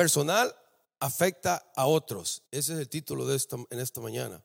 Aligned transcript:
personal 0.00 0.56
afecta 0.98 1.70
a 1.76 1.84
otros. 1.84 2.42
Ese 2.50 2.72
es 2.72 2.78
el 2.78 2.88
título 2.88 3.26
de 3.26 3.36
esta, 3.36 3.58
en 3.68 3.80
esta 3.80 4.00
mañana. 4.00 4.42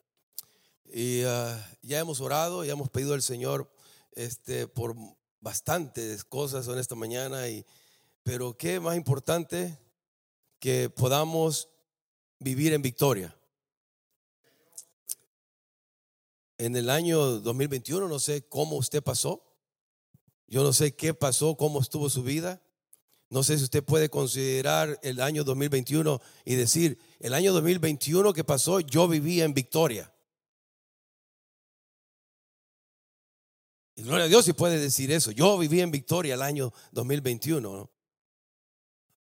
Y 0.83 1.23
ah, 1.23 1.77
ya 1.81 1.99
hemos 1.99 2.19
orado, 2.19 2.65
ya 2.65 2.73
hemos 2.73 2.89
pedido 2.89 3.13
al 3.13 3.21
Señor 3.21 3.71
este, 4.11 4.67
por 4.67 4.97
bastantes 5.39 6.25
cosas 6.25 6.67
en 6.67 6.77
esta 6.77 6.95
mañana, 6.95 7.47
y, 7.47 7.65
pero 8.21 8.57
qué 8.57 8.81
más 8.81 8.97
importante 8.97 9.79
que 10.59 10.89
podamos 10.89 11.69
vivir 12.39 12.73
en 12.73 12.81
victoria. 12.81 13.33
En 16.57 16.75
el 16.75 16.89
año 16.89 17.39
2021 17.39 18.09
no 18.09 18.19
sé 18.19 18.45
cómo 18.49 18.75
usted 18.75 19.01
pasó, 19.01 19.41
yo 20.47 20.63
no 20.63 20.73
sé 20.73 20.97
qué 20.97 21.13
pasó, 21.13 21.55
cómo 21.55 21.79
estuvo 21.79 22.09
su 22.09 22.23
vida. 22.23 22.61
No 23.29 23.43
sé 23.43 23.57
si 23.57 23.63
usted 23.63 23.83
puede 23.83 24.09
considerar 24.09 24.99
el 25.01 25.19
año 25.19 25.43
2021 25.43 26.21
y 26.45 26.55
decir, 26.55 26.99
el 27.19 27.33
año 27.33 27.53
2021 27.53 28.33
que 28.33 28.43
pasó, 28.43 28.79
yo 28.79 29.07
vivía 29.07 29.45
en 29.45 29.53
victoria. 29.53 30.11
Y 33.95 34.03
gloria 34.03 34.25
a 34.25 34.27
Dios 34.27 34.45
si 34.45 34.53
puede 34.53 34.77
decir 34.77 35.11
eso. 35.11 35.31
Yo 35.31 35.57
viví 35.57 35.81
en 35.81 35.89
victoria 35.89 36.35
el 36.35 36.41
año 36.41 36.73
2021. 36.91 37.89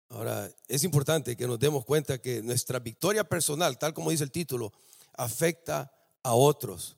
Ahora, 0.08 0.50
es 0.68 0.84
importante 0.84 1.36
que 1.36 1.46
nos 1.46 1.58
demos 1.58 1.84
cuenta 1.84 2.20
que 2.20 2.42
nuestra 2.42 2.78
victoria 2.78 3.24
personal, 3.24 3.78
tal 3.78 3.94
como 3.94 4.10
dice 4.10 4.24
el 4.24 4.30
título, 4.30 4.72
afecta 5.14 5.92
a 6.22 6.34
otros. 6.34 6.96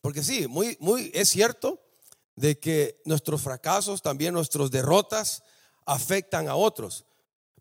Porque 0.00 0.22
sí, 0.22 0.46
muy, 0.46 0.76
muy, 0.80 1.10
es 1.14 1.28
cierto 1.28 1.82
de 2.36 2.58
que 2.58 3.00
nuestros 3.04 3.40
fracasos, 3.40 4.02
también 4.02 4.34
nuestras 4.34 4.70
derrotas, 4.70 5.42
afectan 5.86 6.48
a 6.48 6.56
otros. 6.56 7.04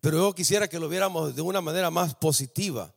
Pero 0.02 0.17
yo 0.17 0.35
quisiera 0.35 0.67
que 0.67 0.79
lo 0.79 0.89
viéramos 0.89 1.35
de 1.35 1.41
una 1.41 1.61
manera 1.61 1.89
más 1.89 2.16
positiva, 2.16 2.93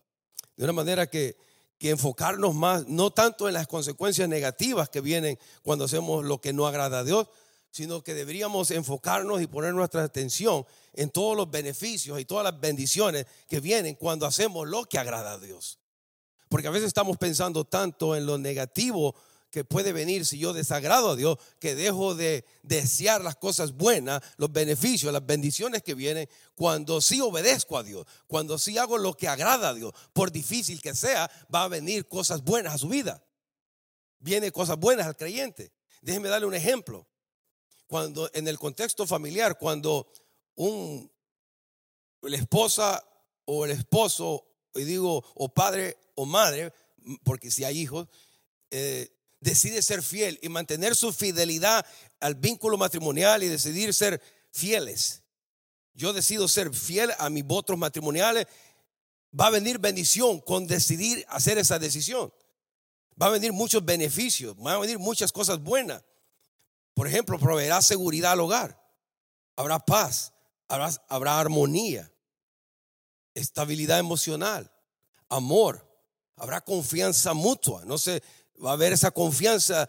de 0.56 0.64
una 0.64 0.72
manera 0.72 1.06
que, 1.06 1.36
que 1.78 1.91
enfocarnos 1.91 2.55
más, 2.55 2.86
no 2.88 3.10
tanto 3.10 3.48
en 3.48 3.54
las 3.54 3.66
consecuencias 3.66 4.28
negativas 4.28 4.88
que 4.88 5.00
vienen 5.00 5.38
cuando 5.62 5.84
hacemos 5.84 6.24
lo 6.24 6.41
que 6.41 6.52
no 6.52 6.66
agrada 6.66 7.00
a 7.00 7.04
Dios, 7.04 7.28
sino 7.70 8.02
que 8.02 8.14
deberíamos 8.14 8.70
enfocarnos 8.70 9.42
y 9.42 9.47
poner 9.47 9.74
nuestra 9.74 10.02
atención 10.02 10.64
en 10.94 11.10
todos 11.10 11.36
los 11.36 11.50
beneficios 11.50 12.19
y 12.19 12.24
todas 12.24 12.42
las 12.42 12.58
bendiciones 12.58 13.27
que 13.48 13.60
vienen 13.60 13.97
cuando 13.97 14.24
hacemos 14.24 14.66
lo 14.66 14.86
que 14.86 14.98
agrada 14.98 15.32
a 15.32 15.38
Dios. 15.38 15.78
Porque 16.48 16.69
a 16.69 16.70
veces 16.70 16.86
estamos 16.86 17.19
pensando 17.19 17.64
tanto 17.64 18.16
en 18.16 18.24
lo 18.24 18.38
negativo 18.38 19.14
que 19.56 19.64
puede 19.64 19.94
venir 19.94 20.26
si 20.26 20.38
yo 20.38 20.52
desagrado 20.52 21.12
a 21.12 21.16
Dios, 21.16 21.38
que 21.58 21.74
dejo 21.74 22.14
de 22.14 22.44
desear 22.62 23.24
las 23.24 23.36
cosas 23.36 23.72
buenas, 23.72 24.20
los 24.36 24.52
beneficios, 24.52 25.10
las 25.10 25.24
bendiciones 25.24 25.82
que 25.82 25.94
vienen 25.94 26.28
cuando 26.54 27.00
sí 27.00 27.22
obedezco 27.22 27.78
a 27.78 27.82
Dios, 27.82 28.06
cuando 28.26 28.58
sí 28.58 28.76
hago 28.76 28.98
lo 28.98 29.14
que 29.14 29.28
agrada 29.28 29.70
a 29.70 29.72
Dios, 29.72 29.94
por 30.12 30.30
difícil 30.30 30.82
que 30.82 30.94
sea, 30.94 31.30
va 31.54 31.64
a 31.64 31.68
venir 31.68 32.06
cosas 32.06 32.44
buenas 32.44 32.74
a 32.74 32.76
su 32.76 32.90
vida. 32.90 33.24
Vienen 34.18 34.50
cosas 34.50 34.76
buenas 34.76 35.06
al 35.06 35.16
creyente. 35.16 35.72
Déjeme 36.02 36.28
darle 36.28 36.48
un 36.48 36.54
ejemplo. 36.54 37.08
Cuando 37.86 38.30
en 38.34 38.48
el 38.48 38.58
contexto 38.58 39.06
familiar, 39.06 39.56
cuando 39.56 40.12
un 40.56 41.10
la 42.20 42.36
esposa 42.36 43.02
o 43.46 43.64
el 43.64 43.70
esposo, 43.70 44.46
y 44.74 44.84
digo, 44.84 45.24
o 45.34 45.48
padre 45.48 45.96
o 46.14 46.26
madre, 46.26 46.74
porque 47.24 47.50
si 47.50 47.64
hay 47.64 47.78
hijos, 47.78 48.06
eh, 48.70 49.16
decide 49.47 49.80
ser 49.80 50.02
fiel 50.02 50.41
y 50.42 50.48
mantener 50.48 50.97
su 50.97 51.12
fidelidad 51.12 51.86
al 52.19 52.34
vínculo 52.34 52.77
matrimonial 52.77 53.44
y 53.44 53.48
decidir 53.48 53.94
ser 53.94 54.20
fieles. 54.50 55.22
Yo 55.94 56.12
decido 56.12 56.48
ser 56.48 56.75
fiel 56.75 57.12
a 57.16 57.31
mis 57.31 57.44
votos 57.44 57.78
matrimoniales. 57.78 58.48
Va 59.38 59.47
a 59.47 59.50
venir 59.50 59.78
bendición 59.78 60.41
con 60.41 60.66
decidir 60.66 61.25
hacer 61.28 61.59
esa 61.59 61.78
decisión. 61.78 62.32
Va 63.22 63.26
a 63.26 63.31
venir 63.31 63.53
muchos 63.53 63.84
beneficios, 63.84 64.56
van 64.56 64.75
a 64.75 64.78
venir 64.78 64.98
muchas 64.98 65.31
cosas 65.31 65.60
buenas. 65.60 66.03
Por 66.93 67.06
ejemplo, 67.06 67.38
proveerá 67.38 67.81
seguridad 67.82 68.32
al 68.32 68.41
hogar. 68.41 68.82
Habrá 69.54 69.78
paz, 69.78 70.32
habrá, 70.66 70.91
habrá 71.09 71.38
armonía, 71.38 72.12
estabilidad 73.32 74.00
emocional, 74.00 74.70
amor, 75.28 75.88
habrá 76.34 76.60
confianza 76.62 77.32
mutua. 77.32 77.84
No 77.84 77.97
sé, 77.97 78.22
va 78.65 78.71
a 78.71 78.75
haber 78.75 78.93
esa 78.93 79.11
confianza 79.11 79.89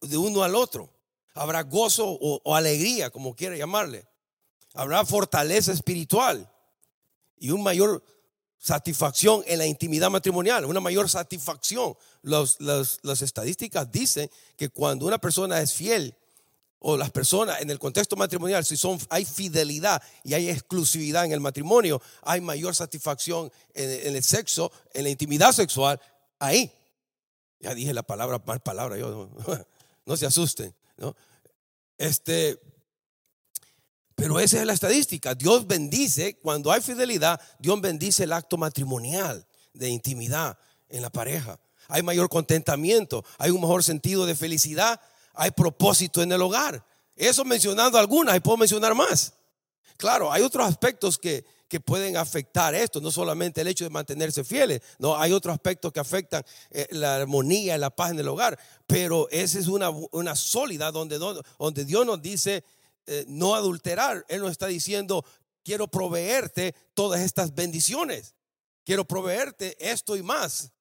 de 0.00 0.16
uno 0.16 0.42
al 0.42 0.54
otro. 0.54 0.92
Habrá 1.34 1.62
gozo 1.62 2.06
o, 2.08 2.54
alegría, 2.54 3.10
como 3.10 3.34
quiera 3.34 3.56
llamarle. 3.56 4.06
Habrá 4.74 5.04
fortaleza 5.04 5.72
espiritual 5.72 6.50
y 7.38 7.50
una 7.50 7.64
mayor 7.64 8.02
satisfacción 8.58 9.44
en 9.46 9.58
la 9.58 9.66
intimidad 9.66 10.10
matrimonial, 10.10 10.64
una 10.64 10.80
mayor 10.80 11.08
satisfacción. 11.08 11.94
las 12.22 13.22
estadísticas 13.22 13.90
dicen 13.90 14.30
que 14.56 14.70
cuando 14.70 15.06
una 15.06 15.18
persona 15.18 15.60
es 15.60 15.74
fiel 15.74 16.14
o 16.78 16.96
las 16.96 17.10
personas 17.10 17.60
en 17.60 17.70
el 17.70 17.78
contexto 17.78 18.16
matrimonial, 18.16 18.64
si 18.64 18.76
son, 18.76 18.98
hay 19.10 19.24
fidelidad 19.24 20.02
y 20.24 20.34
hay 20.34 20.48
exclusividad 20.48 21.24
en 21.24 21.32
el 21.32 21.40
matrimonio, 21.40 22.00
hay 22.22 22.40
mayor 22.40 22.74
satisfacción 22.74 23.50
en, 23.74 24.08
en 24.08 24.16
el 24.16 24.22
sexo, 24.22 24.70
en 24.94 25.04
la 25.04 25.10
intimidad 25.10 25.52
sexual, 25.52 26.00
ahí. 26.38 26.72
Ya 27.60 27.74
dije 27.74 27.92
la 27.94 28.02
palabra, 28.02 28.38
palabra, 28.38 28.96
yo, 28.96 29.30
no, 30.06 30.16
se 30.16 30.26
asusten, 30.26 30.74
¿no? 30.96 31.16
Este, 31.98 32.60
pero 34.14 34.38
esa 34.40 34.60
es 34.60 34.66
la 34.66 34.72
estadística. 34.72 35.34
Dios 35.34 35.66
bendice, 35.66 36.38
cuando 36.38 36.70
hay 36.70 36.80
fidelidad, 36.80 37.40
Dios 37.58 37.80
bendice 37.80 38.24
el 38.24 38.32
acto 38.32 38.56
matrimonial 38.56 39.46
de 39.72 39.88
intimidad 39.88 40.58
en 40.88 41.02
la 41.02 41.10
pareja. 41.10 41.58
Hay 41.88 42.02
mayor 42.02 42.28
contentamiento, 42.28 43.24
hay 43.38 43.50
un 43.50 43.60
mejor 43.60 43.84
sentido 43.84 44.26
de 44.26 44.34
felicidad, 44.34 45.00
hay 45.34 45.50
propósito 45.50 46.22
en 46.22 46.32
el 46.32 46.42
hogar. 46.42 46.84
Eso 47.14 47.44
mencionando 47.44 47.98
algunas, 47.98 48.36
y 48.36 48.40
puedo 48.40 48.56
mencionar 48.56 48.94
más. 48.94 49.34
Claro, 49.96 50.32
hay 50.32 50.42
otros 50.42 50.66
aspectos 50.66 51.18
que, 51.18 51.44
que 51.68 51.80
pueden 51.80 52.16
afectar 52.16 52.74
esto, 52.74 53.00
no 53.00 53.10
solamente 53.10 53.60
el 53.60 53.68
hecho 53.68 53.84
de 53.84 53.90
mantenerse 53.90 54.44
fieles, 54.44 54.80
no, 54.98 55.16
hay 55.18 55.32
otros 55.32 55.52
aspectos 55.52 55.92
que 55.92 56.00
afectan 56.00 56.44
eh, 56.70 56.86
la 56.90 57.16
armonía 57.16 57.76
y 57.76 57.78
la 57.78 57.90
paz 57.90 58.12
en 58.12 58.20
el 58.20 58.28
hogar, 58.28 58.58
pero 58.86 59.28
esa 59.30 59.58
es 59.58 59.66
una, 59.66 59.90
una 59.90 60.36
sólida 60.36 60.92
donde, 60.92 61.18
donde 61.18 61.84
Dios 61.84 62.06
nos 62.06 62.22
dice 62.22 62.64
eh, 63.06 63.24
no 63.28 63.54
adulterar, 63.54 64.24
Él 64.28 64.40
nos 64.40 64.50
está 64.50 64.66
diciendo, 64.66 65.24
quiero 65.64 65.88
proveerte 65.88 66.74
todas 66.94 67.20
estas 67.20 67.54
bendiciones, 67.54 68.34
quiero 68.84 69.04
proveerte 69.04 69.76
esto 69.78 70.16
y 70.16 70.22
más. 70.22 70.72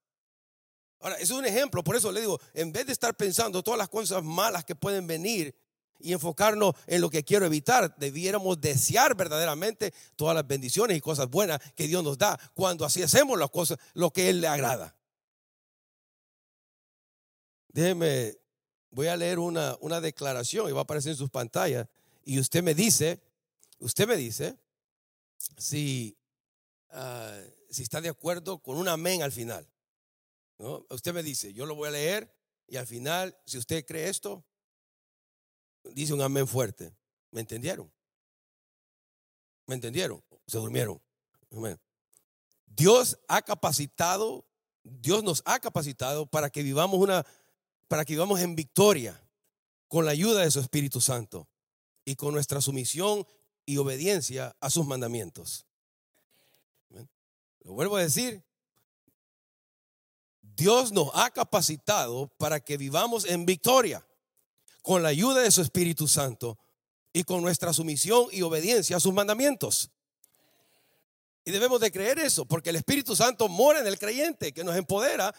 Ahora, 1.00 1.18
es 1.18 1.30
un 1.30 1.46
ejemplo, 1.46 1.84
por 1.84 1.96
eso 1.96 2.12
le 2.12 2.22
digo, 2.22 2.40
en 2.54 2.72
vez 2.72 2.88
de 2.88 2.94
estar 2.94 3.16
pensando 3.16 3.62
todas 3.62 3.78
las 3.78 3.90
cosas 3.90 4.24
malas 4.24 4.66
que 4.66 4.76
pueden 4.76 5.06
venir, 5.06 5.56
y 6.00 6.14
enfocarnos 6.14 6.74
en 6.88 7.02
lo 7.02 7.10
que 7.10 7.24
quiero 7.24 7.46
evitar. 7.46 7.96
Debiéramos 7.98 8.60
desear 8.60 9.16
verdaderamente 9.16 9.94
todas 10.16 10.36
las 10.36 10.48
bendiciones 10.48 10.98
y 10.98 11.02
cosas 11.02 11.30
buenas 11.30 11.60
que 11.76 11.88
Dios 11.88 12.04
nos 12.04 12.18
da 12.18 12.40
cuando 12.54 12.86
así 12.86 13.02
hacemos 13.02 13.38
las 13.40 13.50
cosas, 13.50 13.78
lo 13.94 14.12
que 14.12 14.30
Él 14.30 14.42
le 14.42 14.48
agrada. 14.48 14.96
Déjeme, 17.70 18.38
voy 18.92 19.08
a 19.08 19.18
leer 19.18 19.40
una, 19.40 19.76
una 19.82 20.00
declaración 20.00 20.70
y 20.70 20.72
va 20.72 20.80
a 20.80 20.84
aparecer 20.84 21.12
en 21.12 21.18
sus 21.18 21.30
pantallas. 21.30 21.88
Y 22.24 22.40
usted 22.40 22.64
me 22.64 22.74
dice, 22.74 23.22
usted 23.80 24.08
me 24.08 24.16
dice, 24.16 24.58
si, 25.58 26.18
ah, 26.92 27.40
si 27.70 27.84
está 27.84 28.02
de 28.02 28.10
acuerdo 28.10 28.60
con 28.60 28.78
un 28.78 28.88
amén 28.88 29.22
al 29.22 29.32
final. 29.32 29.68
¿no? 30.58 30.86
Usted 30.90 31.14
me 31.14 31.24
dice, 31.24 31.54
yo 31.54 31.66
lo 31.66 31.76
voy 31.76 31.90
a 31.90 31.92
leer 31.92 32.34
y 32.68 32.78
al 32.78 32.88
final, 32.88 33.38
si 33.46 33.58
usted 33.58 33.86
cree 33.86 34.10
esto, 34.10 34.44
dice 35.94 36.14
un 36.14 36.22
amén 36.22 36.48
fuerte. 36.48 36.94
¿Me 37.32 37.42
entendieron? 37.42 37.92
¿Me 39.68 39.76
entendieron? 39.76 40.24
Se 40.48 40.58
durmieron. 40.58 41.02
Dios 42.66 43.18
ha 43.28 43.42
capacitado, 43.42 44.46
Dios 44.84 45.24
nos 45.24 45.42
ha 45.46 45.60
capacitado 45.60 46.26
para 46.26 46.50
que 46.50 46.64
vivamos 46.64 47.00
una, 47.00 47.26
para 47.88 48.06
que 48.06 48.14
vivamos 48.14 48.42
en 48.42 48.56
victoria 48.56 49.22
con 49.88 50.06
la 50.06 50.12
ayuda 50.12 50.42
de 50.42 50.52
su 50.52 50.60
Espíritu 50.60 51.02
Santo 51.02 51.48
y 52.04 52.16
con 52.16 52.34
nuestra 52.34 52.62
sumisión 52.62 53.26
y 53.66 53.78
obediencia 53.78 54.56
a 54.60 54.70
sus 54.70 54.86
mandamientos. 54.86 55.66
Lo 57.62 57.74
vuelvo 57.74 57.98
a 57.98 58.02
decir. 58.02 58.44
Dios 60.42 60.92
nos 60.92 61.10
ha 61.14 61.32
capacitado 61.32 62.28
para 62.38 62.60
que 62.60 62.78
vivamos 62.78 63.26
en 63.26 63.46
victoria 63.46 64.06
con 64.86 65.02
la 65.02 65.10
ayuda 65.10 65.42
de 65.42 65.50
su 65.50 65.62
Espíritu 65.62 66.08
Santo 66.08 66.60
y 67.12 67.24
con 67.24 67.42
nuestra 67.42 67.74
sumisión 67.74 68.28
y 68.32 68.44
obediencia 68.44 68.98
a 68.98 69.00
sus 69.00 69.14
mandamientos. 69.14 69.90
Y 71.44 71.52
debemos 71.52 71.80
de 71.80 71.92
creer 71.92 72.20
eso, 72.20 72.46
porque 72.46 72.70
el 72.70 72.76
Espíritu 72.76 73.16
Santo 73.16 73.50
mora 73.50 73.80
en 73.80 73.88
el 73.88 73.98
creyente, 73.98 74.54
que 74.54 74.64
nos 74.64 74.76
empodera 74.76 75.34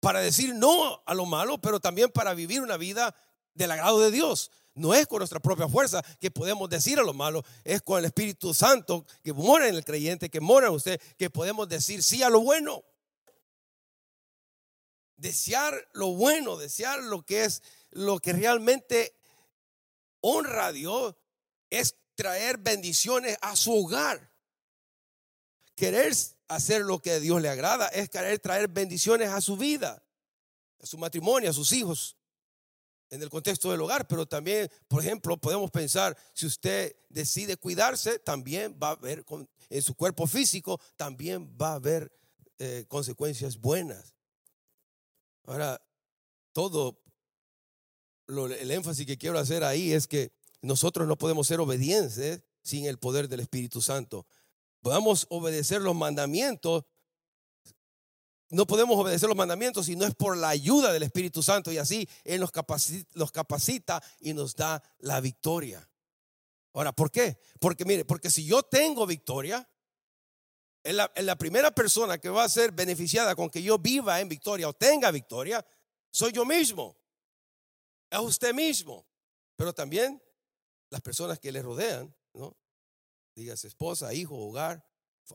para 0.00 0.20
decir 0.20 0.52
no 0.54 1.00
a 1.06 1.14
lo 1.14 1.26
malo, 1.26 1.60
pero 1.60 1.78
también 1.78 2.10
para 2.10 2.34
vivir 2.34 2.60
una 2.60 2.76
vida 2.76 3.14
del 3.54 3.70
agrado 3.70 4.00
de 4.00 4.10
Dios. 4.10 4.50
no 4.74 4.94
es 4.94 5.06
con 5.06 5.18
nuestra 5.18 5.40
propia 5.40 5.68
fuerza 5.68 6.02
que 6.20 6.30
podemos 6.30 6.68
decir 6.68 6.98
a 6.98 7.02
lo 7.02 7.12
malo, 7.12 7.44
es 7.64 7.82
con 7.82 7.98
el 7.98 8.06
Espíritu 8.06 8.52
Santo 8.52 9.04
que 9.22 9.32
mora 9.32 9.68
en 9.68 9.76
el 9.76 9.84
creyente, 9.84 10.28
que 10.28 10.40
mora 10.40 10.68
en 10.68 10.74
usted, 10.74 11.00
que 11.18 11.30
podemos 11.30 11.68
decir 11.68 12.02
sí 12.02 12.22
a 12.22 12.30
lo 12.30 12.40
bueno. 12.40 12.82
Desear 15.16 15.88
lo 15.92 16.14
bueno, 16.14 16.56
desear 16.56 17.02
lo 17.02 17.22
que 17.26 17.44
es, 17.44 17.62
lo 17.90 18.18
que 18.18 18.32
realmente 18.32 19.14
honra 20.20 20.66
a 20.66 20.72
Dios, 20.72 21.14
es 21.70 21.96
traer 22.14 22.58
bendiciones 22.58 23.38
a 23.40 23.56
su 23.56 23.72
hogar. 23.72 24.30
Querer 25.74 26.14
hacer 26.48 26.82
lo 26.82 27.00
que 27.00 27.12
a 27.12 27.20
Dios 27.20 27.40
le 27.40 27.48
agrada 27.48 27.88
es 27.88 28.10
querer 28.10 28.38
traer 28.38 28.68
bendiciones 28.68 29.30
a 29.30 29.40
su 29.40 29.56
vida, 29.56 30.02
a 30.80 30.86
su 30.86 30.98
matrimonio, 30.98 31.50
a 31.50 31.54
sus 31.54 31.72
hijos 31.72 32.16
en 33.10 33.22
el 33.22 33.28
contexto 33.28 33.70
del 33.70 33.80
hogar, 33.80 34.06
pero 34.06 34.26
también, 34.26 34.70
por 34.86 35.02
ejemplo, 35.02 35.36
podemos 35.36 35.70
pensar, 35.70 36.16
si 36.32 36.46
usted 36.46 36.94
decide 37.08 37.56
cuidarse, 37.56 38.20
también 38.20 38.78
va 38.80 38.90
a 38.90 38.92
haber, 38.92 39.24
en 39.68 39.82
su 39.82 39.94
cuerpo 39.96 40.28
físico, 40.28 40.80
también 40.96 41.56
va 41.60 41.72
a 41.72 41.74
haber 41.74 42.12
eh, 42.58 42.84
consecuencias 42.86 43.58
buenas. 43.58 44.14
Ahora, 45.44 45.82
todo 46.52 47.02
el 48.30 48.70
énfasis 48.70 49.06
que 49.06 49.18
quiero 49.18 49.38
hacer 49.38 49.64
ahí 49.64 49.92
es 49.92 50.06
que 50.06 50.32
nosotros 50.62 51.06
no 51.08 51.16
podemos 51.16 51.46
ser 51.46 51.60
obedientes 51.60 52.42
sin 52.62 52.86
el 52.86 52.98
poder 52.98 53.28
del 53.28 53.40
Espíritu 53.40 53.80
Santo. 53.80 54.26
Podemos 54.80 55.26
obedecer 55.30 55.80
los 55.80 55.94
mandamientos 55.94 56.84
no 58.50 58.66
podemos 58.66 58.98
obedecer 58.98 59.28
los 59.28 59.38
mandamientos 59.38 59.86
si 59.86 59.94
no 59.94 60.04
es 60.04 60.14
por 60.14 60.36
la 60.36 60.48
ayuda 60.48 60.92
del 60.92 61.04
Espíritu 61.04 61.42
Santo 61.42 61.70
y 61.70 61.78
así 61.78 62.08
Él 62.24 62.40
nos 62.40 62.50
capacita, 62.50 64.02
y 64.18 64.34
nos 64.34 64.56
da 64.56 64.82
la 64.98 65.20
victoria. 65.20 65.88
Ahora, 66.72 66.92
¿por 66.92 67.10
qué? 67.10 67.40
Porque 67.60 67.84
mire, 67.84 68.04
porque 68.04 68.28
si 68.28 68.44
yo 68.44 68.62
tengo 68.64 69.06
victoria, 69.06 69.68
en 70.82 70.96
la, 70.96 71.36
primera 71.36 71.70
persona 71.70 72.18
que 72.18 72.28
va 72.28 72.42
a 72.42 72.48
ser 72.48 72.72
beneficiada 72.72 73.36
con 73.36 73.50
que 73.50 73.62
yo 73.62 73.78
viva 73.78 74.20
en 74.20 74.28
victoria 74.28 74.68
o 74.68 74.72
tenga 74.72 75.10
victoria, 75.10 75.64
soy 76.10 76.32
yo 76.32 76.44
mismo. 76.44 76.96
Es 78.10 78.18
usted 78.18 78.52
mismo. 78.52 79.06
Pero 79.56 79.72
también 79.72 80.22
las 80.90 81.00
personas 81.00 81.38
que 81.38 81.52
le 81.52 81.62
rodean, 81.62 82.14
¿no? 82.34 82.56
Dígase 83.34 83.68
esposa, 83.68 84.12
hijo, 84.12 84.36
hogar, 84.36 84.84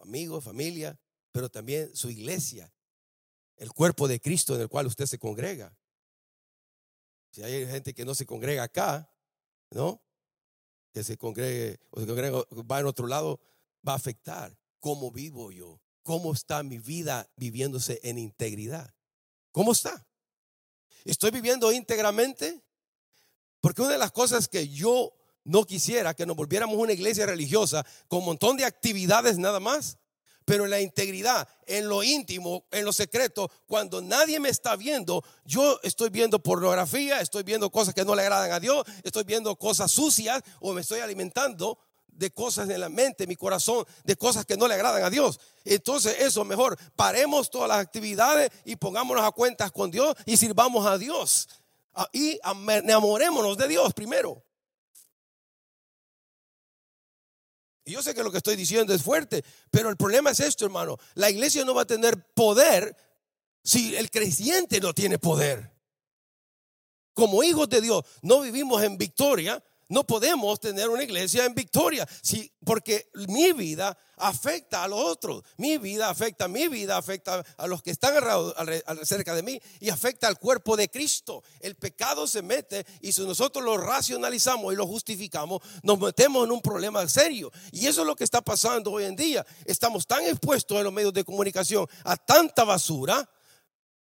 amigo, 0.01 0.41
familia, 0.41 0.99
pero 1.31 1.49
también 1.49 1.95
su 1.95 2.09
iglesia 2.09 2.71
el 3.57 3.71
cuerpo 3.71 4.07
de 4.07 4.19
Cristo 4.19 4.55
en 4.55 4.61
el 4.61 4.69
cual 4.69 4.87
usted 4.87 5.05
se 5.05 5.19
congrega. 5.19 5.77
Si 7.31 7.43
hay 7.43 7.65
gente 7.67 7.93
que 7.93 8.05
no 8.05 8.15
se 8.15 8.25
congrega 8.25 8.63
acá, 8.63 9.11
¿no? 9.71 10.01
Que 10.93 11.03
se 11.03 11.17
congregue 11.17 11.79
se 11.97 12.07
congrega, 12.07 12.43
va 12.69 12.79
en 12.79 12.85
otro 12.85 13.07
lado, 13.07 13.39
va 13.87 13.93
a 13.93 13.97
afectar 13.97 14.57
cómo 14.79 15.11
vivo 15.11 15.51
yo, 15.51 15.81
cómo 16.03 16.33
está 16.33 16.63
mi 16.63 16.77
vida 16.77 17.29
viviéndose 17.35 17.99
en 18.03 18.17
integridad. 18.17 18.93
¿Cómo 19.51 19.71
está? 19.71 20.07
¿Estoy 21.03 21.31
viviendo 21.31 21.71
íntegramente? 21.71 22.64
Porque 23.65 23.81
una 23.81 23.93
de 23.93 23.97
las 23.97 24.11
cosas 24.11 24.47
que 24.47 24.69
yo 24.69 25.11
no 25.43 25.65
quisiera 25.65 26.13
que 26.13 26.27
nos 26.27 26.35
volviéramos 26.35 26.77
una 26.77 26.93
iglesia 26.93 27.25
religiosa 27.25 27.83
con 28.07 28.19
un 28.19 28.25
montón 28.25 28.57
de 28.57 28.63
actividades 28.63 29.39
nada 29.39 29.59
más 29.59 29.97
pero 30.45 30.65
en 30.65 30.69
la 30.69 30.79
integridad, 30.79 31.49
en 31.65 31.89
lo 31.89 32.03
íntimo, 32.03 32.65
en 32.69 32.85
lo 32.85 32.93
secreto, 32.93 33.49
cuando 33.65 34.03
nadie 34.03 34.39
me 34.39 34.49
está 34.49 34.75
viendo, 34.75 35.23
yo 35.45 35.79
estoy 35.81 36.11
viendo 36.11 36.37
pornografía, 36.37 37.21
estoy 37.21 37.41
viendo 37.41 37.71
cosas 37.71 37.95
que 37.95 38.05
no 38.05 38.13
le 38.13 38.21
agradan 38.21 38.51
a 38.51 38.59
Dios, 38.59 38.85
estoy 39.01 39.23
viendo 39.23 39.55
cosas 39.55 39.91
sucias 39.91 40.43
o 40.59 40.71
me 40.71 40.81
estoy 40.81 40.99
alimentando 40.99 41.79
de 42.05 42.29
cosas 42.29 42.69
en 42.69 42.79
la 42.79 42.89
mente, 42.89 43.25
mi 43.25 43.35
corazón, 43.35 43.83
de 44.03 44.15
cosas 44.15 44.45
que 44.45 44.57
no 44.57 44.67
le 44.67 44.75
agradan 44.75 45.03
a 45.03 45.09
Dios. 45.09 45.39
Entonces 45.63 46.17
eso 46.19 46.45
mejor, 46.45 46.77
paremos 46.95 47.49
todas 47.49 47.69
las 47.69 47.79
actividades 47.79 48.51
y 48.63 48.75
pongámonos 48.75 49.25
a 49.25 49.31
cuentas 49.31 49.71
con 49.71 49.89
Dios 49.89 50.13
y 50.27 50.37
sirvamos 50.37 50.85
a 50.85 50.99
Dios. 50.99 51.47
Y 52.11 52.39
enamorémonos 52.43 53.57
de 53.57 53.67
Dios 53.67 53.93
primero. 53.93 54.43
Y 57.85 57.91
yo 57.91 58.01
sé 58.01 58.15
que 58.15 58.23
lo 58.23 58.31
que 58.31 58.37
estoy 58.37 58.55
diciendo 58.55 58.93
es 58.93 59.03
fuerte, 59.03 59.45
pero 59.69 59.89
el 59.89 59.97
problema 59.97 60.31
es 60.31 60.39
esto, 60.39 60.65
hermano. 60.65 60.97
La 61.13 61.29
iglesia 61.29 61.63
no 61.63 61.75
va 61.75 61.83
a 61.83 61.87
tener 61.87 62.33
poder 62.33 62.97
si 63.63 63.95
el 63.95 64.09
creyente 64.09 64.79
no 64.79 64.93
tiene 64.93 65.19
poder. 65.19 65.71
Como 67.13 67.43
hijos 67.43 67.69
de 67.69 67.81
Dios, 67.81 68.03
no 68.21 68.41
vivimos 68.41 68.83
en 68.83 68.97
victoria 68.97 69.63
no 69.89 70.05
podemos 70.05 70.59
tener 70.59 70.89
una 70.89 71.03
iglesia 71.03 71.45
en 71.45 71.53
victoria, 71.53 72.07
sí, 72.21 72.51
porque 72.63 73.09
mi 73.27 73.53
vida 73.53 73.97
afecta 74.17 74.83
a 74.83 74.87
los 74.87 74.99
otros. 74.99 75.43
Mi 75.57 75.77
vida 75.77 76.09
afecta 76.09 76.47
mi 76.47 76.67
vida, 76.67 76.97
afecta 76.97 77.43
a 77.57 77.67
los 77.67 77.83
que 77.83 77.91
están 77.91 78.15
cerca 79.03 79.35
de 79.35 79.43
mí 79.43 79.59
y 79.79 79.89
afecta 79.89 80.27
al 80.27 80.39
cuerpo 80.39 80.75
de 80.75 80.89
Cristo. 80.89 81.43
El 81.59 81.75
pecado 81.75 82.27
se 82.27 82.41
mete 82.41 82.85
y 83.01 83.11
si 83.11 83.25
nosotros 83.25 83.63
lo 83.63 83.77
racionalizamos 83.77 84.73
y 84.73 84.75
lo 84.75 84.87
justificamos, 84.87 85.61
nos 85.83 85.99
metemos 85.99 86.45
en 86.45 86.51
un 86.51 86.61
problema 86.61 87.07
serio. 87.07 87.51
Y 87.71 87.87
eso 87.87 88.01
es 88.01 88.07
lo 88.07 88.15
que 88.15 88.23
está 88.23 88.41
pasando 88.41 88.91
hoy 88.91 89.05
en 89.05 89.15
día. 89.15 89.45
Estamos 89.65 90.07
tan 90.07 90.23
expuestos 90.23 90.77
en 90.77 90.85
los 90.85 90.93
medios 90.93 91.13
de 91.13 91.23
comunicación 91.23 91.87
a 92.03 92.17
tanta 92.17 92.63
basura 92.63 93.29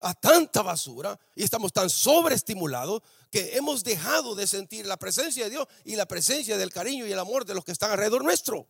a 0.00 0.14
tanta 0.14 0.62
basura 0.62 1.18
y 1.34 1.42
estamos 1.42 1.72
tan 1.72 1.90
sobreestimulados 1.90 3.02
que 3.30 3.56
hemos 3.56 3.82
dejado 3.82 4.34
de 4.34 4.46
sentir 4.46 4.86
la 4.86 4.96
presencia 4.96 5.44
de 5.44 5.50
Dios 5.50 5.66
y 5.84 5.96
la 5.96 6.06
presencia 6.06 6.56
del 6.56 6.72
cariño 6.72 7.06
y 7.06 7.12
el 7.12 7.18
amor 7.18 7.44
de 7.44 7.54
los 7.54 7.64
que 7.64 7.72
están 7.72 7.90
alrededor 7.90 8.22
nuestro. 8.22 8.68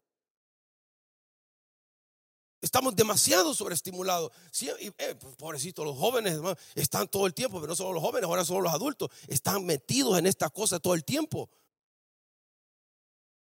Estamos 2.60 2.96
demasiado 2.96 3.54
sobreestimulados. 3.54 4.32
Sí, 4.50 4.68
eh, 4.78 5.14
pues, 5.14 5.36
pobrecito, 5.36 5.84
los 5.84 5.96
jóvenes 5.96 6.38
están 6.74 7.06
todo 7.08 7.26
el 7.26 7.34
tiempo, 7.34 7.60
pero 7.60 7.68
no 7.68 7.76
solo 7.76 7.92
los 7.92 8.02
jóvenes, 8.02 8.26
ahora 8.26 8.44
son 8.44 8.62
los 8.62 8.72
adultos. 8.72 9.10
Están 9.28 9.64
metidos 9.64 10.18
en 10.18 10.26
esta 10.26 10.50
cosa 10.50 10.80
todo 10.80 10.94
el 10.94 11.04
tiempo. 11.04 11.50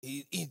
Y, 0.00 0.50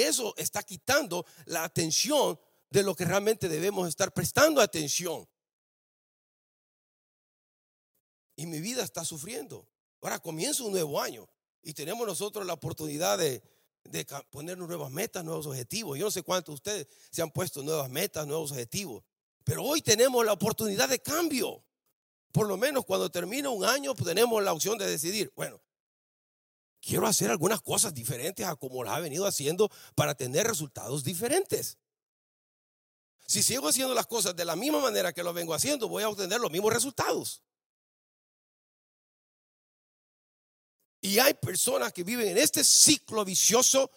eso 0.00 0.34
está 0.36 0.62
quitando 0.62 1.26
la 1.46 1.64
atención 1.64 2.38
de 2.70 2.82
lo 2.82 2.94
que 2.94 3.04
realmente 3.04 3.48
debemos 3.48 3.88
estar 3.88 4.12
prestando 4.12 4.60
atención 4.60 5.28
y 8.38 8.46
mi 8.46 8.60
vida 8.60 8.84
está 8.84 9.04
sufriendo. 9.04 9.68
Ahora 10.00 10.20
comienza 10.20 10.62
un 10.62 10.70
nuevo 10.70 11.00
año 11.00 11.28
y 11.60 11.74
tenemos 11.74 12.06
nosotros 12.06 12.46
la 12.46 12.52
oportunidad 12.52 13.18
de, 13.18 13.42
de 13.82 14.06
ponernos 14.30 14.68
nuevas 14.68 14.92
metas, 14.92 15.24
nuevos 15.24 15.44
objetivos. 15.46 15.98
Yo 15.98 16.04
no 16.04 16.10
sé 16.12 16.22
cuántos 16.22 16.52
de 16.52 16.54
ustedes 16.54 16.88
se 17.10 17.20
han 17.20 17.32
puesto 17.32 17.64
nuevas 17.64 17.90
metas, 17.90 18.28
nuevos 18.28 18.52
objetivos, 18.52 19.02
pero 19.42 19.64
hoy 19.64 19.82
tenemos 19.82 20.24
la 20.24 20.34
oportunidad 20.34 20.88
de 20.88 21.00
cambio. 21.00 21.64
Por 22.30 22.46
lo 22.46 22.56
menos 22.56 22.84
cuando 22.84 23.10
termina 23.10 23.50
un 23.50 23.64
año 23.64 23.92
pues 23.96 24.06
tenemos 24.06 24.40
la 24.40 24.52
opción 24.52 24.78
de 24.78 24.86
decidir, 24.86 25.32
bueno, 25.34 25.60
quiero 26.80 27.08
hacer 27.08 27.32
algunas 27.32 27.60
cosas 27.60 27.92
diferentes 27.92 28.46
a 28.46 28.54
como 28.54 28.84
las 28.84 28.94
ha 28.94 29.00
venido 29.00 29.26
haciendo 29.26 29.68
para 29.96 30.14
tener 30.14 30.46
resultados 30.46 31.02
diferentes. 31.02 31.76
Si 33.26 33.42
sigo 33.42 33.66
haciendo 33.66 33.94
las 33.94 34.06
cosas 34.06 34.36
de 34.36 34.44
la 34.44 34.54
misma 34.54 34.80
manera 34.80 35.12
que 35.12 35.24
lo 35.24 35.32
vengo 35.32 35.54
haciendo, 35.54 35.88
voy 35.88 36.04
a 36.04 36.08
obtener 36.08 36.38
los 36.38 36.52
mismos 36.52 36.72
resultados. 36.72 37.42
Y 41.00 41.18
hay 41.18 41.34
personas 41.34 41.92
que 41.92 42.02
viven 42.02 42.28
en 42.28 42.38
este 42.38 42.64
ciclo 42.64 43.24
vicioso 43.24 43.90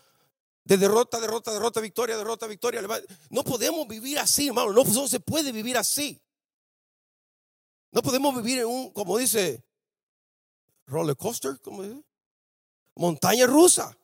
de 0.63 0.77
derrota, 0.77 1.19
derrota, 1.19 1.51
derrota, 1.51 1.81
victoria, 1.81 2.17
derrota, 2.17 2.47
victoria. 2.47 2.81
No 3.29 3.43
podemos 3.43 3.87
vivir 3.87 4.19
así, 4.19 4.47
hermano. 4.47 4.71
No, 4.71 5.07
se 5.07 5.19
puede 5.19 5.51
vivir 5.51 5.77
así. 5.77 6.21
No 7.91 8.01
podemos 8.01 8.35
vivir 8.35 8.59
en 8.59 8.67
un, 8.67 8.91
como 8.91 9.17
dice, 9.17 9.63
roller 10.85 11.17
coaster, 11.17 11.59
como 11.59 11.83
dice, 11.83 12.01
montaña 12.95 13.47
rusa. 13.47 13.97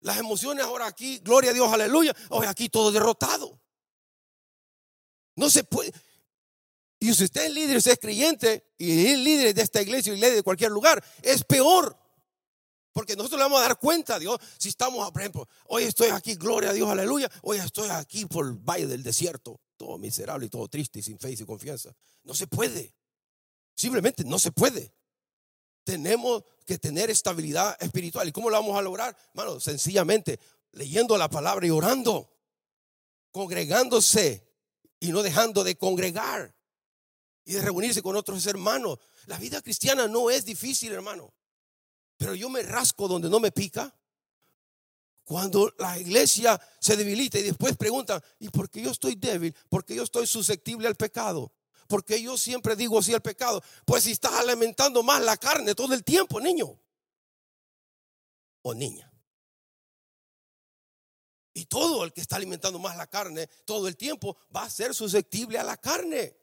Las 0.00 0.18
emociones 0.18 0.64
ahora 0.64 0.86
aquí, 0.86 1.18
gloria 1.18 1.50
a 1.50 1.54
Dios, 1.54 1.72
aleluya. 1.72 2.14
Hoy 2.30 2.46
aquí 2.46 2.68
todo 2.68 2.90
derrotado. 2.90 3.60
No 5.34 5.50
se 5.50 5.64
puede. 5.64 5.92
Y 7.06 7.14
si 7.14 7.22
usted 7.22 7.44
es 7.44 7.52
líder, 7.52 7.76
usted 7.76 7.92
es 7.92 7.98
creyente 8.00 8.74
y 8.76 9.06
es 9.06 9.16
líder 9.16 9.54
de 9.54 9.62
esta 9.62 9.80
iglesia 9.80 10.12
y 10.12 10.16
líder 10.16 10.34
de 10.34 10.42
cualquier 10.42 10.72
lugar, 10.72 11.04
es 11.22 11.44
peor. 11.44 11.96
Porque 12.92 13.14
nosotros 13.14 13.38
le 13.38 13.44
vamos 13.44 13.60
a 13.60 13.62
dar 13.62 13.78
cuenta 13.78 14.16
a 14.16 14.18
Dios 14.18 14.40
si 14.58 14.70
estamos, 14.70 15.08
por 15.12 15.22
ejemplo, 15.22 15.48
hoy 15.68 15.84
estoy 15.84 16.08
aquí, 16.08 16.34
gloria 16.34 16.70
a 16.70 16.72
Dios, 16.72 16.90
aleluya. 16.90 17.30
Hoy 17.42 17.58
estoy 17.58 17.90
aquí 17.90 18.26
por 18.26 18.46
el 18.46 18.54
valle 18.54 18.88
del 18.88 19.04
desierto, 19.04 19.60
todo 19.76 19.98
miserable 19.98 20.46
y 20.46 20.48
todo 20.48 20.66
triste 20.66 20.98
y 20.98 21.02
sin 21.02 21.16
fe 21.16 21.30
y 21.30 21.36
sin 21.36 21.46
confianza. 21.46 21.94
No 22.24 22.34
se 22.34 22.48
puede. 22.48 22.92
Simplemente 23.76 24.24
no 24.24 24.40
se 24.40 24.50
puede. 24.50 24.92
Tenemos 25.84 26.42
que 26.66 26.76
tener 26.76 27.08
estabilidad 27.08 27.76
espiritual. 27.78 28.26
¿Y 28.26 28.32
cómo 28.32 28.50
lo 28.50 28.56
vamos 28.56 28.76
a 28.76 28.82
lograr? 28.82 29.16
Hermano, 29.32 29.60
sencillamente 29.60 30.40
leyendo 30.72 31.16
la 31.16 31.30
palabra 31.30 31.68
y 31.68 31.70
orando, 31.70 32.36
congregándose 33.30 34.52
y 34.98 35.12
no 35.12 35.22
dejando 35.22 35.62
de 35.62 35.76
congregar 35.76 36.55
y 37.46 37.54
de 37.54 37.62
reunirse 37.62 38.02
con 38.02 38.16
otros 38.16 38.44
hermanos. 38.46 38.98
La 39.26 39.38
vida 39.38 39.62
cristiana 39.62 40.06
no 40.06 40.28
es 40.30 40.44
difícil, 40.44 40.92
hermano. 40.92 41.32
Pero 42.18 42.34
yo 42.34 42.50
me 42.50 42.62
rasco 42.62 43.08
donde 43.08 43.30
no 43.30 43.40
me 43.40 43.52
pica. 43.52 43.94
Cuando 45.24 45.72
la 45.78 45.98
iglesia 45.98 46.60
se 46.80 46.96
debilita 46.96 47.38
y 47.38 47.44
después 47.44 47.76
preguntan, 47.76 48.22
¿y 48.40 48.48
por 48.48 48.68
qué 48.68 48.82
yo 48.82 48.90
estoy 48.90 49.14
débil? 49.14 49.54
Porque 49.68 49.94
yo 49.94 50.02
estoy 50.02 50.26
susceptible 50.26 50.88
al 50.88 50.96
pecado. 50.96 51.52
Porque 51.88 52.20
yo 52.20 52.36
siempre 52.36 52.74
digo 52.74 52.98
así 52.98 53.14
al 53.14 53.22
pecado. 53.22 53.62
Pues 53.84 54.04
si 54.04 54.12
estás 54.12 54.32
alimentando 54.32 55.02
más 55.04 55.22
la 55.22 55.36
carne 55.36 55.74
todo 55.74 55.94
el 55.94 56.02
tiempo, 56.02 56.40
niño 56.40 56.78
o 58.62 58.74
niña. 58.74 59.12
Y 61.54 61.66
todo 61.66 62.04
el 62.04 62.12
que 62.12 62.20
está 62.20 62.36
alimentando 62.36 62.78
más 62.80 62.96
la 62.96 63.06
carne 63.06 63.48
todo 63.64 63.86
el 63.86 63.96
tiempo 63.96 64.36
va 64.54 64.64
a 64.64 64.70
ser 64.70 64.94
susceptible 64.94 65.58
a 65.58 65.64
la 65.64 65.76
carne. 65.76 66.36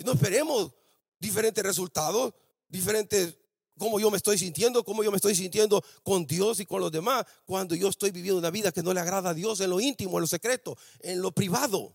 Y 0.00 0.02
no 0.02 0.12
esperemos 0.12 0.72
diferentes 1.18 1.62
resultados, 1.62 2.32
diferentes 2.66 3.36
cómo 3.78 4.00
yo 4.00 4.10
me 4.10 4.16
estoy 4.16 4.38
sintiendo, 4.38 4.82
cómo 4.82 5.04
yo 5.04 5.10
me 5.10 5.16
estoy 5.16 5.34
sintiendo 5.34 5.84
con 6.02 6.26
Dios 6.26 6.58
y 6.60 6.64
con 6.64 6.80
los 6.80 6.90
demás, 6.90 7.26
cuando 7.44 7.74
yo 7.74 7.88
estoy 7.88 8.10
viviendo 8.10 8.38
una 8.38 8.48
vida 8.48 8.72
que 8.72 8.82
no 8.82 8.94
le 8.94 9.00
agrada 9.00 9.30
a 9.30 9.34
Dios 9.34 9.60
en 9.60 9.68
lo 9.68 9.78
íntimo, 9.78 10.16
en 10.16 10.22
lo 10.22 10.26
secreto, 10.26 10.74
en 11.00 11.20
lo 11.20 11.32
privado. 11.32 11.94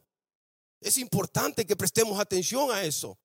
Es 0.80 0.98
importante 1.00 1.66
que 1.66 1.76
prestemos 1.76 2.20
atención 2.20 2.70
a 2.70 2.84
eso. 2.84 3.18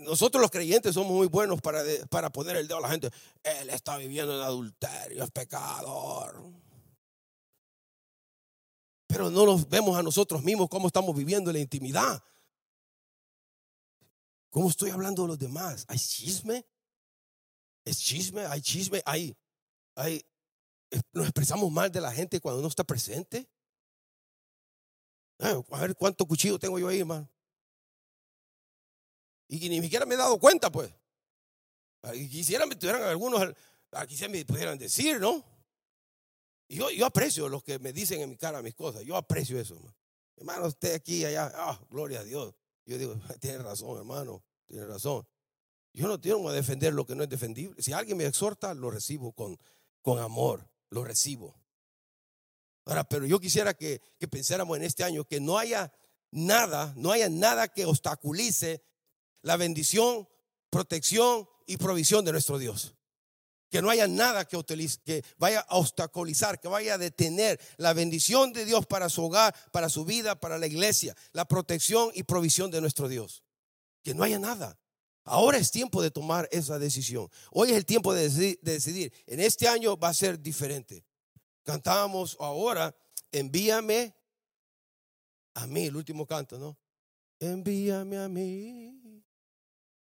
Nosotros 0.00 0.42
los 0.42 0.50
creyentes 0.50 0.94
somos 0.94 1.12
muy 1.12 1.28
buenos 1.28 1.60
para, 1.60 1.84
para 2.08 2.30
poner 2.30 2.56
el 2.56 2.66
dedo 2.66 2.78
a 2.78 2.82
la 2.82 2.90
gente. 2.90 3.10
Él 3.44 3.70
está 3.70 3.96
viviendo 3.96 4.34
en 4.34 4.42
adulterio, 4.42 5.22
es 5.22 5.30
pecador. 5.30 6.42
Pero 9.06 9.30
no 9.30 9.46
nos 9.46 9.68
vemos 9.68 9.96
a 9.96 10.02
nosotros 10.02 10.42
mismos 10.42 10.68
cómo 10.68 10.88
estamos 10.88 11.14
viviendo 11.14 11.50
en 11.50 11.54
la 11.54 11.60
intimidad. 11.60 12.20
¿Cómo 14.50 14.68
estoy 14.68 14.90
hablando 14.90 15.22
de 15.22 15.28
los 15.28 15.38
demás? 15.38 15.84
¿Hay 15.88 15.98
chisme? 15.98 16.66
¿Es 17.84 17.98
chisme? 17.98 18.44
¿Hay 18.46 18.60
chisme? 18.60 19.00
¿Hay, 19.06 19.36
hay, 19.94 20.24
¿Nos 21.12 21.26
expresamos 21.26 21.70
mal 21.70 21.90
de 21.90 22.00
la 22.00 22.12
gente 22.12 22.40
cuando 22.40 22.60
no 22.60 22.68
está 22.68 22.84
presente? 22.84 23.48
Ah, 25.38 25.62
a 25.70 25.80
ver 25.80 25.94
cuánto 25.94 26.26
cuchillo 26.26 26.58
tengo 26.58 26.78
yo 26.78 26.88
ahí, 26.88 27.00
hermano. 27.00 27.28
Y 29.48 29.68
ni 29.68 29.80
siquiera 29.80 30.04
me 30.04 30.14
he 30.14 30.18
dado 30.18 30.38
cuenta, 30.38 30.70
pues. 30.70 30.92
Ah, 32.02 32.14
y 32.14 32.28
quisiera 32.28 32.66
me 32.66 32.76
tuvieran 32.76 33.02
algunos, 33.02 33.54
ah, 33.92 34.06
quisiera 34.06 34.30
me 34.30 34.44
pudieran 34.44 34.78
decir, 34.78 35.20
¿no? 35.20 35.44
Y 36.68 36.76
yo, 36.76 36.90
yo 36.90 37.06
aprecio 37.06 37.48
los 37.48 37.62
que 37.62 37.78
me 37.78 37.92
dicen 37.92 38.20
en 38.20 38.30
mi 38.30 38.36
cara 38.36 38.62
mis 38.62 38.74
cosas. 38.74 39.02
Yo 39.04 39.16
aprecio 39.16 39.58
eso, 39.60 39.74
hermano. 39.74 39.96
Hermano, 40.36 40.66
usted 40.66 40.94
aquí, 40.94 41.24
allá, 41.24 41.52
ah, 41.54 41.80
gloria 41.90 42.20
a 42.20 42.24
Dios. 42.24 42.54
Yo 42.90 42.98
digo, 42.98 43.14
tiene 43.40 43.58
razón, 43.58 43.96
hermano, 43.96 44.42
tiene 44.66 44.84
razón. 44.84 45.24
Yo 45.92 46.08
no 46.08 46.20
tengo 46.20 46.48
que 46.48 46.54
defender 46.54 46.92
lo 46.92 47.06
que 47.06 47.14
no 47.14 47.22
es 47.22 47.28
defendible. 47.28 47.80
Si 47.80 47.92
alguien 47.92 48.18
me 48.18 48.26
exhorta, 48.26 48.74
lo 48.74 48.90
recibo 48.90 49.32
con, 49.32 49.56
con 50.02 50.18
amor, 50.18 50.68
lo 50.90 51.04
recibo. 51.04 51.54
Ahora, 52.84 53.04
pero 53.04 53.26
yo 53.26 53.38
quisiera 53.38 53.74
que, 53.74 54.00
que 54.18 54.26
pensáramos 54.26 54.76
en 54.76 54.82
este 54.82 55.04
año 55.04 55.24
que 55.24 55.38
no 55.38 55.56
haya 55.56 55.92
nada, 56.32 56.92
no 56.96 57.12
haya 57.12 57.28
nada 57.28 57.68
que 57.68 57.84
obstaculice 57.84 58.82
la 59.42 59.56
bendición, 59.56 60.28
protección 60.68 61.48
y 61.66 61.76
provisión 61.76 62.24
de 62.24 62.32
nuestro 62.32 62.58
Dios. 62.58 62.96
Que 63.70 63.80
no 63.80 63.88
haya 63.88 64.08
nada 64.08 64.44
que, 64.44 64.62
que 65.04 65.24
vaya 65.38 65.60
a 65.60 65.76
obstaculizar, 65.76 66.60
que 66.60 66.68
vaya 66.68 66.94
a 66.94 66.98
detener 66.98 67.60
la 67.76 67.92
bendición 67.92 68.52
de 68.52 68.64
Dios 68.64 68.84
para 68.86 69.08
su 69.08 69.24
hogar, 69.24 69.54
para 69.72 69.88
su 69.88 70.04
vida, 70.04 70.38
para 70.38 70.58
la 70.58 70.66
iglesia, 70.66 71.16
la 71.32 71.46
protección 71.46 72.10
y 72.14 72.24
provisión 72.24 72.70
de 72.70 72.80
nuestro 72.80 73.08
Dios. 73.08 73.44
Que 74.02 74.12
no 74.14 74.24
haya 74.24 74.38
nada. 74.38 74.78
Ahora 75.24 75.58
es 75.58 75.70
tiempo 75.70 76.02
de 76.02 76.10
tomar 76.10 76.48
esa 76.50 76.78
decisión. 76.78 77.28
Hoy 77.52 77.70
es 77.70 77.76
el 77.76 77.86
tiempo 77.86 78.12
de 78.12 78.28
decidir. 78.62 79.12
En 79.26 79.38
este 79.40 79.68
año 79.68 79.96
va 79.96 80.08
a 80.08 80.14
ser 80.14 80.40
diferente. 80.40 81.04
Cantábamos 81.62 82.36
ahora, 82.40 82.94
envíame 83.30 84.14
a 85.54 85.66
mí, 85.66 85.86
el 85.86 85.96
último 85.96 86.26
canto, 86.26 86.58
¿no? 86.58 86.76
Envíame 87.38 88.18
a 88.18 88.28
mí. 88.28 89.22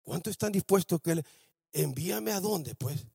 ¿Cuánto 0.01 0.29
están 0.29 0.51
dispuestos 0.51 0.99
que 1.01 1.15
le... 1.15 1.25
envíame 1.71 2.31
a 2.31 2.39
dónde, 2.39 2.75
pues? 2.75 3.05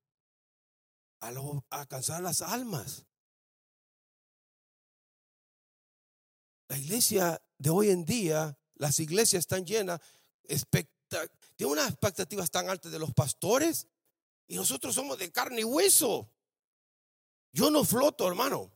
A, 1.20 1.32
alcanzar 1.70 2.22
las 2.22 2.42
almas. 2.42 3.06
La 6.68 6.78
iglesia 6.78 7.40
de 7.58 7.70
hoy 7.70 7.90
en 7.90 8.04
día, 8.04 8.58
las 8.74 8.98
iglesias 9.00 9.40
están 9.40 9.64
llenas, 9.64 10.00
tiene 11.56 11.72
unas 11.72 11.88
expectativas 11.88 12.50
tan 12.50 12.68
altas 12.68 12.92
de 12.92 12.98
los 12.98 13.12
pastores 13.14 13.86
y 14.48 14.56
nosotros 14.56 14.94
somos 14.94 15.18
de 15.18 15.30
carne 15.30 15.60
y 15.60 15.64
hueso. 15.64 16.30
Yo 17.52 17.70
no 17.70 17.84
floto, 17.84 18.28
hermano. 18.28 18.72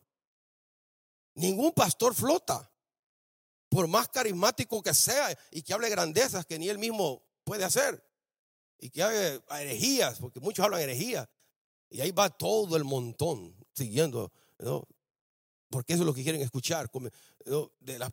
Ningún 1.35 1.71
pastor 1.71 2.15
flota. 2.15 2.69
Por 3.69 3.87
más 3.87 4.09
carismático 4.09 4.81
que 4.83 4.93
sea 4.93 5.37
y 5.49 5.61
que 5.61 5.73
hable 5.73 5.89
grandezas 5.89 6.45
que 6.45 6.59
ni 6.59 6.67
él 6.67 6.77
mismo 6.77 7.23
puede 7.43 7.63
hacer. 7.63 8.03
Y 8.79 8.89
que 8.89 9.03
hable 9.03 9.41
herejías, 9.49 10.19
porque 10.19 10.39
muchos 10.39 10.65
hablan 10.65 10.81
herejías. 10.81 11.27
Y 11.91 12.01
ahí 12.01 12.11
va 12.11 12.29
todo 12.29 12.77
el 12.77 12.85
montón 12.85 13.53
siguiendo, 13.73 14.31
¿no? 14.59 14.87
Porque 15.69 15.93
eso 15.93 16.03
es 16.03 16.05
lo 16.05 16.13
que 16.13 16.23
quieren 16.23 16.41
escuchar, 16.41 16.89
de 17.79 17.99
la 17.99 18.11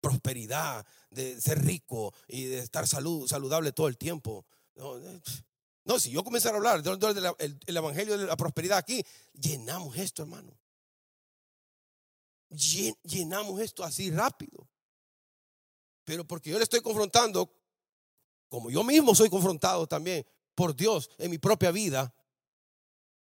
prosperidad, 0.00 0.84
de 1.10 1.40
ser 1.40 1.64
rico 1.64 2.12
y 2.26 2.44
de 2.44 2.58
estar 2.58 2.86
salud, 2.86 3.28
saludable 3.28 3.72
todo 3.72 3.88
el 3.88 3.96
tiempo. 3.96 4.44
No, 5.82 5.98
si 5.98 6.10
yo 6.10 6.22
comenzara 6.22 6.54
a 6.54 6.58
hablar 6.58 6.82
del 6.82 7.34
el, 7.66 7.76
evangelio 7.76 8.16
de 8.16 8.26
la 8.26 8.36
prosperidad 8.36 8.78
aquí, 8.78 9.04
llenamos 9.32 9.96
esto, 9.96 10.22
hermano. 10.22 10.56
llenamos 13.02 13.60
esto 13.60 13.82
así 13.82 14.10
rápido. 14.10 14.68
Pero 16.04 16.26
porque 16.26 16.50
yo 16.50 16.58
le 16.58 16.64
estoy 16.64 16.80
confrontando, 16.80 17.50
como 18.48 18.70
yo 18.70 18.84
mismo 18.84 19.14
soy 19.14 19.30
confrontado 19.30 19.86
también 19.86 20.24
por 20.54 20.76
Dios 20.76 21.10
en 21.16 21.30
mi 21.30 21.38
propia 21.38 21.70
vida, 21.72 22.14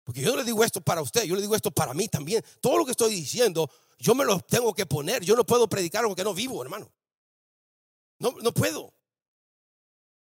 porque 0.05 0.21
yo 0.21 0.31
no 0.33 0.39
le 0.39 0.45
digo 0.45 0.65
esto 0.65 0.81
para 0.81 1.01
usted, 1.01 1.25
yo 1.25 1.35
le 1.35 1.43
digo 1.43 1.55
esto 1.55 1.71
para 1.71 1.95
mí 1.95 2.09
también. 2.09 2.45
Todo 2.61 2.79
lo 2.79 2.85
que 2.85 2.91
estoy 2.91 3.15
diciendo, 3.15 3.71
yo 3.99 4.15
me 4.15 4.25
lo 4.25 4.41
tengo 4.41 4.75
que 4.75 4.85
poner. 4.85 5.23
Yo 5.25 5.37
no 5.37 5.45
puedo 5.45 5.69
predicar 5.69 6.03
algo 6.03 6.17
que 6.17 6.25
no 6.25 6.35
vivo, 6.35 6.63
hermano. 6.63 6.93
No, 8.19 8.35
no 8.43 8.53
puedo. 8.53 8.93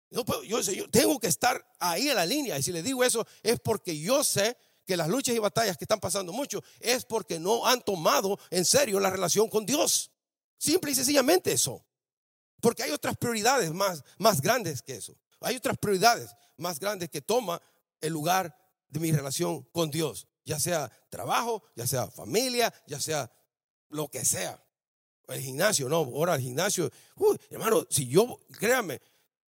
No 0.09 0.25
puedo. 0.25 0.43
Yo, 0.43 0.59
yo 0.61 0.89
tengo 0.89 1.19
que 1.19 1.27
estar 1.27 1.63
ahí 1.79 2.09
en 2.09 2.15
la 2.15 2.25
línea. 2.25 2.57
Y 2.57 2.63
si 2.63 2.71
le 2.71 2.81
digo 2.81 3.03
eso, 3.03 3.27
es 3.43 3.59
porque 3.59 3.99
yo 3.99 4.23
sé 4.23 4.57
que 4.85 4.97
las 4.97 5.07
luchas 5.07 5.35
y 5.35 5.39
batallas 5.39 5.77
que 5.77 5.83
están 5.83 5.99
pasando 5.99 6.33
mucho 6.33 6.63
es 6.79 7.05
porque 7.05 7.39
no 7.39 7.67
han 7.67 7.81
tomado 7.81 8.39
en 8.49 8.65
serio 8.65 8.99
la 8.99 9.11
relación 9.11 9.47
con 9.47 9.67
Dios. 9.67 10.09
Simple 10.57 10.91
y 10.91 10.95
sencillamente 10.95 11.51
eso. 11.51 11.85
Porque 12.59 12.81
hay 12.81 12.91
otras 12.91 13.15
prioridades 13.17 13.71
más, 13.71 14.03
más 14.17 14.41
grandes 14.41 14.81
que 14.81 14.95
eso. 14.95 15.15
Hay 15.41 15.57
otras 15.57 15.77
prioridades 15.77 16.31
más 16.57 16.79
grandes 16.79 17.09
que 17.09 17.21
toma 17.21 17.61
el 18.01 18.13
lugar 18.13 18.57
de 18.89 18.99
mi 18.99 19.11
relación 19.11 19.63
con 19.71 19.91
Dios, 19.91 20.27
ya 20.43 20.59
sea 20.59 20.91
trabajo, 21.09 21.63
ya 21.75 21.85
sea 21.85 22.07
familia, 22.07 22.73
ya 22.87 22.99
sea 22.99 23.31
lo 23.89 24.07
que 24.09 24.25
sea. 24.25 24.63
El 25.27 25.41
gimnasio, 25.41 25.87
no, 25.87 25.97
ahora 25.97 26.35
el 26.35 26.41
gimnasio, 26.41 26.89
hermano, 27.51 27.85
si 27.89 28.07
yo, 28.07 28.39
créame, 28.57 28.99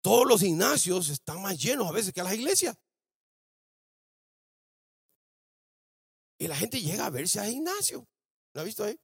todos 0.02 0.28
los 0.28 0.42
gimnasios 0.42 1.10
están 1.10 1.42
más 1.42 1.58
llenos 1.58 1.88
a 1.88 1.92
veces 1.92 2.14
que 2.14 2.22
las 2.22 2.34
iglesias. 2.34 2.78
Y 6.38 6.48
la 6.48 6.56
gente 6.56 6.80
llega 6.80 7.06
a 7.06 7.10
verse 7.10 7.40
al 7.40 7.50
gimnasio. 7.50 8.08
¿Lo 8.54 8.62
ha 8.62 8.64
visto 8.64 8.84
ahí? 8.84 9.00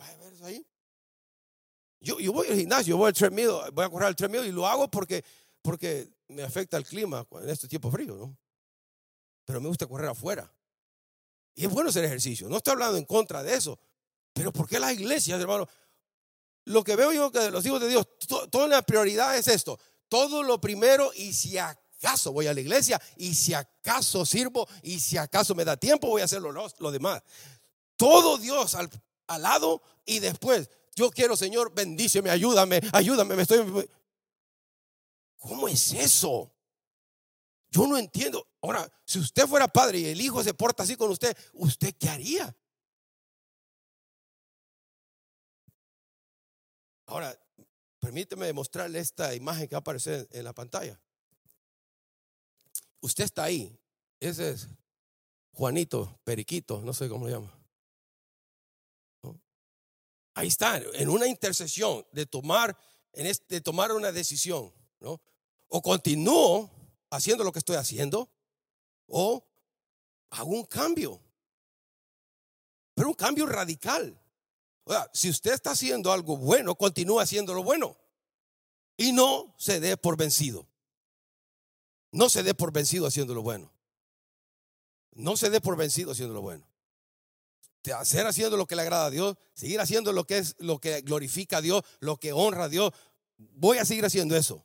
Va 0.00 0.06
a 0.06 0.16
verse 0.16 0.44
ahí. 0.44 0.66
Yo, 2.00 2.18
yo 2.18 2.32
voy 2.32 2.48
al 2.48 2.56
gimnasio, 2.56 2.96
voy 2.96 3.08
al 3.08 3.12
treadmill, 3.12 3.50
voy 3.72 3.84
a 3.84 3.90
correr 3.90 4.06
al 4.06 4.16
treadmill 4.16 4.46
y 4.46 4.52
lo 4.52 4.66
hago 4.66 4.90
porque, 4.90 5.22
porque 5.60 6.08
me 6.28 6.42
afecta 6.42 6.78
el 6.78 6.86
clima 6.86 7.26
en 7.42 7.50
este 7.50 7.68
tiempo 7.68 7.90
frío, 7.90 8.16
¿no? 8.16 8.38
Pero 9.50 9.60
me 9.60 9.66
gusta 9.66 9.88
correr 9.88 10.08
afuera. 10.08 10.48
Y 11.56 11.64
es 11.64 11.70
bueno 11.72 11.90
hacer 11.90 12.04
ejercicio. 12.04 12.48
No 12.48 12.58
estoy 12.58 12.74
hablando 12.74 12.96
en 12.96 13.04
contra 13.04 13.42
de 13.42 13.54
eso. 13.54 13.80
Pero 14.32 14.52
¿por 14.52 14.68
qué 14.68 14.78
las 14.78 14.92
iglesias, 14.92 15.40
hermano? 15.40 15.68
Lo 16.66 16.84
que 16.84 16.94
veo 16.94 17.12
yo 17.12 17.32
que 17.32 17.50
los 17.50 17.66
hijos 17.66 17.80
de 17.80 17.88
Dios, 17.88 18.06
toda 18.48 18.68
la 18.68 18.80
prioridad 18.82 19.36
es 19.36 19.48
esto. 19.48 19.76
Todo 20.08 20.44
lo 20.44 20.60
primero 20.60 21.10
y 21.16 21.32
si 21.32 21.58
acaso 21.58 22.32
voy 22.32 22.46
a 22.46 22.54
la 22.54 22.60
iglesia 22.60 23.02
y 23.16 23.34
si 23.34 23.52
acaso 23.52 24.24
sirvo 24.24 24.68
y 24.84 25.00
si 25.00 25.16
acaso 25.16 25.56
me 25.56 25.64
da 25.64 25.76
tiempo 25.76 26.06
voy 26.06 26.22
a 26.22 26.26
hacer 26.26 26.40
lo, 26.40 26.52
lo 26.52 26.92
demás. 26.92 27.20
Todo 27.96 28.38
Dios 28.38 28.76
al, 28.76 28.88
al 29.26 29.42
lado 29.42 29.82
y 30.06 30.20
después 30.20 30.70
yo 30.94 31.10
quiero, 31.10 31.36
Señor, 31.36 31.74
bendíceme, 31.74 32.30
ayúdame, 32.30 32.80
ayúdame, 32.92 33.34
me 33.34 33.42
estoy... 33.42 33.90
¿Cómo 35.38 35.66
es 35.66 35.92
eso? 35.92 36.52
Yo 37.70 37.86
no 37.86 37.96
entiendo. 37.96 38.46
Ahora, 38.60 38.90
si 39.04 39.18
usted 39.18 39.46
fuera 39.46 39.68
padre 39.68 40.00
y 40.00 40.06
el 40.06 40.20
hijo 40.20 40.42
se 40.42 40.54
porta 40.54 40.82
así 40.82 40.96
con 40.96 41.10
usted, 41.10 41.36
¿usted 41.52 41.94
qué 41.98 42.08
haría? 42.08 42.56
Ahora, 47.06 47.36
permíteme 48.00 48.52
mostrarle 48.52 48.98
esta 48.98 49.34
imagen 49.34 49.68
que 49.68 49.74
va 49.74 49.78
a 49.78 49.80
aparecer 49.80 50.28
en 50.32 50.44
la 50.44 50.52
pantalla. 50.52 51.00
usted 53.00 53.24
está 53.24 53.44
ahí. 53.44 53.76
Ese 54.18 54.50
es 54.50 54.68
Juanito, 55.52 56.20
Periquito, 56.24 56.82
no 56.82 56.92
sé 56.92 57.08
cómo 57.08 57.26
lo 57.26 57.32
llama. 57.32 57.56
Ahí 60.34 60.48
está, 60.48 60.78
en 60.78 61.08
una 61.08 61.26
intercesión 61.26 62.06
de 62.12 62.26
tomar, 62.26 62.76
en 63.12 63.26
este, 63.26 63.56
de 63.56 63.60
tomar 63.60 63.92
una 63.92 64.12
decisión, 64.12 64.72
¿no? 65.00 65.20
O 65.68 65.82
continúo 65.82 66.70
haciendo 67.10 67.44
lo 67.44 67.52
que 67.52 67.58
estoy 67.58 67.76
haciendo, 67.76 68.30
o 69.06 69.46
hago 70.30 70.50
un 70.50 70.64
cambio. 70.64 71.20
Pero 72.94 73.08
un 73.08 73.14
cambio 73.14 73.46
radical. 73.46 74.20
O 74.84 74.92
sea, 74.92 75.10
si 75.12 75.28
usted 75.30 75.52
está 75.52 75.72
haciendo 75.72 76.12
algo 76.12 76.36
bueno, 76.36 76.74
continúa 76.74 77.22
haciendo 77.22 77.54
lo 77.54 77.62
bueno. 77.62 77.96
Y 78.96 79.12
no 79.12 79.54
se 79.58 79.80
dé 79.80 79.96
por 79.96 80.16
vencido. 80.16 80.68
No 82.12 82.28
se 82.28 82.42
dé 82.42 82.54
por 82.54 82.72
vencido 82.72 83.06
haciendo 83.06 83.34
lo 83.34 83.42
bueno. 83.42 83.72
No 85.12 85.36
se 85.36 85.50
dé 85.50 85.60
por 85.60 85.76
vencido 85.76 86.12
haciendo 86.12 86.34
lo 86.34 86.42
bueno. 86.42 86.66
Hacer 87.96 88.26
haciendo 88.26 88.56
lo 88.56 88.66
que 88.66 88.76
le 88.76 88.82
agrada 88.82 89.06
a 89.06 89.10
Dios, 89.10 89.36
seguir 89.54 89.80
haciendo 89.80 90.12
lo 90.12 90.26
que 90.26 90.38
es 90.38 90.54
lo 90.58 90.78
que 90.78 91.00
glorifica 91.00 91.58
a 91.58 91.60
Dios, 91.62 91.82
lo 92.00 92.18
que 92.18 92.32
honra 92.32 92.64
a 92.64 92.68
Dios. 92.68 92.92
Voy 93.38 93.78
a 93.78 93.84
seguir 93.84 94.04
haciendo 94.04 94.36
eso. 94.36 94.64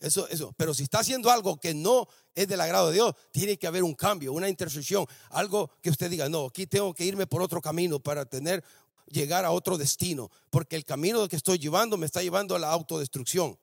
Eso, 0.00 0.28
eso. 0.28 0.54
Pero 0.56 0.74
si 0.74 0.84
está 0.84 1.00
haciendo 1.00 1.30
algo 1.30 1.58
que 1.58 1.74
no 1.74 2.06
es 2.34 2.46
del 2.46 2.60
agrado 2.60 2.88
de 2.88 2.94
Dios, 2.94 3.14
tiene 3.32 3.58
que 3.58 3.66
haber 3.66 3.82
un 3.82 3.94
cambio, 3.94 4.32
una 4.32 4.48
intercesión, 4.48 5.06
algo 5.30 5.70
que 5.82 5.90
usted 5.90 6.08
diga, 6.08 6.28
no, 6.28 6.46
aquí 6.46 6.66
tengo 6.66 6.94
que 6.94 7.04
irme 7.04 7.26
por 7.26 7.42
otro 7.42 7.60
camino 7.60 7.98
para 7.98 8.24
tener, 8.24 8.62
llegar 9.10 9.44
a 9.44 9.50
otro 9.50 9.76
destino, 9.76 10.30
porque 10.50 10.76
el 10.76 10.84
camino 10.84 11.26
que 11.28 11.36
estoy 11.36 11.58
llevando 11.58 11.96
me 11.96 12.06
está 12.06 12.22
llevando 12.22 12.54
a 12.54 12.58
la 12.58 12.70
autodestrucción, 12.70 13.58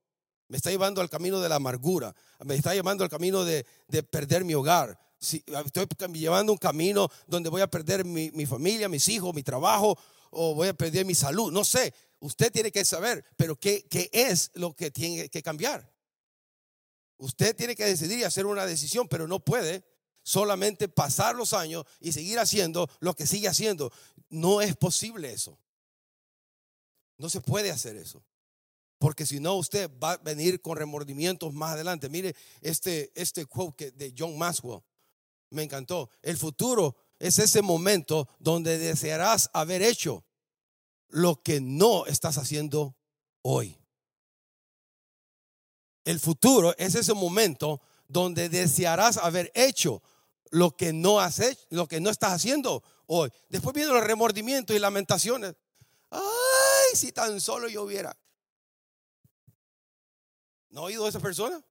me 0.48 0.58
está 0.58 0.70
llevando 0.70 1.02
al 1.02 1.10
camino 1.10 1.40
de 1.40 1.50
la 1.50 1.56
amargura, 1.56 2.14
me 2.44 2.56
está 2.56 2.74
llevando 2.74 3.04
al 3.04 3.10
camino 3.10 3.46
de, 3.46 3.66
perder 4.10 4.44
mi 4.44 4.54
hogar. 4.54 5.00
Si, 5.18 5.44
estoy 5.66 5.88
llevando 6.14 6.52
un 6.52 6.58
camino 6.58 7.10
donde 7.28 7.50
voy 7.50 7.62
a 7.62 7.68
perder 7.68 8.04
mi, 8.04 8.30
mi 8.32 8.46
familia, 8.46 8.90
mis 8.90 9.08
hijos, 9.08 9.34
mi 9.34 9.42
trabajo, 9.42 9.98
o 10.32 10.54
voy 10.54 10.68
a 10.68 10.74
perder 10.74 11.06
mi 11.06 11.16
salud, 11.16 11.52
no 11.52 11.64
sé. 11.64 11.94
Usted 12.20 12.52
tiene 12.52 12.72
que 12.72 12.84
saber, 12.84 13.24
pero 13.38 13.56
¿qué, 13.56 13.86
qué 13.90 14.10
es 14.12 14.52
lo 14.56 14.74
que 14.74 14.92
tiene 14.92 15.30
que 15.30 15.42
cambiar? 15.42 15.95
Usted 17.18 17.56
tiene 17.56 17.76
que 17.76 17.86
decidir 17.86 18.20
y 18.20 18.24
hacer 18.24 18.46
una 18.46 18.66
decisión, 18.66 19.08
pero 19.08 19.28
no 19.28 19.40
puede 19.44 19.84
solamente 20.24 20.90
pasar 20.90 21.36
los 21.36 21.54
años 21.54 21.86
y 22.00 22.12
seguir 22.12 22.40
haciendo 22.40 22.90
lo 23.00 23.14
que 23.14 23.28
sigue 23.28 23.48
haciendo. 23.48 23.92
No 24.30 24.62
es 24.62 24.76
posible 24.76 25.32
eso. 25.32 25.60
No 27.18 27.30
se 27.30 27.42
puede 27.42 27.72
hacer 27.72 27.96
eso. 27.96 28.26
Porque 28.98 29.26
si 29.26 29.40
no, 29.40 29.56
usted 29.56 29.90
va 30.02 30.14
a 30.14 30.18
venir 30.18 30.62
con 30.62 30.78
remordimientos 30.78 31.54
más 31.54 31.74
adelante. 31.74 32.10
Mire 32.10 32.36
este, 32.62 33.12
este 33.14 33.46
quote 33.46 33.92
de 33.92 34.14
John 34.18 34.38
Maxwell. 34.38 34.82
Me 35.52 35.64
encantó. 35.64 36.10
El 36.22 36.38
futuro 36.38 36.96
es 37.20 37.40
ese 37.40 37.62
momento 37.62 38.28
donde 38.40 38.78
desearás 38.78 39.50
haber 39.54 39.82
hecho 39.82 40.26
lo 41.08 41.42
que 41.44 41.62
no 41.62 42.06
estás 42.08 42.38
haciendo 42.38 42.98
hoy. 43.42 43.78
El 46.06 46.20
futuro 46.20 46.76
es 46.78 46.96
ese 46.96 47.14
momento 47.14 47.82
donde 48.08 48.48
desearás 48.48 49.18
haber 49.18 49.52
hecho 49.56 50.02
lo 50.52 50.72
que 50.72 50.94
no 50.94 51.20
has 51.20 51.42
lo 51.70 51.88
que 51.88 52.00
no 52.00 52.12
estás 52.12 52.32
haciendo 52.32 52.84
hoy. 53.08 53.30
Después 53.50 53.74
vienen 53.74 53.94
los 53.94 54.04
remordimientos 54.04 54.76
y 54.76 54.80
lamentaciones. 54.80 55.56
Ay, 56.12 56.96
si 56.96 57.12
tan 57.12 57.42
solo 57.42 57.68
yo 57.68 57.84
hubiera. 57.84 58.16
¿No 60.70 60.82
ha 60.82 60.84
oído 60.84 61.08
esa 61.08 61.20
persona? 61.20 61.62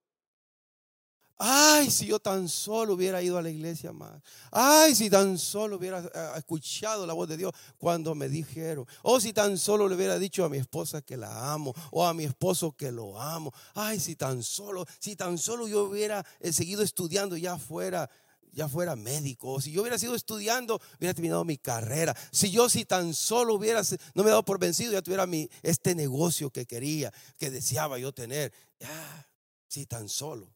Ay, 1.36 1.90
si 1.90 2.06
yo 2.06 2.20
tan 2.20 2.48
solo 2.48 2.94
hubiera 2.94 3.20
ido 3.20 3.36
a 3.36 3.42
la 3.42 3.50
iglesia 3.50 3.92
más. 3.92 4.22
Ay, 4.52 4.94
si 4.94 5.10
tan 5.10 5.36
solo 5.36 5.76
hubiera 5.76 5.98
eh, 5.98 6.38
escuchado 6.38 7.06
la 7.06 7.12
voz 7.12 7.28
de 7.28 7.36
Dios 7.36 7.52
cuando 7.76 8.14
me 8.14 8.28
dijeron. 8.28 8.86
O 9.02 9.18
si 9.20 9.32
tan 9.32 9.58
solo 9.58 9.88
le 9.88 9.96
hubiera 9.96 10.18
dicho 10.18 10.44
a 10.44 10.48
mi 10.48 10.58
esposa 10.58 11.02
que 11.02 11.16
la 11.16 11.52
amo. 11.52 11.74
O 11.90 12.06
a 12.06 12.14
mi 12.14 12.24
esposo 12.24 12.72
que 12.76 12.92
lo 12.92 13.20
amo. 13.20 13.52
Ay, 13.74 13.98
si 13.98 14.14
tan 14.14 14.44
solo, 14.44 14.86
si 15.00 15.16
tan 15.16 15.36
solo 15.36 15.66
yo 15.66 15.84
hubiera 15.84 16.24
eh, 16.38 16.52
seguido 16.52 16.82
estudiando 16.82 17.36
ya 17.36 17.58
fuera 17.58 18.08
ya 18.52 18.68
fuera 18.68 18.94
médico, 18.94 19.54
o 19.54 19.60
si 19.60 19.72
yo 19.72 19.82
hubiera 19.82 19.98
sido 19.98 20.14
estudiando, 20.14 20.80
hubiera 20.96 21.12
terminado 21.12 21.44
mi 21.44 21.58
carrera. 21.58 22.16
Si 22.30 22.52
yo 22.52 22.68
si 22.68 22.84
tan 22.84 23.12
solo 23.12 23.54
hubiera, 23.54 23.82
no 24.14 24.22
me 24.22 24.28
he 24.28 24.30
dado 24.30 24.44
por 24.44 24.60
vencido, 24.60 24.92
ya 24.92 25.02
tuviera 25.02 25.26
mi, 25.26 25.50
este 25.64 25.96
negocio 25.96 26.50
que 26.50 26.64
quería, 26.64 27.12
que 27.36 27.50
deseaba 27.50 27.98
yo 27.98 28.12
tener. 28.12 28.52
Ya, 28.78 29.28
si 29.66 29.86
tan 29.86 30.08
solo. 30.08 30.54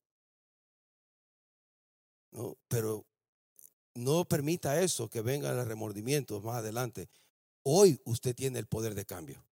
¿No? 2.31 2.57
Pero 2.69 3.07
no 3.95 4.25
permita 4.25 4.81
eso, 4.81 5.09
que 5.09 5.23
vengan 5.23 5.57
los 5.57 5.67
remordimientos 5.67 6.43
más 6.45 6.57
adelante. 6.57 7.09
Hoy 7.65 8.01
usted 8.05 8.35
tiene 8.35 8.59
el 8.59 8.67
poder 8.67 8.95
de 8.95 9.05
cambio. 9.05 9.45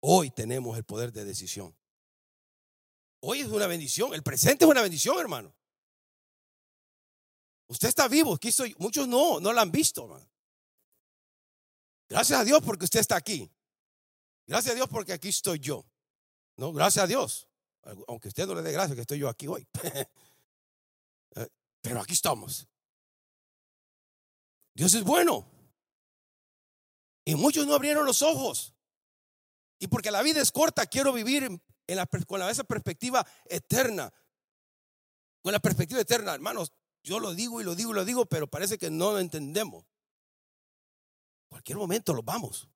Hoy 0.00 0.30
tenemos 0.30 0.76
el 0.76 0.84
poder 0.84 1.12
de 1.12 1.24
decisión. 1.24 1.74
Hoy 3.20 3.40
es 3.40 3.48
una 3.48 3.66
bendición. 3.66 4.14
El 4.14 4.22
presente 4.22 4.64
es 4.64 4.70
una 4.70 4.82
bendición, 4.82 5.18
hermano. 5.18 5.54
Usted 7.68 7.88
está 7.88 8.06
vivo. 8.06 8.34
Aquí. 8.34 8.50
Muchos 8.78 9.08
no, 9.08 9.40
no 9.40 9.52
lo 9.52 9.60
han 9.60 9.72
visto. 9.72 10.04
Hermano. 10.04 10.28
Gracias 12.08 12.38
a 12.38 12.44
Dios 12.44 12.60
porque 12.64 12.84
usted 12.84 13.00
está 13.00 13.16
aquí. 13.16 13.50
Gracias 14.46 14.72
a 14.72 14.76
Dios 14.76 14.88
porque 14.88 15.12
aquí 15.12 15.28
estoy 15.28 15.58
yo. 15.58 15.84
No, 16.56 16.72
gracias 16.72 17.02
a 17.02 17.06
Dios. 17.06 17.48
Aunque 18.06 18.28
usted 18.28 18.46
no 18.46 18.54
le 18.54 18.62
dé 18.62 18.72
gracias 18.72 18.94
que 18.94 19.00
estoy 19.00 19.18
yo 19.18 19.28
aquí 19.28 19.46
hoy. 19.46 19.66
Pero 21.86 22.00
aquí 22.00 22.14
estamos. 22.14 22.66
Dios 24.74 24.92
es 24.94 25.04
bueno. 25.04 25.48
Y 27.24 27.36
muchos 27.36 27.64
no 27.64 27.74
abrieron 27.74 28.04
los 28.04 28.22
ojos. 28.22 28.74
Y 29.78 29.86
porque 29.86 30.10
la 30.10 30.22
vida 30.22 30.40
es 30.40 30.50
corta, 30.50 30.86
quiero 30.86 31.12
vivir 31.12 31.44
en 31.44 31.96
la, 31.96 32.06
con 32.26 32.42
esa 32.42 32.64
perspectiva 32.64 33.24
eterna. 33.44 34.12
Con 35.42 35.52
la 35.52 35.60
perspectiva 35.60 36.00
eterna, 36.00 36.34
hermanos, 36.34 36.72
yo 37.04 37.20
lo 37.20 37.34
digo 37.34 37.60
y 37.60 37.64
lo 37.64 37.76
digo 37.76 37.92
y 37.92 37.94
lo 37.94 38.04
digo, 38.04 38.26
pero 38.26 38.48
parece 38.48 38.78
que 38.78 38.90
no 38.90 39.12
lo 39.12 39.20
entendemos. 39.20 39.86
cualquier 41.48 41.78
momento 41.78 42.14
los 42.14 42.24
vamos. 42.24 42.68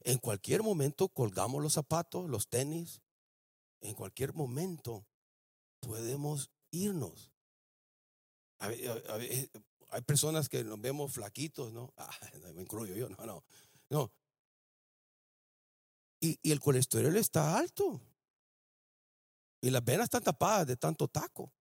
En 0.00 0.16
cualquier 0.16 0.62
momento 0.62 1.10
colgamos 1.10 1.62
los 1.62 1.74
zapatos, 1.74 2.30
los 2.30 2.48
tenis. 2.48 3.02
En 3.82 3.94
cualquier 3.94 4.32
momento 4.32 5.06
podemos 5.80 6.50
irnos. 6.72 7.32
Hay 8.58 10.02
personas 10.02 10.48
que 10.48 10.64
nos 10.64 10.80
vemos 10.80 11.12
flaquitos, 11.12 11.72
¿no? 11.72 11.92
Ah, 11.98 12.10
me 12.54 12.62
incluyo 12.62 12.94
yo, 12.94 13.08
no, 13.08 13.24
no, 13.24 13.44
no. 13.90 14.12
Y, 16.20 16.38
el 16.50 16.60
colesterol 16.60 17.16
está 17.16 17.58
alto. 17.58 18.00
Y 19.60 19.70
las 19.70 19.84
venas 19.84 20.04
están 20.04 20.22
tapadas 20.22 20.66
de 20.66 20.76
tanto 20.76 21.08
taco. 21.08 21.52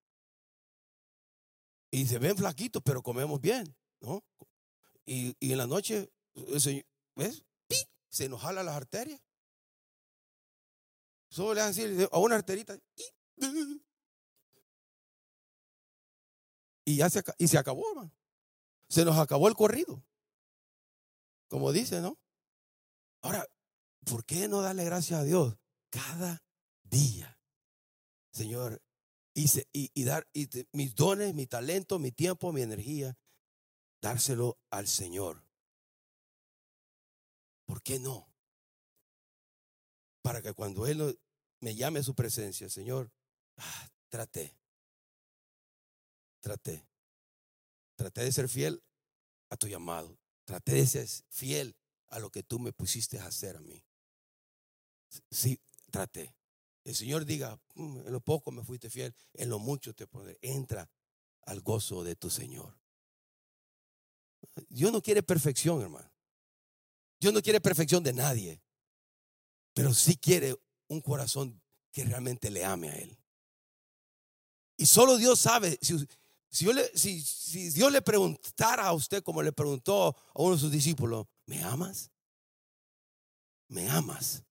Y 1.92 2.06
se 2.06 2.20
ven 2.20 2.38
flaquitos, 2.38 2.82
pero 2.84 3.02
comemos 3.04 3.42
bien, 3.42 3.76
¿no? 4.00 4.24
Y, 5.06 5.36
en 5.40 5.58
la 5.58 5.68
noche, 5.68 6.12
¿ves? 7.16 7.44
Se 8.10 8.30
nos 8.30 8.42
jala 8.42 8.64
las 8.64 8.76
arterias. 8.76 9.22
Solo 11.30 11.54
le 11.54 11.64
decir 11.64 12.10
a 12.12 12.18
una 12.20 12.36
arterita. 12.36 12.78
Y 16.86 16.98
ya 16.98 17.10
se, 17.10 17.24
y 17.38 17.48
se 17.48 17.58
acabó, 17.58 17.90
hermano. 17.90 18.12
Se 18.90 19.06
nos 19.06 19.18
acabó 19.18 19.48
el 19.48 19.56
corrido. 19.56 20.04
Como 21.48 21.72
dice, 21.72 22.02
¿no? 22.02 22.18
Ahora, 23.22 23.46
¿por 24.06 24.26
qué 24.26 24.48
no 24.48 24.62
darle 24.62 24.86
gracias 24.86 25.20
a 25.20 25.24
Dios 25.24 25.56
cada 25.90 26.44
día? 26.84 27.38
Señor, 28.32 28.82
y, 29.34 29.48
y, 29.72 30.04
dar 30.04 30.28
mis 30.72 30.96
dones, 30.96 31.34
mi 31.34 31.48
talento, 31.48 32.00
mi 32.00 32.12
tiempo, 32.12 32.52
mi 32.52 32.62
energía, 32.62 33.18
dárselo 34.02 34.58
al 34.70 34.88
Señor. 34.88 35.46
¿Por 37.66 37.82
qué 37.82 38.00
no? 38.00 38.34
Para 40.22 40.42
que 40.42 40.54
cuando 40.54 40.88
Él 40.88 41.20
me 41.60 41.76
llame 41.76 42.00
a 42.00 42.04
su 42.04 42.16
presencia, 42.16 42.70
Señor, 42.70 43.12
ah, 43.58 43.90
trate 44.10 44.61
traté. 46.42 46.86
Traté 47.96 48.24
de 48.24 48.32
ser 48.32 48.50
fiel 48.50 48.84
a 49.50 49.58
tu 49.58 49.68
llamado. 49.68 50.18
Traté 50.44 50.74
de 50.74 50.88
ser 50.88 51.08
fiel 51.30 51.76
a 52.10 52.20
lo 52.20 52.30
que 52.30 52.44
tú 52.44 52.60
me 52.60 52.74
pusiste 52.74 53.20
a 53.20 53.28
hacer 53.28 53.56
a 53.56 53.62
mí. 53.62 53.84
Sí, 55.30 55.60
traté. 55.90 56.36
El 56.84 56.96
Señor 56.96 57.26
diga, 57.26 57.60
mm, 57.76 58.08
en 58.08 58.12
lo 58.12 58.22
poco 58.22 58.52
me 58.52 58.64
fuiste 58.64 58.90
fiel, 58.90 59.16
en 59.34 59.50
lo 59.50 59.60
mucho 59.60 59.94
te 59.94 60.08
pondré. 60.08 60.38
Entra 60.42 60.90
al 61.44 61.62
gozo 61.62 62.04
de 62.04 62.16
tu 62.16 62.30
Señor. 62.30 62.78
Dios 64.68 64.92
no 64.92 65.02
quiere 65.02 65.24
perfección, 65.24 65.82
hermano. 65.82 66.12
Dios 67.20 67.34
no 67.34 67.42
quiere 67.42 67.62
perfección 67.62 68.04
de 68.04 68.14
nadie. 68.14 68.62
Pero 69.74 69.94
sí 69.94 70.18
quiere 70.18 70.56
un 70.88 71.02
corazón 71.02 71.62
que 71.92 72.04
realmente 72.04 72.50
le 72.50 72.66
ame 72.66 72.90
a 72.90 72.96
Él. 72.96 73.18
Y 74.78 74.88
solo 74.88 75.18
Dios 75.18 75.40
sabe, 75.40 75.78
si, 75.82 75.96
si, 76.52 77.22
si, 77.22 77.70
Dios 77.70 77.92
le 77.92 78.02
preguntara 78.02 78.86
a 78.86 78.94
usted 78.94 79.24
como 79.24 79.42
le 79.42 79.54
preguntó 79.54 80.16
a 80.34 80.42
uno 80.42 80.56
de 80.56 80.62
sus 80.62 80.72
discípulos, 80.72 81.26
¿me 81.46 81.64
amas? 81.64 82.12
¿Me 83.70 83.90
amas? 83.90 84.44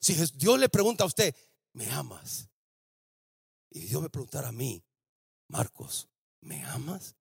Si 0.00 0.14
Dios 0.34 0.58
le 0.58 0.70
pregunta 0.70 1.04
a 1.04 1.06
usted, 1.06 1.34
¿me 1.74 1.90
amas? 1.90 2.48
Y 3.70 3.80
Dios 3.80 4.00
me 4.00 4.08
preguntara 4.08 4.48
a 4.48 4.52
mí, 4.52 4.82
Marcos, 5.48 6.08
¿me 6.40 6.64
amas? 6.64 7.14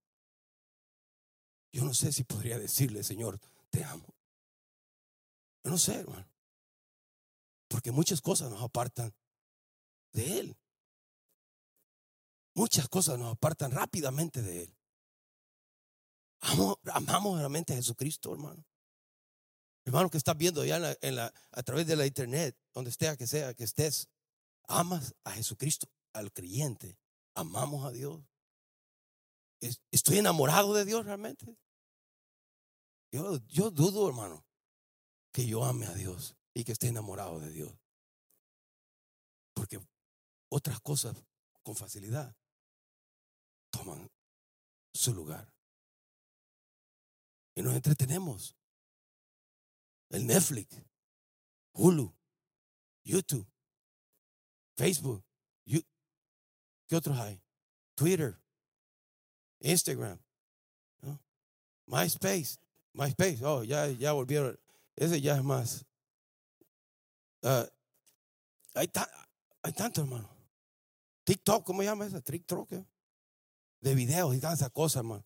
Yo 1.73 1.83
no 1.83 1.93
sé 1.93 2.13
si 2.13 2.23
podría 2.23 2.57
decirle, 2.57 3.03
Señor, 3.03 3.41
te 3.69 3.83
amo. 3.83 4.15
Yo 5.65 5.71
no 5.71 5.77
sé, 5.77 5.95
hermano. 5.95 6.29
Porque 7.67 7.91
muchas 7.91 8.21
cosas 8.21 8.49
nos 8.49 8.61
apartan 8.61 9.13
de 10.13 10.39
Él. 10.39 10.57
Muchas 12.55 12.87
cosas 12.87 13.19
nos 13.19 13.33
apartan 13.33 13.71
rápidamente 13.71 14.41
de 14.41 14.63
Él. 14.63 14.77
amamos 16.93 17.37
realmente 17.37 17.73
a 17.73 17.75
Jesucristo, 17.75 18.33
hermano. 18.33 18.65
Hermano 19.83 20.09
que 20.09 20.17
estás 20.17 20.37
viendo 20.37 20.63
ya 20.63 20.79
a 21.51 21.63
través 21.63 21.85
de 21.85 21.97
la 21.97 22.07
internet, 22.07 22.57
donde 22.73 22.89
esté 22.89 23.15
que 23.17 23.27
sea 23.27 23.53
que 23.53 23.65
estés, 23.65 24.07
amas 24.67 25.13
a 25.25 25.31
Jesucristo, 25.31 25.87
al 26.13 26.31
creyente. 26.31 26.97
Amamos 27.35 27.85
a 27.85 27.91
Dios. 27.91 28.23
Estoy 29.91 30.19
enamorado 30.19 30.73
de 30.73 30.85
Dios 30.85 31.05
realmente. 31.05 31.57
Yo, 33.11 33.37
yo 33.47 33.69
dudo, 33.69 34.07
hermano, 34.07 34.45
que 35.33 35.45
yo 35.45 35.65
ame 35.65 35.87
a 35.87 35.93
Dios 35.93 36.37
y 36.53 36.63
que 36.63 36.71
esté 36.71 36.87
enamorado 36.87 37.39
de 37.39 37.51
Dios. 37.51 37.77
Porque 39.53 39.79
otras 40.49 40.79
cosas 40.79 41.15
con 41.61 41.75
facilidad 41.75 42.33
toman 43.75 44.09
su 44.93 45.13
lugar. 45.13 45.51
Y 47.55 47.61
nos 47.61 47.73
entretenemos 47.73 48.55
el 50.09 50.25
Netflix, 50.25 50.75
Hulu, 51.73 52.13
YouTube, 53.03 53.47
Facebook, 54.77 55.23
¿qué 55.65 56.95
otros 56.95 57.17
hay? 57.17 57.41
Twitter, 57.95 58.37
Instagram, 59.59 60.19
MySpace, 61.87 62.57
MySpace, 62.93 63.43
oh, 63.43 63.63
ya, 63.63 63.87
ya 63.87 64.11
volvieron, 64.11 64.59
ese 64.95 65.21
ya 65.21 65.37
es 65.37 65.43
más. 65.43 65.85
Ah, 67.43 67.67
hay, 68.73 68.91
hay 69.61 69.73
tanto, 69.73 70.01
hermano. 70.01 70.29
TikTok, 71.23 71.65
¿cómo 71.65 71.81
se 71.81 71.85
llama 71.85 72.05
esa? 72.05 72.21
TikTok, 72.21 72.71
¿eh? 72.73 72.85
De 73.85 73.95
videos 73.95 74.35
y 74.35 74.39
tantas 74.39 74.69
cosas, 74.71 74.97
hermano. 74.97 75.25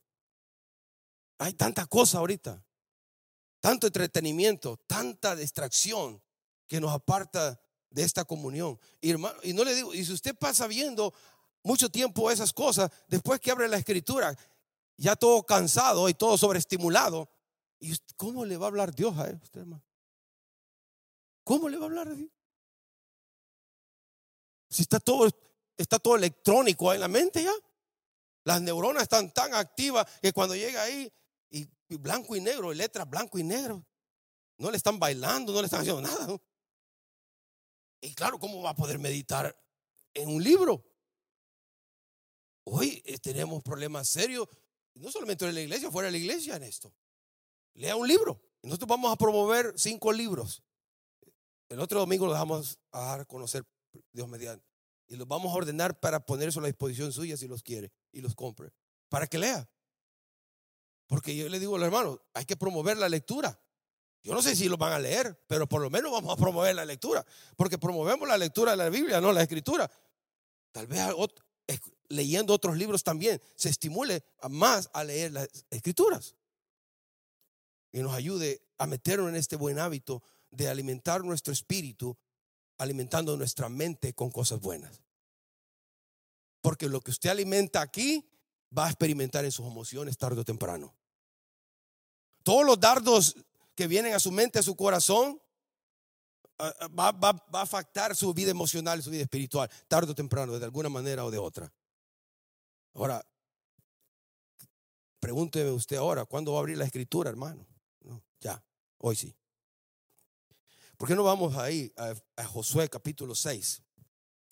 Hay 1.38 1.54
tanta 1.54 1.86
cosa 1.86 2.18
ahorita 2.18 2.62
tanto 3.60 3.86
entretenimiento, 3.86 4.78
tanta 4.86 5.36
distracción 5.36 6.20
que 6.66 6.80
nos 6.80 6.92
aparta 6.92 7.60
de 7.90 8.02
esta 8.02 8.24
comunión. 8.24 8.78
Y, 9.00 9.10
hermano, 9.10 9.38
y 9.42 9.52
no 9.52 9.64
le 9.64 9.74
digo, 9.74 9.94
y 9.94 10.04
si 10.04 10.12
usted 10.12 10.34
pasa 10.34 10.66
viendo 10.66 11.12
mucho 11.62 11.90
tiempo 11.90 12.30
esas 12.30 12.52
cosas, 12.52 12.90
después 13.06 13.38
que 13.38 13.50
abre 13.50 13.68
la 13.68 13.76
escritura, 13.76 14.36
ya 14.96 15.14
todo 15.14 15.44
cansado 15.44 16.08
y 16.08 16.14
todo 16.14 16.38
sobreestimulado, 16.38 17.28
¿y 17.78 17.94
cómo 18.16 18.44
le 18.44 18.56
va 18.56 18.66
a 18.66 18.68
hablar 18.68 18.94
Dios 18.94 19.16
a 19.18 19.24
usted, 19.42 19.60
hermano? 19.60 19.84
¿Cómo 21.44 21.68
le 21.68 21.76
va 21.76 21.84
a 21.84 21.88
hablar 21.88 22.08
a 22.08 22.14
Dios? 22.14 22.30
Si 24.70 24.82
está 24.82 25.00
todo, 25.00 25.28
está 25.76 25.98
todo 25.98 26.16
electrónico 26.16 26.94
en 26.94 27.00
la 27.00 27.08
mente 27.08 27.42
ya. 27.42 27.52
Las 28.50 28.62
neuronas 28.62 29.04
están 29.04 29.30
tan 29.30 29.54
activas 29.54 30.04
que 30.20 30.32
cuando 30.32 30.56
llega 30.56 30.82
ahí 30.82 31.08
blanco 31.88 32.34
y 32.34 32.40
negro, 32.40 32.72
letras 32.72 33.08
blanco 33.08 33.38
y 33.38 33.44
negro. 33.44 33.86
No 34.58 34.72
le 34.72 34.76
están 34.76 34.98
bailando, 34.98 35.52
no 35.52 35.60
le 35.60 35.66
están 35.66 35.82
haciendo 35.82 36.02
nada. 36.02 36.36
Y 38.00 38.12
claro, 38.12 38.40
¿cómo 38.40 38.60
va 38.60 38.70
a 38.70 38.74
poder 38.74 38.98
meditar 38.98 39.56
en 40.14 40.30
un 40.30 40.42
libro? 40.42 40.84
Hoy 42.64 43.00
eh, 43.04 43.18
tenemos 43.18 43.62
problemas 43.62 44.08
serios, 44.08 44.48
no 44.94 45.12
solamente 45.12 45.46
en 45.46 45.54
la 45.54 45.60
iglesia, 45.60 45.88
fuera 45.88 46.06
de 46.06 46.12
la 46.12 46.18
iglesia 46.18 46.56
en 46.56 46.64
esto. 46.64 46.92
Lea 47.74 47.94
un 47.94 48.08
libro. 48.08 48.42
Nosotros 48.62 48.88
vamos 48.88 49.12
a 49.12 49.16
promover 49.16 49.74
cinco 49.76 50.12
libros. 50.12 50.60
El 51.68 51.78
otro 51.78 52.00
domingo 52.00 52.26
los 52.26 52.34
vamos 52.34 52.80
a 52.90 53.00
dar 53.00 53.20
a 53.20 53.24
conocer, 53.26 53.64
Dios 54.12 54.26
mediante. 54.26 54.66
Y 55.06 55.14
los 55.14 55.28
vamos 55.28 55.52
a 55.52 55.56
ordenar 55.56 56.00
para 56.00 56.18
poner 56.18 56.48
eso 56.48 56.58
a 56.58 56.62
la 56.62 56.68
disposición 56.68 57.12
suya 57.12 57.36
si 57.36 57.46
los 57.46 57.62
quiere 57.62 57.92
y 58.12 58.20
los 58.20 58.34
compre. 58.34 58.72
Para 59.08 59.26
que 59.26 59.38
lea. 59.38 59.68
Porque 61.06 61.34
yo 61.34 61.48
le 61.48 61.58
digo 61.58 61.76
a 61.76 61.78
los 61.78 61.86
hermanos, 61.86 62.20
hay 62.34 62.44
que 62.44 62.56
promover 62.56 62.96
la 62.96 63.08
lectura. 63.08 63.60
Yo 64.22 64.34
no 64.34 64.42
sé 64.42 64.54
si 64.54 64.68
lo 64.68 64.76
van 64.76 64.92
a 64.92 64.98
leer, 64.98 65.44
pero 65.46 65.66
por 65.66 65.80
lo 65.80 65.90
menos 65.90 66.12
vamos 66.12 66.32
a 66.32 66.36
promover 66.36 66.74
la 66.74 66.84
lectura. 66.84 67.24
Porque 67.56 67.78
promovemos 67.78 68.28
la 68.28 68.38
lectura 68.38 68.72
de 68.72 68.76
la 68.76 68.88
Biblia, 68.90 69.20
no 69.20 69.32
la 69.32 69.42
escritura. 69.42 69.90
Tal 70.72 70.86
vez 70.86 71.00
leyendo 72.08 72.52
otros 72.52 72.76
libros 72.76 73.02
también 73.02 73.40
se 73.56 73.70
estimule 73.70 74.24
más 74.50 74.90
a 74.92 75.04
leer 75.04 75.32
las 75.32 75.48
escrituras. 75.70 76.36
Y 77.92 78.00
nos 78.00 78.14
ayude 78.14 78.62
a 78.78 78.86
meternos 78.86 79.28
en 79.30 79.36
este 79.36 79.56
buen 79.56 79.78
hábito 79.78 80.22
de 80.50 80.68
alimentar 80.68 81.24
nuestro 81.24 81.52
espíritu, 81.52 82.16
alimentando 82.78 83.36
nuestra 83.36 83.68
mente 83.68 84.14
con 84.14 84.30
cosas 84.30 84.60
buenas. 84.60 85.00
Porque 86.60 86.88
lo 86.88 87.00
que 87.00 87.10
usted 87.10 87.30
alimenta 87.30 87.80
aquí 87.80 88.28
va 88.76 88.86
a 88.86 88.90
experimentar 88.90 89.44
en 89.44 89.52
sus 89.52 89.66
emociones 89.66 90.18
tarde 90.18 90.40
o 90.40 90.44
temprano. 90.44 90.94
Todos 92.42 92.64
los 92.64 92.78
dardos 92.78 93.36
que 93.74 93.86
vienen 93.86 94.14
a 94.14 94.20
su 94.20 94.30
mente, 94.30 94.58
a 94.58 94.62
su 94.62 94.76
corazón, 94.76 95.40
va, 96.98 97.08
a 97.52 97.62
afectar 97.62 98.14
su 98.14 98.32
vida 98.34 98.50
emocional 98.50 99.02
su 99.02 99.10
vida 99.10 99.22
espiritual, 99.22 99.70
tarde 99.88 100.12
o 100.12 100.14
temprano, 100.14 100.58
de 100.58 100.64
alguna 100.64 100.88
manera 100.88 101.24
o 101.24 101.30
de 101.30 101.38
otra. 101.38 101.72
Ahora, 102.94 103.24
pregúnteme 105.20 105.70
usted 105.70 105.96
ahora, 105.96 106.24
¿cuándo 106.24 106.52
va 106.52 106.58
a 106.58 106.60
abrir 106.60 106.76
la 106.76 106.84
escritura, 106.84 107.30
hermano? 107.30 107.66
ya, 108.40 108.62
hoy 108.98 109.16
sí. 109.16 109.34
¿Por 110.96 111.08
qué 111.08 111.14
no 111.14 111.24
vamos 111.24 111.56
ahí 111.56 111.92
a, 111.96 112.14
a 112.36 112.44
Josué 112.46 112.88
capítulo 112.88 113.34
6? 113.34 113.82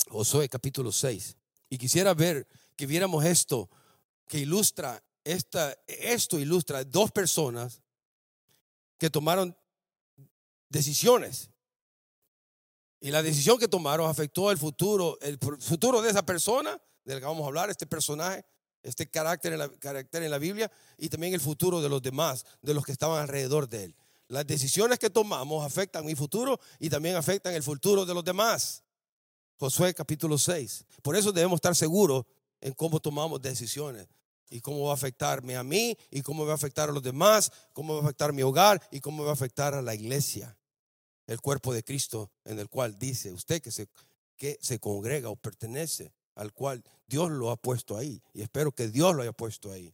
Josué 0.09 0.49
capítulo 0.49 0.93
6. 0.93 1.38
Y 1.71 1.79
quisiera 1.79 2.15
ver 2.15 2.47
que 2.77 2.87
viéramos 2.87 3.25
esto 3.25 3.69
que 4.27 4.39
ilustra 4.39 5.03
esto 5.25 6.39
ilustra 6.39 6.85
dos 6.85 7.11
personas 7.13 7.83
que 8.97 9.11
tomaron 9.11 9.57
decisiones. 10.69 11.51
Y 13.01 13.11
la 13.11 13.23
decisión 13.23 13.59
que 13.59 13.69
tomaron 13.69 14.11
afectó 14.11 14.51
el 14.51 14.59
futuro, 14.59 15.19
el 15.21 15.39
futuro 15.39 16.03
de 16.03 16.11
esa 16.11 16.25
persona, 16.25 16.81
del 17.05 17.21
que 17.21 17.27
vamos 17.27 17.45
a 17.45 17.47
hablar, 17.47 17.71
este 17.71 17.87
personaje, 17.87 18.45
este 18.83 19.09
carácter 19.09 19.53
en, 19.53 19.69
carácter 19.79 20.23
en 20.23 20.31
la 20.31 20.39
Biblia, 20.39 20.71
y 20.97 21.09
también 21.09 21.35
el 21.35 21.41
futuro 21.41 21.81
de 21.81 21.89
los 21.89 22.03
demás, 22.03 22.45
de 22.63 22.75
los 22.75 22.85
que 22.85 22.93
estaban 22.93 23.21
alrededor 23.21 23.69
de 23.69 23.85
él. 23.85 23.97
Las 24.29 24.47
decisiones 24.47 24.99
que 24.99 25.11
tomamos 25.11 25.65
afectan 25.65 26.05
mi 26.05 26.15
futuro 26.15 26.59
y 26.79 26.91
también 26.91 27.17
afectan 27.17 27.55
el 27.55 27.63
futuro 27.63 28.05
de 28.05 28.15
los 28.15 28.25
demás. 28.25 28.83
Josué 29.59 29.93
capítulo 29.93 30.39
6. 30.39 30.85
Por 31.03 31.17
eso 31.17 31.33
debemos 31.33 31.57
estar 31.57 31.75
seguros 31.75 32.25
en 32.61 32.73
cómo 32.75 33.01
tomamos 33.01 33.43
decisiones 33.43 34.07
y 34.51 34.61
cómo 34.61 34.85
va 34.85 34.93
a 34.93 34.95
afectarme 34.95 35.57
a 35.57 35.65
mí 35.65 35.99
y 36.13 36.23
cómo 36.23 36.47
va 36.47 36.53
a 36.53 36.55
afectar 36.55 36.89
a 36.89 36.93
los 36.93 37.03
demás, 37.03 37.51
cómo 37.73 37.95
va 37.95 38.01
a 38.01 38.03
afectar 38.05 38.33
mi 38.33 38.43
hogar 38.43 38.81
y 38.93 39.01
cómo 39.01 39.25
va 39.25 39.31
a 39.31 39.33
afectar 39.33 39.75
a 39.75 39.83
la 39.83 39.97
iglesia, 39.97 40.57
el 41.27 41.41
cuerpo 41.41 41.75
de 41.75 41.83
Cristo 41.83 42.31
en 42.45 42.61
el 42.61 42.69
cual 42.69 42.99
dice 43.01 43.33
usted 43.33 43.61
que 43.61 43.73
se, 43.73 43.89
que 44.37 44.59
se 44.63 44.79
congrega 44.79 45.29
o 45.29 45.35
pertenece, 45.35 46.15
al 46.37 46.53
cual 46.53 46.85
Dios 47.09 47.29
lo 47.31 47.51
ha 47.51 47.57
puesto 47.57 47.97
ahí 47.97 48.23
y 48.33 48.43
espero 48.43 48.71
que 48.71 48.87
Dios 48.87 49.13
lo 49.17 49.23
haya 49.23 49.33
puesto 49.33 49.73
ahí. 49.73 49.93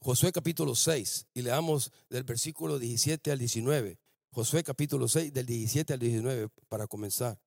Josué 0.00 0.32
capítulo 0.32 0.74
6 0.74 1.26
y 1.34 1.42
leamos 1.42 1.92
del 2.08 2.24
versículo 2.24 2.78
17 2.78 3.30
al 3.30 3.38
19. 3.38 3.99
Josué 4.32 4.62
capítulo 4.62 5.08
6 5.08 5.32
del 5.32 5.46
17 5.46 5.92
al 5.94 5.98
19 5.98 6.48
para 6.68 6.86
comenzar. 6.86 7.40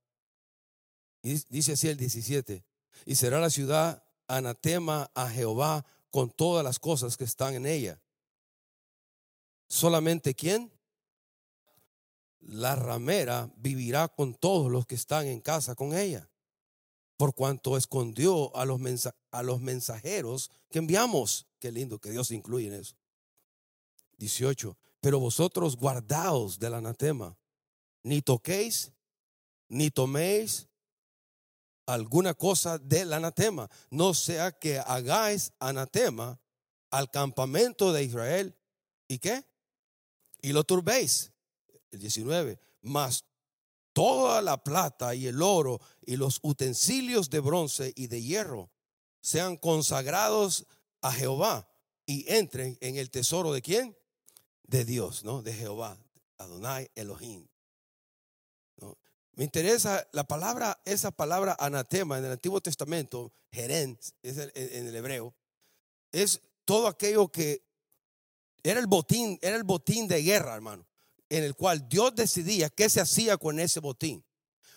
Dice 1.21 1.73
así 1.73 1.87
el 1.87 1.95
17 1.95 2.65
y 3.05 3.15
será 3.15 3.39
la 3.39 3.49
ciudad 3.49 4.03
anatema 4.27 5.09
a 5.15 5.29
Jehová 5.29 5.85
con 6.11 6.29
todas 6.29 6.63
las 6.63 6.79
cosas 6.79 7.15
que 7.15 7.23
están 7.23 7.53
en 7.53 7.65
ella. 7.65 8.01
Solamente 9.69 10.35
quién? 10.35 10.71
La 12.41 12.75
ramera 12.75 13.49
vivirá 13.55 14.09
con 14.09 14.35
todos 14.35 14.69
los 14.69 14.85
que 14.85 14.95
están 14.95 15.27
en 15.27 15.39
casa 15.39 15.75
con 15.75 15.97
ella, 15.97 16.29
por 17.15 17.33
cuanto 17.33 17.77
escondió 17.77 18.53
a 18.57 18.65
los, 18.65 18.81
a 19.31 19.43
los 19.43 19.61
mensajeros 19.61 20.51
que 20.69 20.79
enviamos. 20.79 21.47
Qué 21.59 21.71
lindo 21.71 21.99
que 21.99 22.11
Dios 22.11 22.31
incluye 22.31 22.67
en 22.67 22.73
eso. 22.73 22.97
18. 24.17 24.77
Pero 25.03 25.19
vosotros 25.19 25.75
guardaos 25.75 26.57
del 26.57 26.75
anatema, 26.75 27.37
ni 28.03 28.21
toquéis, 28.21 28.93
ni 29.67 29.91
toméis, 29.91 30.69
alguna 31.85 32.33
cosa 32.33 32.77
del 32.77 33.11
anatema. 33.11 33.69
No 33.89 34.13
sea 34.13 34.53
que 34.53 34.79
hagáis 34.79 35.51
anatema 35.59 36.39
al 36.89 37.11
campamento 37.11 37.91
de 37.91 38.01
Israel. 38.05 38.57
¿Y 39.09 39.19
qué? 39.19 39.43
Y 40.41 40.53
lo 40.53 40.63
turbéis. 40.63 41.33
El 41.91 41.99
19. 41.99 42.57
Mas 42.83 43.25
toda 43.91 44.41
la 44.41 44.63
plata 44.63 45.13
y 45.15 45.27
el 45.27 45.41
oro 45.41 45.81
y 46.05 46.15
los 46.15 46.39
utensilios 46.43 47.29
de 47.29 47.41
bronce 47.41 47.91
y 47.97 48.07
de 48.07 48.21
hierro 48.21 48.71
sean 49.21 49.57
consagrados 49.57 50.65
a 51.01 51.11
Jehová 51.11 51.69
y 52.05 52.23
entren 52.33 52.77
en 52.79 52.95
el 52.95 53.11
tesoro 53.11 53.51
de 53.51 53.61
quién? 53.61 53.97
De 54.63 54.85
Dios, 54.85 55.23
¿no? 55.23 55.41
De 55.41 55.53
Jehová, 55.53 55.97
Adonai 56.37 56.89
Elohim. 56.95 57.47
Me 59.35 59.43
interesa 59.43 60.07
la 60.11 60.23
palabra, 60.25 60.79
esa 60.85 61.09
palabra 61.09 61.55
anatema 61.59 62.19
en 62.19 62.25
el 62.25 62.33
Antiguo 62.33 62.61
Testamento, 62.61 63.33
Jerén, 63.51 63.97
es 64.21 64.37
en 64.37 64.87
el 64.87 64.95
hebreo, 64.95 65.33
es 66.11 66.39
todo 66.65 66.87
aquello 66.87 67.29
que 67.29 67.63
era 68.61 68.79
el 68.79 68.85
botín, 68.85 69.39
era 69.41 69.55
el 69.55 69.63
botín 69.63 70.07
de 70.07 70.21
guerra, 70.21 70.53
hermano, 70.53 70.87
en 71.29 71.43
el 71.43 71.55
cual 71.55 71.89
Dios 71.89 72.13
decidía 72.13 72.69
qué 72.69 72.89
se 72.89 73.01
hacía 73.01 73.37
con 73.37 73.59
ese 73.59 73.79
botín. 73.79 74.23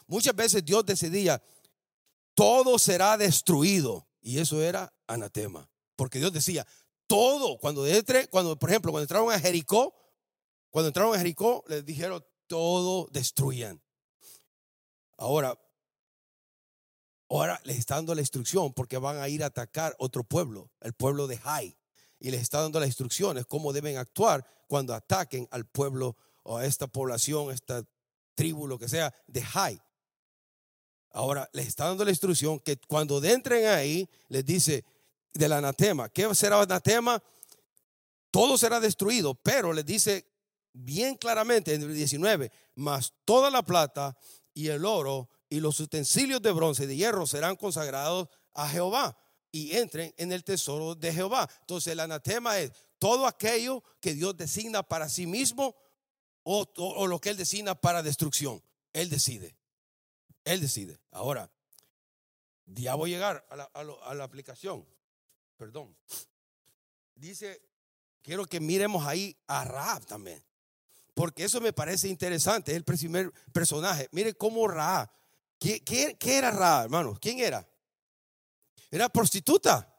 Muchas 0.06 0.34
veces 0.34 0.64
Dios 0.64 0.86
decidía, 0.86 1.42
todo 2.34 2.78
será 2.78 3.18
destruido, 3.18 4.08
y 4.22 4.38
eso 4.38 4.62
era 4.62 4.92
anatema, 5.06 5.68
porque 5.96 6.18
Dios 6.18 6.32
decía, 6.32 6.66
todo, 7.06 7.58
cuando 7.58 7.86
entre, 7.86 8.28
cuando, 8.28 8.58
por 8.58 8.70
ejemplo, 8.70 8.92
cuando 8.92 9.04
entraron 9.04 9.32
a 9.32 9.38
Jericó, 9.38 9.94
cuando 10.70 10.88
entraron 10.88 11.14
a 11.14 11.18
Jericó, 11.18 11.64
les 11.68 11.84
dijeron, 11.84 12.24
todo 12.46 13.08
destruyan. 13.10 13.82
Ahora, 15.16 15.58
ahora 17.28 17.60
les 17.64 17.78
está 17.78 17.96
dando 17.96 18.14
la 18.14 18.20
instrucción 18.20 18.72
porque 18.74 18.98
van 18.98 19.18
a 19.18 19.28
ir 19.28 19.42
a 19.42 19.46
atacar 19.46 19.94
otro 19.98 20.24
pueblo, 20.24 20.70
el 20.80 20.92
pueblo 20.92 21.26
de 21.26 21.38
Jai. 21.38 21.76
Y 22.18 22.30
les 22.30 22.42
está 22.42 22.60
dando 22.62 22.80
las 22.80 22.88
instrucciones 22.88 23.46
cómo 23.46 23.72
deben 23.72 23.98
actuar 23.98 24.46
cuando 24.68 24.94
ataquen 24.94 25.48
al 25.50 25.66
pueblo 25.66 26.16
o 26.42 26.58
a 26.58 26.66
esta 26.66 26.86
población, 26.86 27.50
esta 27.50 27.84
tribu, 28.34 28.66
lo 28.66 28.78
que 28.78 28.88
sea, 28.88 29.14
de 29.26 29.42
Jai. 29.42 29.80
Ahora 31.10 31.48
les 31.52 31.66
está 31.66 31.86
dando 31.86 32.04
la 32.04 32.10
instrucción 32.10 32.60
que 32.60 32.76
cuando 32.88 33.22
entren 33.24 33.66
ahí, 33.66 34.08
les 34.28 34.44
dice 34.44 34.84
del 35.38 35.52
anatema. 35.52 36.08
¿Qué 36.08 36.32
será 36.34 36.60
anatema? 36.60 37.22
Todo 38.30 38.58
será 38.58 38.80
destruido, 38.80 39.34
pero 39.34 39.72
les 39.72 39.86
dice 39.86 40.26
bien 40.72 41.16
claramente 41.16 41.74
en 41.74 41.82
el 41.82 41.94
19, 41.94 42.50
más 42.74 43.14
toda 43.24 43.50
la 43.50 43.62
plata 43.62 44.16
y 44.52 44.68
el 44.68 44.84
oro 44.84 45.30
y 45.48 45.60
los 45.60 45.80
utensilios 45.80 46.42
de 46.42 46.52
bronce 46.52 46.84
y 46.84 46.86
de 46.86 46.96
hierro 46.96 47.26
serán 47.26 47.56
consagrados 47.56 48.28
a 48.52 48.68
Jehová 48.68 49.16
y 49.52 49.76
entren 49.76 50.12
en 50.18 50.32
el 50.32 50.44
tesoro 50.44 50.94
de 50.94 51.12
Jehová. 51.12 51.48
Entonces 51.60 51.92
el 51.92 52.00
anatema 52.00 52.58
es 52.58 52.72
todo 52.98 53.26
aquello 53.26 53.82
que 54.00 54.14
Dios 54.14 54.36
designa 54.36 54.82
para 54.82 55.08
sí 55.08 55.26
mismo 55.26 55.74
o, 56.42 57.06
lo 57.06 57.20
que 57.20 57.30
Él 57.30 57.36
designa 57.36 57.74
para 57.74 58.02
destrucción. 58.02 58.62
Él 58.92 59.08
decide. 59.08 59.56
Él 60.44 60.60
decide. 60.60 61.00
Ahora, 61.10 61.50
ya 62.66 62.94
voy 62.94 63.14
a 63.14 63.16
llegar 63.16 63.46
a 63.74 64.14
la 64.14 64.24
aplicación. 64.24 64.86
Perdón. 65.56 65.96
Dice, 67.14 67.62
quiero 68.22 68.46
que 68.46 68.60
miremos 68.60 69.06
ahí 69.06 69.36
a 69.46 69.64
Raab 69.64 70.04
también 70.06 70.46
porque 71.16 71.44
eso 71.44 71.62
me 71.62 71.72
parece 71.72 72.08
interesante, 72.08 72.72
es 72.72 72.76
el 72.76 72.84
primer 72.84 73.32
personaje. 73.50 74.06
Mire 74.12 74.34
cómo 74.34 74.68
Ra, 74.68 75.10
¿qué, 75.58 75.82
era 76.20 76.50
Ra, 76.50 76.82
hermano? 76.82 77.16
¿Quién 77.18 77.38
era? 77.38 77.66
Era 78.90 79.08
prostituta. 79.08 79.90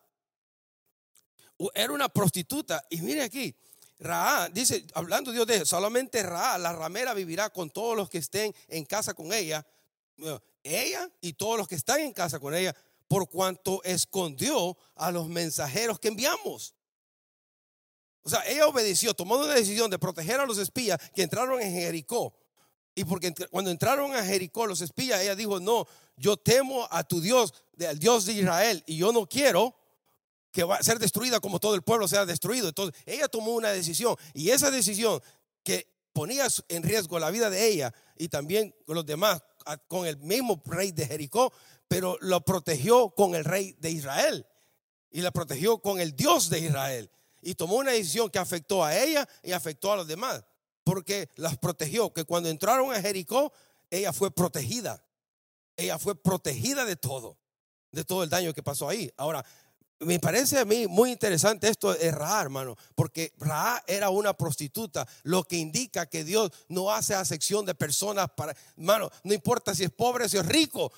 Era 1.74 1.92
una 1.92 2.08
prostituta. 2.08 2.86
Y 2.88 3.02
mire 3.02 3.24
aquí, 3.24 3.52
Ra, 3.98 4.48
dice, 4.48 4.86
hablando 4.94 5.32
Dios 5.32 5.44
de 5.48 5.66
solamente 5.66 6.22
Ra, 6.22 6.56
la 6.56 6.72
ramera 6.72 7.14
vivirá 7.14 7.50
con 7.50 7.68
todos 7.70 7.96
los 7.96 8.08
que 8.08 8.18
estén 8.18 8.54
en 8.68 8.84
casa 8.84 9.12
con 9.12 9.32
ella. 9.32 9.66
Ella 10.62 11.10
y 11.20 11.32
todos 11.32 11.58
los 11.58 11.66
que 11.66 11.74
están 11.74 11.98
en 11.98 12.12
casa 12.12 12.38
con 12.38 12.54
ella, 12.54 12.76
por 13.08 13.28
cuanto 13.28 13.82
escondió 13.84 14.76
a 14.94 15.10
los 15.10 15.28
mensajeros 15.28 15.98
que 15.98 16.08
enviamos. 16.08 16.74
O 18.22 18.30
sea, 18.30 18.42
ella 18.46 18.66
obedeció, 18.66 19.14
tomó 19.14 19.36
una 19.36 19.54
decisión 19.54 19.90
de 19.90 19.98
proteger 19.98 20.38
a 20.38 20.46
los 20.46 20.58
espías 20.58 21.00
que 21.14 21.22
entraron 21.22 21.60
en 21.60 21.72
Jericó. 21.72 22.36
Y 22.94 23.04
porque 23.04 23.32
cuando 23.50 23.70
entraron 23.70 24.14
a 24.14 24.22
Jericó 24.24 24.66
los 24.66 24.80
espías, 24.82 25.22
ella 25.22 25.34
dijo, 25.34 25.58
no, 25.60 25.86
yo 26.16 26.36
temo 26.36 26.86
a 26.90 27.04
tu 27.04 27.20
Dios, 27.20 27.54
al 27.88 27.98
Dios 27.98 28.26
de 28.26 28.34
Israel, 28.34 28.82
y 28.86 28.98
yo 28.98 29.12
no 29.12 29.26
quiero 29.26 29.74
que 30.52 30.64
va 30.64 30.76
a 30.76 30.82
ser 30.82 30.98
destruida 30.98 31.40
como 31.40 31.60
todo 31.60 31.74
el 31.74 31.82
pueblo 31.82 32.08
sea 32.08 32.26
destruido. 32.26 32.68
Entonces, 32.68 33.00
ella 33.06 33.28
tomó 33.28 33.52
una 33.52 33.70
decisión 33.70 34.16
y 34.34 34.50
esa 34.50 34.70
decisión 34.70 35.22
que 35.62 35.86
ponía 36.12 36.46
en 36.68 36.82
riesgo 36.82 37.18
la 37.18 37.30
vida 37.30 37.48
de 37.48 37.66
ella 37.66 37.94
y 38.16 38.28
también 38.28 38.74
los 38.86 39.06
demás, 39.06 39.42
con 39.86 40.06
el 40.06 40.16
mismo 40.18 40.60
rey 40.66 40.90
de 40.92 41.06
Jericó, 41.06 41.52
pero 41.88 42.18
lo 42.20 42.44
protegió 42.44 43.10
con 43.10 43.34
el 43.34 43.44
rey 43.44 43.74
de 43.80 43.90
Israel 43.90 44.46
y 45.10 45.22
la 45.22 45.30
protegió 45.30 45.78
con 45.78 46.00
el 46.00 46.14
Dios 46.14 46.50
de 46.50 46.60
Israel 46.60 47.10
y 47.42 47.54
tomó 47.54 47.76
una 47.76 47.92
decisión 47.92 48.30
que 48.30 48.38
afectó 48.38 48.84
a 48.84 48.96
ella 48.96 49.28
y 49.42 49.52
afectó 49.52 49.92
a 49.92 49.96
los 49.96 50.06
demás, 50.06 50.44
porque 50.84 51.28
las 51.36 51.56
protegió, 51.58 52.12
que 52.12 52.24
cuando 52.24 52.48
entraron 52.48 52.92
a 52.92 53.00
Jericó, 53.00 53.52
ella 53.90 54.12
fue 54.12 54.30
protegida. 54.30 55.02
Ella 55.76 55.98
fue 55.98 56.20
protegida 56.20 56.84
de 56.84 56.96
todo, 56.96 57.38
de 57.92 58.04
todo 58.04 58.24
el 58.24 58.30
daño 58.30 58.52
que 58.52 58.62
pasó 58.62 58.88
ahí. 58.88 59.12
Ahora, 59.16 59.44
me 60.00 60.18
parece 60.18 60.58
a 60.58 60.64
mí 60.64 60.86
muy 60.86 61.10
interesante 61.10 61.68
esto 61.68 61.94
de 61.94 62.10
Ra, 62.10 62.40
hermano, 62.40 62.76
porque 62.94 63.32
Ra 63.38 63.82
era 63.86 64.10
una 64.10 64.32
prostituta, 64.34 65.06
lo 65.22 65.44
que 65.44 65.56
indica 65.56 66.06
que 66.06 66.24
Dios 66.24 66.50
no 66.68 66.92
hace 66.92 67.14
acepción 67.14 67.64
de 67.64 67.74
personas 67.74 68.28
para, 68.36 68.56
hermano, 68.76 69.10
no 69.24 69.34
importa 69.34 69.74
si 69.74 69.84
es 69.84 69.90
pobre, 69.90 70.28
si 70.28 70.36
es 70.36 70.46
rico, 70.46 70.92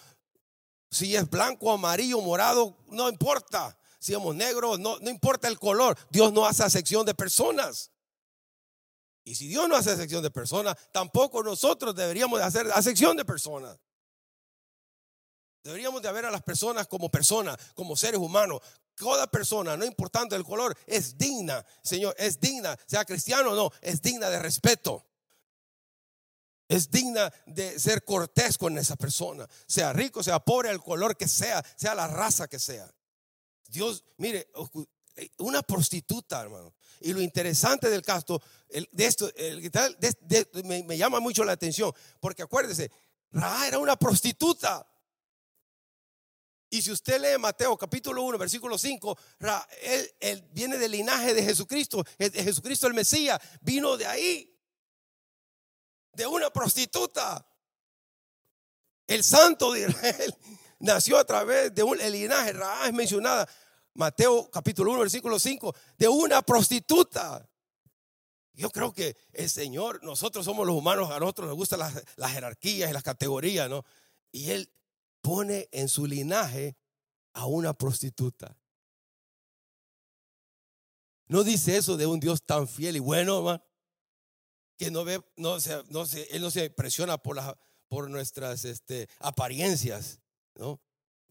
si 0.91 1.15
es 1.15 1.29
blanco, 1.29 1.73
amarillo, 1.73 2.21
morado, 2.21 2.77
no 2.89 3.09
importa 3.09 3.77
si 4.01 4.15
somos 4.15 4.35
negros, 4.35 4.81
no, 4.81 4.99
no 4.99 5.11
importa 5.11 5.47
el 5.47 5.59
color, 5.59 5.97
Dios 6.11 6.33
no 6.33 6.47
hace 6.47 6.65
acepción 6.65 7.05
de 7.05 7.15
personas. 7.15 7.91
Y 9.25 9.35
si 9.35 9.47
Dios 9.47 9.69
no 9.69 9.77
hace 9.77 9.91
acepción 9.91 10.23
de 10.23 10.31
personas, 10.31 10.77
tampoco 10.91 11.43
nosotros 11.43 11.95
deberíamos 11.95 12.39
de 12.41 12.47
hacer 12.47 12.67
acepción 12.73 13.17
de 13.17 13.25
personas. 13.25 13.79
Deberíamos 15.63 16.01
de 16.01 16.11
ver 16.11 16.25
a 16.25 16.31
las 16.31 16.43
personas 16.43 16.87
como 16.87 17.11
personas, 17.11 17.59
como 17.75 17.95
seres 17.95 18.19
humanos. 18.19 18.61
Toda 18.97 19.27
persona, 19.27 19.77
no 19.77 19.85
importando 19.85 20.35
el 20.35 20.45
color, 20.45 20.77
es 20.87 21.19
digna, 21.19 21.65
Señor, 21.83 22.15
es 22.19 22.41
digna, 22.41 22.79
sea 22.87 23.05
cristiano 23.05 23.53
o 23.53 23.55
no, 23.55 23.71
es 23.83 24.01
digna 24.01 24.31
de 24.31 24.39
respeto. 24.39 25.07
Es 26.71 26.89
digna 26.89 27.33
de 27.47 27.81
ser 27.81 28.05
cortés 28.05 28.57
con 28.57 28.79
esa 28.79 28.95
persona, 28.95 29.45
sea 29.67 29.93
rico, 29.93 30.23
sea 30.23 30.39
pobre, 30.39 30.71
el 30.71 30.79
color 30.79 31.17
que 31.17 31.27
sea, 31.27 31.65
sea 31.75 31.97
la 31.97 32.07
raza 32.07 32.47
que 32.47 32.61
sea. 32.61 32.89
Dios, 33.67 34.05
mire, 34.19 34.53
eh, 35.17 35.31
una 35.39 35.63
prostituta, 35.63 36.41
hermano. 36.41 36.73
Y 37.01 37.13
lo 37.13 37.21
interesante 37.21 37.91
del 37.91 38.03
caso, 38.03 38.41
de 38.69 39.05
esto, 39.05 39.33
me, 40.63 40.97
llama 40.97 41.19
mucho 41.19 41.43
la 41.43 41.51
atención, 41.51 41.93
porque 42.21 42.43
acuérdese, 42.43 42.89
Ra 43.33 43.67
era 43.67 43.81
una 43.81 43.97
prostituta. 43.97 44.87
Y 46.71 46.83
si 46.83 46.93
usted 46.93 47.21
lee 47.21 47.37
Mateo 47.37 47.77
capítulo 47.77 48.23
1, 48.23 48.39
versículo 48.39 48.79
5, 48.79 49.19
Ra, 49.41 49.67
él, 50.21 50.49
viene 50.53 50.79
del 50.79 50.93
linaje 50.93 51.35
de 51.35 51.43
Jesucristo, 51.43 52.05
Jesucristo 52.17 52.87
el 52.87 52.95
Mesías, 52.95 53.41
vino 53.61 53.97
de 53.97 54.07
ahí, 54.07 54.60
de 56.13 56.27
una 56.27 56.51
prostituta. 56.51 57.47
El 59.07 59.25
santo 59.25 59.73
de 59.73 59.89
Israel 59.89 60.37
nació 60.79 61.19
a 61.19 61.25
través 61.25 61.75
de 61.75 61.83
un 61.83 61.99
linaje, 61.99 62.53
Ra 62.53 62.87
es 62.87 62.93
mencionada 62.93 63.49
Mateo 63.95 64.51
capítulo 64.51 64.93
1, 64.93 65.01
versículo 65.01 65.39
5, 65.39 65.75
de 65.99 66.09
una 66.09 66.43
prostituta. 66.43 67.47
Yo 68.53 68.71
creo 68.71 68.93
que 68.93 69.17
el 69.33 69.49
Señor, 69.49 70.03
nosotros 70.05 70.45
somos 70.45 70.67
los 70.67 70.77
humanos, 70.77 71.11
a 71.11 71.19
nosotros 71.19 71.49
nos 71.49 71.57
gustan 71.57 71.81
las, 71.81 72.33
jerarquías 72.33 72.91
y 72.91 72.93
las 72.93 73.03
categorías, 73.03 73.69
¿no? 73.69 73.85
Y 74.33 74.51
Él 74.51 74.73
pone 75.21 75.69
en 75.73 75.89
su 75.89 76.07
linaje 76.07 76.77
a 77.33 77.47
una 77.47 77.75
prostituta. 77.75 78.57
No 81.27 81.45
dice 81.45 81.77
eso 81.77 81.97
de 81.97 82.07
un 82.07 82.21
Dios 82.21 82.43
tan 82.43 82.67
fiel 82.67 82.97
y 82.97 83.01
bueno, 83.01 83.39
hermano, 83.39 83.63
que 84.81 84.91
no 84.91 85.05
ve, 85.05 85.23
no 85.37 85.61
se, 85.61 85.85
no 85.91 86.07
se, 86.07 86.23
Él 86.35 86.41
no 86.41 86.51
se 86.51 86.65
impresiona 86.65 87.19
por, 87.19 87.37
las, 87.37 87.55
por 87.87 88.09
nuestras 88.09 88.65
este, 88.65 89.11
apariencias, 89.19 90.21
¿no? 90.55 90.81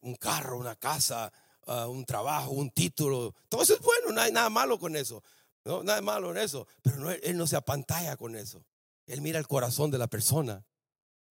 Un 0.01 0.13
carro, 0.13 0.59
una 0.59 0.75
casa, 0.75 1.33
un 1.65 2.05
trabajo, 2.05 2.51
un 2.51 2.69
título. 2.69 3.33
Todo 3.49 3.63
eso 3.63 3.73
es 3.73 3.81
bueno, 3.81 4.11
no 4.11 4.21
hay 4.21 4.31
nada 4.31 4.51
malo 4.51 4.77
con 4.77 4.95
eso. 4.95 5.23
No, 5.65 5.81
nada 5.81 5.99
malo 5.99 6.29
en 6.29 6.37
eso. 6.37 6.67
Pero 6.83 6.97
no, 6.97 7.09
él 7.09 7.35
no 7.35 7.47
se 7.47 7.55
apantalla 7.55 8.15
con 8.17 8.35
eso. 8.35 8.63
Él 9.07 9.21
mira 9.21 9.39
el 9.39 9.47
corazón 9.47 9.89
de 9.89 9.97
la 9.97 10.05
persona. 10.05 10.63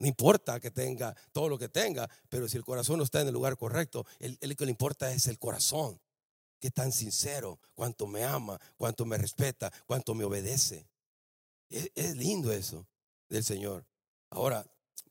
No 0.00 0.08
importa 0.08 0.58
que 0.58 0.72
tenga 0.72 1.14
todo 1.30 1.48
lo 1.48 1.56
que 1.56 1.68
tenga, 1.68 2.10
pero 2.28 2.48
si 2.48 2.56
el 2.56 2.64
corazón 2.64 2.98
no 2.98 3.04
está 3.04 3.20
en 3.20 3.28
el 3.28 3.34
lugar 3.34 3.56
correcto, 3.56 4.06
el, 4.18 4.56
que 4.56 4.64
le 4.64 4.72
importa 4.72 5.12
es 5.12 5.28
el 5.28 5.38
corazón. 5.38 6.00
Que 6.58 6.72
tan 6.72 6.90
sincero, 6.90 7.60
cuánto 7.76 8.08
me 8.08 8.24
ama, 8.24 8.60
cuánto 8.76 9.06
me 9.06 9.18
respeta, 9.18 9.72
cuánto 9.86 10.16
me 10.16 10.24
obedece. 10.24 10.88
Es, 11.68 12.16
lindo 12.16 12.52
eso 12.52 12.86
del 13.28 13.44
Señor. 13.44 13.86
Ahora, 14.30 14.66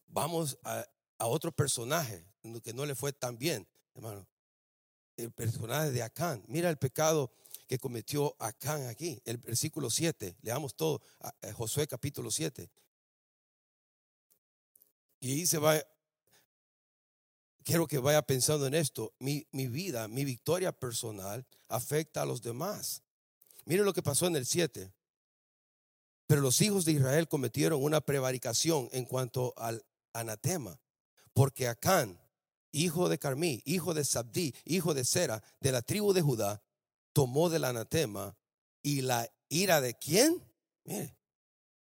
vamos 0.06 0.58
a, 0.64 0.84
otro 1.20 1.52
personaje 1.52 2.24
que 2.62 2.72
no 2.72 2.86
le 2.86 2.94
fue 2.94 3.12
tan 3.12 3.38
bien, 3.38 3.68
hermano. 3.94 4.26
El 5.16 5.32
personaje 5.32 5.90
de 5.90 6.02
Acán. 6.02 6.44
Mira 6.46 6.70
el 6.70 6.76
pecado 6.76 7.32
que 7.66 7.78
cometió 7.78 8.36
Acán 8.38 8.86
aquí. 8.86 9.20
El 9.24 9.38
versículo 9.38 9.90
7. 9.90 10.36
Leamos 10.42 10.76
todo. 10.76 11.02
Josué 11.54 11.88
capítulo 11.88 12.30
7. 12.30 12.70
Y 15.20 15.32
ahí 15.32 15.46
se 15.46 15.58
va, 15.58 15.82
quiero 17.64 17.86
que 17.86 17.98
vaya 17.98 18.22
pensando 18.22 18.66
en 18.66 18.74
esto. 18.74 19.12
Mi, 19.18 19.46
mi, 19.50 19.66
vida, 19.66 20.06
mi 20.06 20.24
victoria 20.24 20.72
personal 20.72 21.44
afecta 21.68 22.22
a 22.22 22.26
los 22.26 22.40
demás. 22.40 23.02
Mire 23.64 23.82
lo 23.82 23.92
que 23.92 24.02
pasó 24.02 24.26
en 24.26 24.36
el 24.36 24.46
7. 24.46 24.92
Pero 26.28 26.42
los 26.42 26.60
hijos 26.60 26.84
de 26.84 26.92
Israel 26.92 27.26
cometieron 27.26 27.82
una 27.82 28.02
prevaricación 28.02 28.90
en 28.92 29.06
cuanto 29.06 29.54
al 29.56 29.82
anatema, 30.12 30.78
porque 31.32 31.66
Acán, 31.66 32.20
hijo 32.70 33.08
de 33.08 33.18
Carmí, 33.18 33.62
hijo 33.64 33.94
de 33.94 34.04
Sabdí, 34.04 34.54
hijo 34.66 34.92
de 34.92 35.06
Sera, 35.06 35.42
de 35.58 35.72
la 35.72 35.80
tribu 35.80 36.12
de 36.12 36.20
Judá, 36.20 36.62
tomó 37.14 37.48
del 37.48 37.64
anatema 37.64 38.36
y 38.82 39.00
la 39.00 39.26
ira 39.48 39.80
de 39.80 39.94
quién? 39.94 40.44
Mire, 40.84 41.16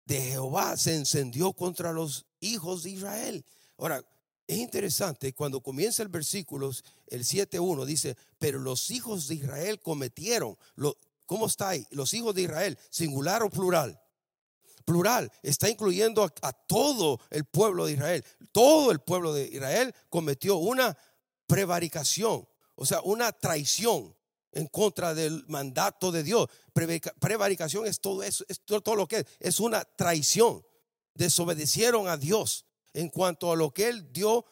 de 0.05 0.19
Jehová 0.19 0.75
se 0.75 0.95
encendió 0.95 1.53
contra 1.53 1.93
los 1.93 2.25
hijos 2.39 2.81
de 2.81 2.89
Israel. 2.89 3.45
Ahora, 3.77 4.03
es 4.47 4.57
interesante, 4.57 5.33
cuando 5.33 5.61
comienza 5.61 6.01
el 6.01 6.09
versículo, 6.09 6.71
el 7.07 7.23
7.1 7.25 7.85
dice, 7.85 8.17
pero 8.39 8.57
los 8.57 8.89
hijos 8.89 9.27
de 9.27 9.35
Israel 9.35 9.79
cometieron, 9.79 10.57
lo, 10.73 10.97
¿cómo 11.27 11.45
está 11.45 11.69
ahí? 11.69 11.85
Los 11.91 12.15
hijos 12.15 12.33
de 12.33 12.41
Israel, 12.41 12.79
singular 12.89 13.43
o 13.43 13.51
plural. 13.51 14.00
Plural, 14.85 15.31
está 15.43 15.69
incluyendo 15.69 16.23
a, 16.23 16.53
todo 16.53 17.19
el 17.29 17.45
pueblo 17.45 17.85
de 17.85 17.93
Israel. 17.93 18.25
Todo 18.51 18.91
el 18.91 18.99
pueblo 18.99 19.33
de 19.33 19.45
Israel 19.45 19.93
cometió 20.09 20.57
una 20.57 20.97
prevaricación, 21.47 22.47
o 22.75 22.85
sea, 22.85 23.01
una 23.01 23.31
traición 23.31 24.15
en 24.53 24.67
contra 24.67 25.13
del 25.13 25.45
mandato 25.47 26.11
de 26.11 26.23
Dios. 26.23 26.49
Prevaricación 26.73 27.85
es 27.85 27.99
todo 27.99 28.23
eso, 28.23 28.43
es 28.47 28.61
todo 28.65 28.95
lo 28.95 29.07
que 29.07 29.17
es, 29.17 29.25
es 29.39 29.59
una 29.59 29.83
traición 29.83 30.63
desobedecieron 31.13 32.07
a 32.07 32.17
Dios 32.17 32.65
en 32.93 33.09
cuanto 33.09 33.51
a 33.51 33.55
lo 33.55 33.71
que 33.71 33.87
Él 33.89 34.11
dio 34.11 34.45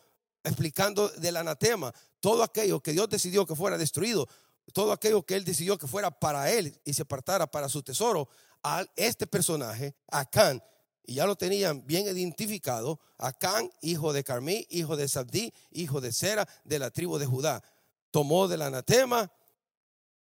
explicando 0.43 1.09
del 1.09 1.37
anatema. 1.37 1.93
Todo 2.19 2.43
aquello 2.43 2.81
que 2.81 2.91
Dios 2.91 3.09
decidió 3.09 3.45
que 3.45 3.55
fuera 3.55 3.77
destruido, 3.77 4.27
todo 4.73 4.91
aquello 4.91 5.23
que 5.23 5.35
Él 5.35 5.43
decidió 5.43 5.77
que 5.77 5.87
fuera 5.87 6.11
para 6.11 6.51
Él 6.51 6.79
y 6.85 6.93
se 6.93 7.03
apartara 7.03 7.47
para 7.47 7.69
su 7.69 7.81
tesoro, 7.81 8.29
este 8.95 9.27
personaje, 9.27 9.95
Acán, 10.07 10.63
y 11.05 11.15
ya 11.15 11.25
lo 11.25 11.35
tenían 11.35 11.85
bien 11.85 12.05
identificado, 12.05 12.99
Acán, 13.17 13.69
hijo 13.81 14.13
de 14.13 14.23
Carmí, 14.23 14.65
hijo 14.69 14.95
de 14.95 15.07
Sabdí, 15.07 15.53
hijo 15.71 16.01
de 16.01 16.11
Sera, 16.11 16.47
de 16.63 16.79
la 16.79 16.91
tribu 16.91 17.17
de 17.17 17.25
Judá. 17.25 17.63
Tomó 18.11 18.47
del 18.47 18.61
anatema 18.61 19.31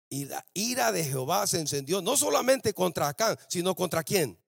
y 0.10 0.26
la 0.26 0.46
ira 0.54 0.92
de 0.92 1.04
Jehová 1.04 1.48
se 1.48 1.60
encendió 1.60 2.02
no 2.02 2.16
solamente 2.18 2.74
contra 2.74 3.08
Acán, 3.08 3.38
sino 3.48 3.76
contra 3.76 4.04
quién? 4.04 4.40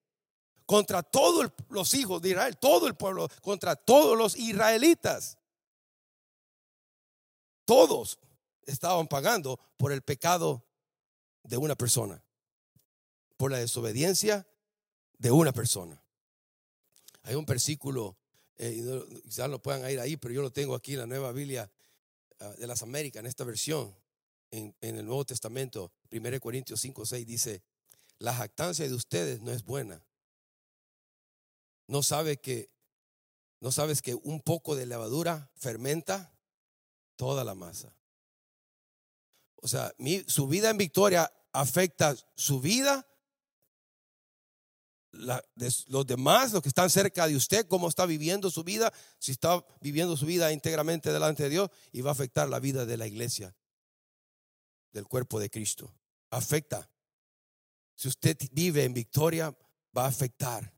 contra 0.69 1.01
todos 1.01 1.51
los 1.69 1.95
hijos 1.95 2.21
de 2.21 2.29
Israel, 2.29 2.55
todo 2.59 2.85
el 2.85 2.93
pueblo, 2.93 3.27
contra 3.41 3.75
todos 3.75 4.15
los 4.15 4.37
israelitas. 4.37 5.39
Todos 7.65 8.19
estaban 8.67 9.07
pagando 9.07 9.59
por 9.77 9.91
el 9.91 10.03
pecado 10.03 10.63
de 11.41 11.57
una 11.57 11.73
persona, 11.73 12.23
por 13.39 13.51
la 13.51 13.57
desobediencia 13.57 14.45
de 15.17 15.31
una 15.31 15.53
persona. 15.53 16.03
Hay 17.23 17.35
un 17.35 17.45
versículo, 17.45 18.17
eh, 18.57 19.03
quizás 19.23 19.49
no 19.49 19.61
puedan 19.61 19.89
ir 19.89 19.99
ahí, 19.99 20.17
pero 20.17 20.33
yo 20.33 20.41
lo 20.41 20.51
tengo 20.51 20.75
aquí 20.75 20.93
en 20.93 20.99
la 20.99 21.07
Nueva 21.07 21.31
Biblia 21.31 21.71
ah, 22.39 22.53
de 22.57 22.67
las 22.67 22.83
Américas, 22.83 23.21
en 23.21 23.27
esta 23.27 23.45
versión, 23.45 23.95
en, 24.51 24.75
en 24.81 24.97
el 24.97 25.05
Nuevo 25.05 25.25
Testamento, 25.25 25.91
1 26.11 26.39
Corintios 26.39 26.81
5, 26.81 27.05
6, 27.05 27.25
dice, 27.25 27.63
la 28.17 28.35
jactancia 28.35 28.87
de 28.87 28.93
ustedes 28.93 29.41
no 29.41 29.51
es 29.51 29.63
buena 29.63 30.05
no 31.89 32.03
sabe 32.03 32.37
que 32.37 32.71
no 33.61 33.71
sabes 33.71 34.01
que 34.01 34.15
un 34.15 34.41
poco 34.41 34.75
de 34.75 34.85
levadura 34.85 35.51
fermenta 35.55 36.31
toda 37.17 37.43
la 37.43 37.55
masa. 37.55 37.93
O 39.55 39.67
sea, 39.67 39.93
mi, 39.97 40.23
su 40.27 40.47
vida 40.47 40.69
en 40.69 40.77
victoria 40.77 41.29
afecta 41.51 42.15
su 42.35 42.61
vida, 42.61 43.05
los 45.87 46.07
demás, 46.07 46.53
los 46.53 46.61
que 46.61 46.69
están 46.69 46.89
cerca 46.89 47.27
de 47.27 47.35
usted, 47.35 47.67
cómo 47.67 47.87
está 47.87 48.05
viviendo 48.05 48.49
su 48.49 48.63
vida, 48.63 48.93
si 49.19 49.31
está 49.31 49.63
viviendo 49.81 50.15
su 50.17 50.25
vida 50.25 50.51
íntegramente 50.51 51.11
delante 51.11 51.43
de 51.43 51.49
Dios, 51.49 51.69
y 51.91 52.01
va 52.01 52.11
a 52.11 52.13
afectar 52.13 52.49
la 52.49 52.59
vida 52.59 52.85
de 52.85 52.97
la 52.97 53.07
iglesia, 53.07 53.55
del 54.91 55.05
cuerpo 55.05 55.39
de 55.39 55.49
Cristo. 55.49 55.93
Afecta. 56.29 56.89
Si 57.95 58.07
usted 58.07 58.37
vive 58.51 58.85
en 58.85 58.93
victoria, 58.93 59.55
va 59.95 60.05
a 60.05 60.07
afectar 60.07 60.73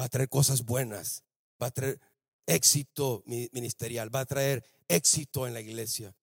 va 0.00 0.06
a 0.06 0.08
traer 0.08 0.30
cosas 0.30 0.64
buenas, 0.64 1.24
va 1.62 1.66
a 1.66 1.70
traer 1.70 2.00
éxito 2.46 3.22
ministerial, 3.26 4.14
va 4.14 4.20
a 4.20 4.26
traer 4.26 4.64
éxito 4.88 5.46
en 5.46 5.52
la 5.52 5.60
iglesia. 5.60 6.14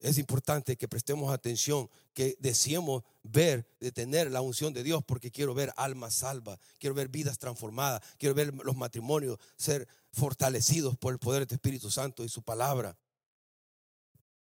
Es 0.00 0.16
importante 0.18 0.76
que 0.76 0.86
prestemos 0.86 1.32
atención, 1.32 1.90
que 2.14 2.36
deseemos 2.38 3.02
ver, 3.24 3.66
de 3.80 3.90
tener 3.90 4.30
la 4.30 4.40
unción 4.40 4.72
de 4.72 4.84
Dios, 4.84 5.02
porque 5.04 5.32
quiero 5.32 5.54
ver 5.54 5.72
almas 5.76 6.14
salvas, 6.14 6.60
quiero 6.78 6.94
ver 6.94 7.08
vidas 7.08 7.38
transformadas, 7.38 8.00
quiero 8.16 8.34
ver 8.34 8.54
los 8.54 8.76
matrimonios 8.76 9.38
ser 9.56 9.88
fortalecidos 10.12 10.96
por 10.96 11.12
el 11.12 11.18
poder 11.18 11.46
del 11.46 11.56
Espíritu 11.56 11.90
Santo 11.90 12.24
y 12.24 12.28
su 12.28 12.42
palabra. 12.42 12.96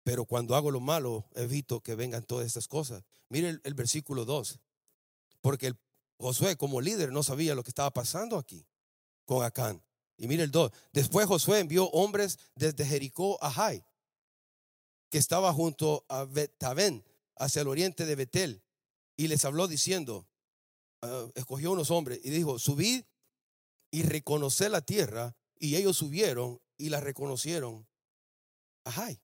Pero 0.03 0.25
cuando 0.25 0.55
hago 0.55 0.71
lo 0.71 0.81
malo, 0.81 1.25
evito 1.35 1.81
que 1.81 1.95
vengan 1.95 2.23
todas 2.23 2.45
estas 2.45 2.67
cosas. 2.67 3.03
Mire 3.29 3.59
el, 3.63 3.73
versículo 3.73 4.25
2, 4.25 4.59
porque 5.41 5.73
Josué 6.17 6.57
como 6.57 6.81
líder 6.81 7.11
no 7.11 7.23
sabía 7.23 7.55
lo 7.55 7.63
que 7.63 7.71
estaba 7.71 7.91
pasando 7.91 8.37
aquí 8.37 8.67
con 9.25 9.43
Acán. 9.43 9.81
Y 10.17 10.27
mire 10.27 10.43
el 10.43 10.51
2. 10.51 10.71
Después 10.93 11.27
Josué 11.27 11.59
envió 11.59 11.89
hombres 11.89 12.39
desde 12.55 12.85
Jericó 12.85 13.43
a 13.43 13.49
Jai, 13.49 13.83
que 15.09 15.17
estaba 15.17 15.53
junto 15.53 16.05
a 16.09 16.25
Betabén, 16.25 17.03
hacia 17.37 17.61
el 17.61 17.67
oriente 17.67 18.05
de 18.05 18.15
Betel, 18.15 18.63
y 19.17 19.27
les 19.27 19.45
habló 19.45 19.67
diciendo, 19.67 20.27
ah, 21.01 21.27
escogió 21.35 21.71
unos 21.71 21.91
hombres 21.91 22.19
y 22.23 22.29
dijo, 22.29 22.59
subid 22.59 23.03
y 23.91 24.03
reconoced 24.03 24.69
la 24.69 24.81
tierra, 24.81 25.35
y 25.57 25.75
ellos 25.75 25.97
subieron 25.97 26.61
y 26.77 26.89
la 26.89 26.99
reconocieron 26.99 27.87
a 28.83 28.91
Jai. 28.91 29.21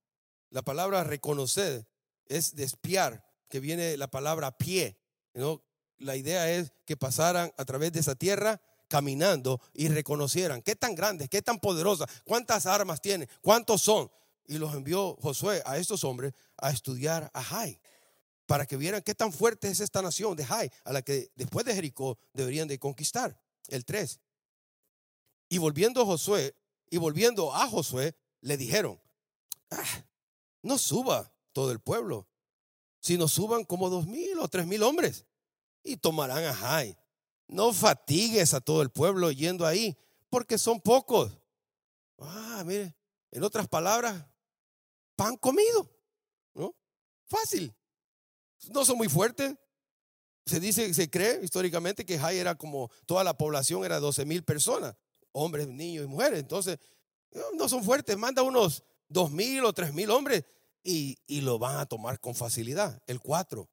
La 0.49 0.61
palabra 0.61 1.03
reconocer 1.03 1.87
es 2.25 2.55
de 2.55 2.63
espiar, 2.63 3.25
que 3.49 3.59
viene 3.59 3.97
la 3.97 4.09
palabra 4.09 4.57
pie, 4.57 4.97
¿no? 5.33 5.61
la 6.01 6.15
idea 6.15 6.51
es 6.51 6.73
que 6.85 6.97
pasaran 6.97 7.53
a 7.57 7.65
través 7.65 7.91
de 7.93 7.99
esa 7.99 8.15
tierra 8.15 8.61
caminando 8.87 9.61
y 9.73 9.87
reconocieran 9.87 10.61
qué 10.61 10.75
tan 10.75 10.95
grandes, 10.95 11.29
qué 11.29 11.41
tan 11.41 11.59
poderosas, 11.59 12.09
cuántas 12.25 12.65
armas 12.65 13.01
tienen, 13.01 13.29
cuántos 13.41 13.81
son. 13.81 14.11
Y 14.51 14.57
los 14.57 14.73
envió 14.75 15.15
Josué 15.21 15.63
a 15.65 15.77
estos 15.77 16.03
hombres 16.03 16.33
a 16.57 16.71
estudiar 16.71 17.31
a 17.33 17.41
Jai, 17.41 17.79
para 18.45 18.65
que 18.65 18.75
vieran 18.75 19.01
qué 19.01 19.15
tan 19.15 19.31
fuerte 19.31 19.69
es 19.69 19.79
esta 19.79 20.01
nación 20.01 20.35
de 20.35 20.43
Jai, 20.43 20.69
a 20.83 20.91
la 20.91 21.01
que 21.01 21.31
después 21.35 21.65
de 21.65 21.73
Jericó 21.73 22.19
deberían 22.33 22.67
de 22.67 22.77
conquistar. 22.77 23.41
El 23.69 23.85
3. 23.85 24.19
Y 25.47 25.57
volviendo 25.57 26.05
Josué, 26.05 26.53
y 26.89 26.97
volviendo 26.97 27.55
a 27.55 27.65
Josué, 27.69 28.13
le 28.41 28.57
dijeron, 28.57 29.01
ah, 29.69 30.03
no 30.63 30.77
suba 30.77 31.33
todo 31.53 31.71
el 31.71 31.79
pueblo, 31.79 32.27
sino 32.99 33.29
suban 33.29 33.63
como 33.63 33.89
dos 33.89 34.05
mil 34.05 34.37
o 34.37 34.49
tres 34.49 34.67
mil 34.67 34.83
hombres 34.83 35.25
y 35.81 35.95
tomarán 35.95 36.43
a 36.43 36.53
Jai. 36.53 36.97
No 37.47 37.71
fatigues 37.71 38.53
a 38.53 38.59
todo 38.59 38.81
el 38.81 38.89
pueblo 38.89 39.31
yendo 39.31 39.65
ahí, 39.65 39.97
porque 40.29 40.57
son 40.57 40.81
pocos. 40.81 41.31
Ah, 42.17 42.63
mire, 42.65 42.93
en 43.31 43.43
otras 43.43 43.69
palabras, 43.69 44.25
pan 45.15 45.37
comido, 45.37 45.89
¿no? 46.53 46.75
Fácil. 47.25 47.73
No 48.73 48.85
son 48.85 48.97
muy 48.97 49.09
fuertes. 49.09 49.55
Se 50.45 50.59
dice, 50.59 50.93
se 50.93 51.09
cree 51.09 51.43
históricamente 51.43 52.05
que 52.05 52.17
Jai 52.17 52.37
era 52.37 52.55
como 52.55 52.89
toda 53.05 53.23
la 53.23 53.37
población 53.37 53.85
era 53.85 53.99
12 53.99 54.25
mil 54.25 54.43
personas, 54.43 54.95
hombres, 55.31 55.67
niños 55.67 56.05
y 56.05 56.07
mujeres. 56.07 56.39
Entonces, 56.39 56.77
no 57.53 57.69
son 57.69 57.83
fuertes. 57.83 58.17
Manda 58.17 58.41
unos 58.41 58.83
dos 59.07 59.31
mil 59.31 59.63
o 59.65 59.73
tres 59.73 59.93
mil 59.93 60.09
hombres 60.09 60.43
y, 60.83 61.17
y 61.27 61.41
lo 61.41 61.59
van 61.59 61.77
a 61.77 61.85
tomar 61.85 62.19
con 62.19 62.35
facilidad. 62.35 63.01
El 63.07 63.19
4 63.19 63.69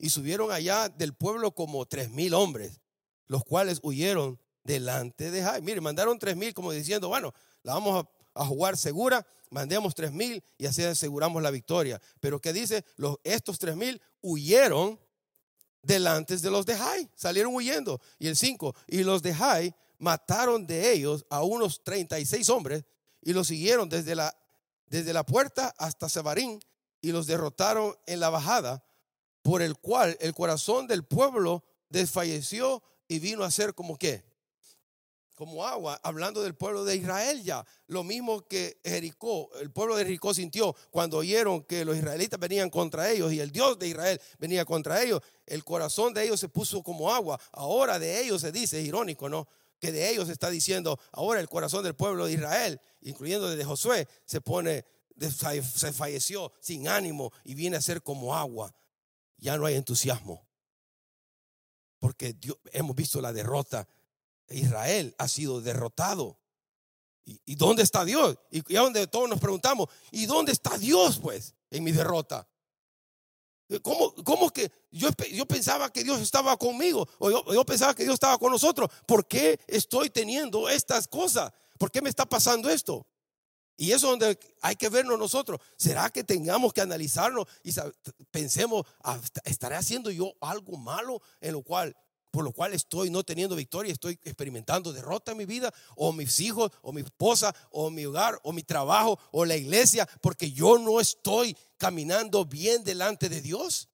y 0.00 0.10
subieron 0.10 0.50
allá 0.50 0.88
del 0.88 1.14
pueblo 1.14 1.52
como 1.52 1.86
tres 1.86 2.10
mil 2.10 2.34
hombres, 2.34 2.80
los 3.26 3.44
cuales 3.44 3.80
huyeron 3.82 4.40
delante 4.64 5.30
de 5.30 5.42
Jai. 5.42 5.62
Mire, 5.62 5.80
mandaron 5.80 6.18
tres 6.18 6.36
mil 6.36 6.54
como 6.54 6.72
diciendo, 6.72 7.08
bueno, 7.08 7.34
la 7.62 7.74
vamos 7.74 8.04
a, 8.04 8.10
jugar 8.34 8.76
segura, 8.76 9.26
mandemos 9.50 9.94
tres 9.94 10.12
mil 10.12 10.42
y 10.58 10.66
así 10.66 10.82
aseguramos 10.82 11.42
la 11.42 11.50
victoria. 11.50 12.00
Pero 12.20 12.40
¿qué 12.40 12.52
dice? 12.52 12.84
Los, 12.96 13.18
estos 13.24 13.58
tres 13.58 13.76
mil 13.76 14.00
huyeron 14.22 14.98
delante 15.82 16.36
de 16.36 16.50
los 16.50 16.66
de 16.66 16.76
Jai, 16.76 17.08
salieron 17.14 17.54
huyendo. 17.54 18.00
Y 18.18 18.28
el 18.28 18.36
5, 18.36 18.74
y 18.88 19.02
los 19.02 19.22
de 19.22 19.34
Jai 19.34 19.74
mataron 19.98 20.66
de 20.66 20.92
ellos 20.92 21.26
a 21.30 21.42
unos 21.42 21.82
36 21.84 22.48
hombres 22.48 22.84
y 23.22 23.32
los 23.32 23.48
siguieron 23.48 23.88
desde 23.88 24.14
la, 24.14 24.34
desde 24.86 25.12
la 25.12 25.24
puerta 25.24 25.74
hasta 25.78 26.08
Sebarín 26.08 26.60
y 27.02 27.12
los 27.12 27.26
derrotaron 27.26 27.94
en 28.06 28.20
la 28.20 28.30
bajada, 28.30 28.84
por 29.42 29.62
el 29.62 29.76
cual 29.78 30.16
el 30.20 30.34
corazón 30.34 30.86
del 30.86 31.04
pueblo 31.04 31.64
desfalleció 31.88 32.82
y 33.08 33.18
vino 33.18 33.42
a 33.44 33.50
ser 33.50 33.74
como 33.74 33.96
que 33.96 34.29
como 35.40 35.66
agua, 35.66 35.98
hablando 36.02 36.42
del 36.42 36.54
pueblo 36.54 36.84
de 36.84 36.96
Israel 36.96 37.42
ya. 37.42 37.64
Lo 37.86 38.04
mismo 38.04 38.46
que 38.46 38.78
Jericó, 38.84 39.48
el 39.58 39.70
pueblo 39.70 39.96
de 39.96 40.04
Jericó 40.04 40.34
sintió 40.34 40.76
cuando 40.90 41.16
oyeron 41.16 41.62
que 41.62 41.82
los 41.86 41.96
israelitas 41.96 42.38
venían 42.38 42.68
contra 42.68 43.10
ellos 43.10 43.32
y 43.32 43.40
el 43.40 43.50
Dios 43.50 43.78
de 43.78 43.88
Israel 43.88 44.20
venía 44.38 44.66
contra 44.66 45.02
ellos. 45.02 45.22
El 45.46 45.64
corazón 45.64 46.12
de 46.12 46.24
ellos 46.24 46.38
se 46.38 46.50
puso 46.50 46.82
como 46.82 47.10
agua. 47.10 47.40
Ahora 47.52 47.98
de 47.98 48.20
ellos 48.20 48.42
se 48.42 48.52
dice, 48.52 48.82
es 48.82 48.86
irónico, 48.86 49.30
¿no? 49.30 49.48
Que 49.78 49.92
de 49.92 50.10
ellos 50.10 50.26
se 50.26 50.34
está 50.34 50.50
diciendo, 50.50 51.00
ahora 51.10 51.40
el 51.40 51.48
corazón 51.48 51.84
del 51.84 51.94
pueblo 51.94 52.26
de 52.26 52.32
Israel, 52.32 52.78
incluyendo 53.00 53.48
desde 53.48 53.64
Josué, 53.64 54.08
se 54.26 54.42
pone, 54.42 54.84
se 55.16 55.92
falleció 55.94 56.52
sin 56.60 56.86
ánimo 56.86 57.32
y 57.44 57.54
viene 57.54 57.78
a 57.78 57.80
ser 57.80 58.02
como 58.02 58.36
agua. 58.36 58.74
Ya 59.38 59.56
no 59.56 59.64
hay 59.64 59.76
entusiasmo. 59.76 60.46
Porque 61.98 62.36
hemos 62.72 62.94
visto 62.94 63.22
la 63.22 63.32
derrota 63.32 63.88
Israel 64.50 65.14
ha 65.18 65.28
sido 65.28 65.60
derrotado. 65.60 66.38
¿Y, 67.24 67.54
dónde 67.54 67.82
está 67.82 68.04
Dios? 68.04 68.36
Y, 68.50 68.76
a 68.76 68.80
donde 68.80 69.06
todos 69.06 69.28
nos 69.28 69.38
preguntamos, 69.38 69.88
¿y 70.10 70.26
dónde 70.26 70.52
está 70.52 70.76
Dios 70.78 71.18
pues 71.22 71.54
en 71.70 71.84
mi 71.84 71.92
derrota? 71.92 72.48
¿Cómo, 73.82 74.12
cómo 74.24 74.50
que 74.50 74.72
yo, 74.90 75.10
yo, 75.30 75.46
pensaba 75.46 75.92
que 75.92 76.02
Dios 76.02 76.20
estaba 76.20 76.56
conmigo? 76.56 77.08
O 77.18 77.30
yo, 77.30 77.44
yo, 77.52 77.64
pensaba 77.64 77.94
que 77.94 78.02
Dios 78.02 78.14
estaba 78.14 78.36
con 78.36 78.50
nosotros. 78.50 78.90
¿Por 79.06 79.28
qué 79.28 79.60
estoy 79.68 80.10
teniendo 80.10 80.68
estas 80.68 81.06
cosas? 81.06 81.52
¿Por 81.78 81.92
qué 81.92 82.02
me 82.02 82.08
está 82.08 82.26
pasando 82.26 82.68
esto? 82.68 83.06
Y 83.76 83.92
eso 83.92 84.12
es 84.12 84.18
donde 84.18 84.38
hay 84.60 84.76
que 84.76 84.88
vernos 84.88 85.18
nosotros. 85.18 85.60
¿Será 85.76 86.10
que 86.10 86.24
tengamos 86.24 86.72
que 86.72 86.82
analizarnos 86.82 87.46
y 87.62 87.72
pensemos, 88.30 88.84
ah, 89.04 89.18
¿estaré 89.44 89.76
haciendo 89.76 90.10
yo 90.10 90.34
algo 90.40 90.76
malo 90.76 91.22
en 91.40 91.52
lo 91.52 91.62
cual 91.62 91.96
por 92.30 92.44
lo 92.44 92.52
cual 92.52 92.72
estoy 92.74 93.10
no 93.10 93.24
teniendo 93.24 93.56
victoria, 93.56 93.92
estoy 93.92 94.18
experimentando 94.22 94.92
derrota 94.92 95.32
en 95.32 95.38
mi 95.38 95.46
vida, 95.46 95.72
o 95.96 96.12
mis 96.12 96.38
hijos, 96.40 96.70
o 96.82 96.92
mi 96.92 97.00
esposa, 97.00 97.54
o 97.70 97.90
mi 97.90 98.06
hogar, 98.06 98.38
o 98.44 98.52
mi 98.52 98.62
trabajo, 98.62 99.18
o 99.32 99.44
la 99.44 99.56
iglesia, 99.56 100.08
porque 100.20 100.52
yo 100.52 100.78
no 100.78 101.00
estoy 101.00 101.56
caminando 101.76 102.44
bien 102.44 102.84
delante 102.84 103.28
de 103.28 103.40
Dios. 103.40 103.88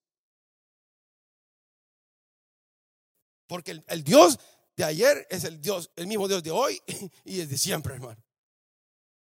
Porque 3.47 3.83
el, 3.87 4.05
Dios 4.05 4.39
de 4.77 4.85
ayer 4.85 5.27
es 5.31 5.45
el 5.45 5.61
Dios, 5.61 5.91
el 5.97 6.07
mismo 6.07 6.29
Dios 6.29 6.43
de 6.43 6.51
hoy 6.51 6.81
y 7.25 7.41
el 7.41 7.49
de 7.49 7.57
siempre, 7.57 7.95
hermano. 7.95 8.23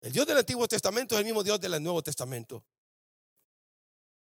El 0.01 0.13
Dios 0.13 0.27
del 0.27 0.37
Antiguo 0.37 0.67
Testamento 0.67 1.15
es 1.15 1.19
el 1.19 1.25
mismo 1.25 1.43
Dios 1.43 1.59
del 1.59 1.81
Nuevo 1.81 2.01
Testamento. 2.03 2.63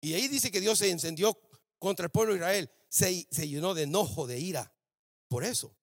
Y 0.01 0.13
ahí 0.13 0.27
dice 0.27 0.51
que 0.51 0.59
Dios 0.59 0.79
se 0.79 0.89
encendió 0.89 1.39
contra 1.83 2.05
el 2.05 2.11
pueblo 2.11 2.31
de 2.31 2.39
Israel, 2.39 2.71
se, 2.87 3.25
llenó 3.45 3.73
de 3.73 3.83
enojo, 3.83 4.25
de 4.25 4.39
ira. 4.39 4.73
Por 5.27 5.43
eso. 5.43 5.75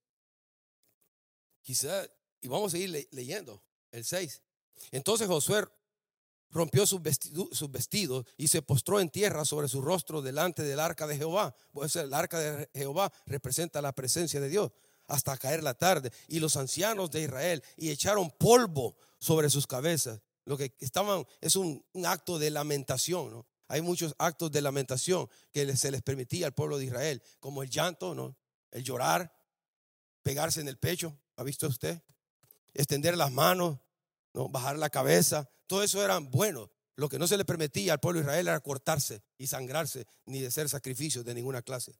Quizá, 1.60 2.06
y 2.40 2.48
vamos 2.48 2.68
a 2.68 2.76
seguir 2.78 3.06
leyendo 3.12 3.62
el 3.92 4.02
6. 4.02 4.40
Entonces 4.92 5.28
Josué 5.28 5.68
rompió 6.48 6.86
sus 6.86 7.02
vestidos, 7.02 8.24
y 8.38 8.48
se 8.48 8.62
postró 8.62 8.98
en 8.98 9.10
tierra 9.10 9.44
sobre 9.44 9.68
su 9.68 9.82
rostro 9.82 10.22
delante 10.22 10.62
del 10.62 10.80
arca 10.80 11.06
de 11.06 11.18
Jehová. 11.18 11.54
Pues 11.70 11.94
el 11.96 12.14
arca 12.14 12.38
de 12.38 12.70
Jehová 12.72 13.12
representa 13.26 13.82
la 13.82 13.92
presencia 13.92 14.40
de 14.40 14.48
Dios 14.48 14.72
hasta 15.06 15.36
caer 15.36 15.62
la 15.62 15.74
tarde. 15.74 16.10
Y 16.28 16.40
los 16.40 16.56
ancianos 16.56 17.10
de 17.10 17.20
Israel 17.20 17.62
y 17.76 17.90
echaron 17.90 18.30
polvo 18.30 18.96
sobre 19.18 19.50
sus 19.50 19.66
cabezas. 19.66 20.22
Lo 20.46 20.56
que 20.56 20.74
estaban 20.80 21.26
es 21.42 21.56
un, 21.56 21.84
un 21.92 22.06
acto 22.06 22.38
de 22.38 22.50
lamentación. 22.50 23.30
¿no? 23.30 23.49
Hay 23.70 23.82
muchos 23.82 24.16
actos 24.18 24.50
de 24.50 24.62
lamentación 24.62 25.30
que 25.52 25.76
se 25.76 25.92
les 25.92 26.02
permitía 26.02 26.46
al 26.46 26.52
pueblo 26.52 26.76
de 26.76 26.86
Israel, 26.86 27.22
como 27.38 27.62
el 27.62 27.70
llanto, 27.70 28.16
¿no? 28.16 28.36
el 28.72 28.82
llorar, 28.82 29.32
pegarse 30.24 30.60
en 30.60 30.66
el 30.66 30.76
pecho, 30.76 31.16
¿ha 31.36 31.44
visto 31.44 31.68
usted? 31.68 32.02
Extender 32.74 33.16
las 33.16 33.30
manos, 33.30 33.78
¿no? 34.34 34.48
bajar 34.48 34.76
la 34.76 34.90
cabeza, 34.90 35.48
todo 35.68 35.84
eso 35.84 36.04
era 36.04 36.18
bueno. 36.18 36.68
Lo 36.96 37.08
que 37.08 37.20
no 37.20 37.28
se 37.28 37.36
le 37.36 37.44
permitía 37.44 37.92
al 37.92 38.00
pueblo 38.00 38.18
de 38.18 38.24
Israel 38.24 38.48
era 38.48 38.58
cortarse 38.58 39.22
y 39.38 39.46
sangrarse, 39.46 40.04
ni 40.26 40.40
de 40.40 40.48
hacer 40.48 40.68
sacrificios 40.68 41.24
de 41.24 41.32
ninguna 41.32 41.62
clase. 41.62 41.94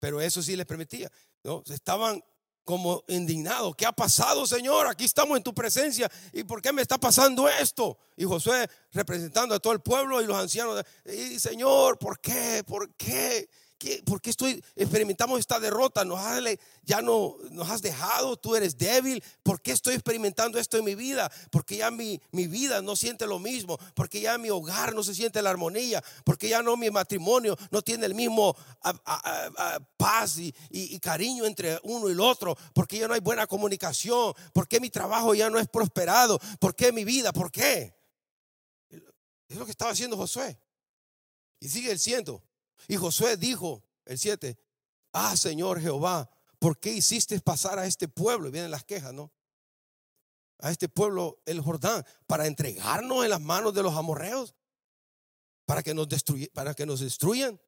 Pero 0.00 0.20
eso 0.20 0.42
sí 0.42 0.56
les 0.56 0.66
permitía. 0.66 1.12
¿no? 1.44 1.62
Estaban 1.66 2.20
como 2.64 3.04
indignados. 3.08 3.76
¿Qué 3.76 3.86
ha 3.86 3.92
pasado, 3.92 4.46
Señor? 4.46 4.86
Aquí 4.86 5.04
estamos 5.04 5.36
en 5.36 5.42
tu 5.42 5.54
presencia. 5.54 6.10
¿Y 6.32 6.44
por 6.44 6.62
qué 6.62 6.72
me 6.72 6.82
está 6.82 6.98
pasando 6.98 7.48
esto? 7.48 7.98
Y 8.16 8.24
Josué 8.24 8.68
representando 8.92 9.54
a 9.54 9.60
todo 9.60 9.72
el 9.72 9.80
pueblo 9.80 10.22
y 10.22 10.26
los 10.26 10.36
ancianos. 10.36 10.82
Y 11.04 11.38
Señor, 11.38 11.98
¿por 11.98 12.18
qué? 12.20 12.64
¿Por 12.66 12.94
qué? 12.94 13.48
¿Por 14.04 14.20
qué 14.20 14.30
estoy, 14.30 14.62
experimentamos 14.76 15.38
esta 15.40 15.60
derrota? 15.60 16.04
Nos 16.04 16.18
has, 16.18 16.42
ya 16.82 17.02
no 17.02 17.36
nos 17.50 17.70
has 17.70 17.82
dejado, 17.82 18.36
tú 18.36 18.56
eres 18.56 18.78
débil. 18.78 19.22
¿Por 19.42 19.60
qué 19.60 19.72
estoy 19.72 19.94
experimentando 19.94 20.58
esto 20.58 20.78
en 20.78 20.84
mi 20.84 20.94
vida? 20.94 21.30
Porque 21.50 21.76
ya 21.76 21.90
mi, 21.90 22.20
mi 22.32 22.46
vida 22.46 22.82
no 22.82 22.96
siente 22.96 23.26
lo 23.26 23.38
mismo. 23.38 23.78
Porque 23.94 24.20
ya 24.20 24.38
mi 24.38 24.50
hogar 24.50 24.94
no 24.94 25.02
se 25.02 25.14
siente 25.14 25.42
la 25.42 25.50
armonía. 25.50 26.02
Porque 26.24 26.48
ya 26.48 26.62
no 26.62 26.76
mi 26.76 26.90
matrimonio 26.90 27.56
no 27.70 27.82
tiene 27.82 28.06
el 28.06 28.14
mismo 28.14 28.56
paz 29.96 30.38
y, 30.38 30.98
cariño 31.00 31.44
entre 31.44 31.78
uno 31.82 32.08
y 32.08 32.12
el 32.12 32.20
otro. 32.20 32.56
Porque 32.72 32.98
ya 32.98 33.08
no 33.08 33.14
hay 33.14 33.20
buena 33.20 33.46
comunicación. 33.46 34.34
Porque 34.52 34.80
mi 34.80 34.90
trabajo 34.90 35.34
ya 35.34 35.50
no 35.50 35.58
es 35.58 35.68
prosperado. 35.68 36.38
porque 36.58 36.92
mi 36.92 37.04
vida? 37.04 37.32
¿Por 37.32 37.50
qué? 37.50 37.94
Es 39.48 39.56
lo 39.56 39.64
que 39.64 39.72
estaba 39.72 39.90
haciendo 39.90 40.16
Josué. 40.16 40.58
Y 41.60 41.68
sigue 41.68 41.96
siendo. 41.98 42.42
Y 42.88 42.96
Josué 42.96 43.36
dijo, 43.36 43.82
el 44.04 44.18
7, 44.18 44.58
ah 45.12 45.36
Señor 45.36 45.80
Jehová, 45.80 46.30
¿por 46.58 46.78
qué 46.78 46.92
hiciste 46.92 47.38
pasar 47.40 47.78
a 47.78 47.86
este 47.86 48.08
pueblo? 48.08 48.48
Y 48.48 48.52
vienen 48.52 48.70
las 48.70 48.84
quejas, 48.84 49.12
¿no? 49.12 49.32
A 50.58 50.70
este 50.70 50.88
pueblo, 50.88 51.42
el 51.46 51.60
Jordán, 51.60 52.04
para 52.26 52.46
entregarnos 52.46 53.24
en 53.24 53.30
las 53.30 53.40
manos 53.40 53.74
de 53.74 53.82
los 53.82 53.94
amorreos, 53.94 54.54
para 55.66 55.82
que 55.82 55.94
nos, 55.94 56.08
para 56.52 56.74
que 56.74 56.86
nos 56.86 57.00
destruyan. 57.00 57.60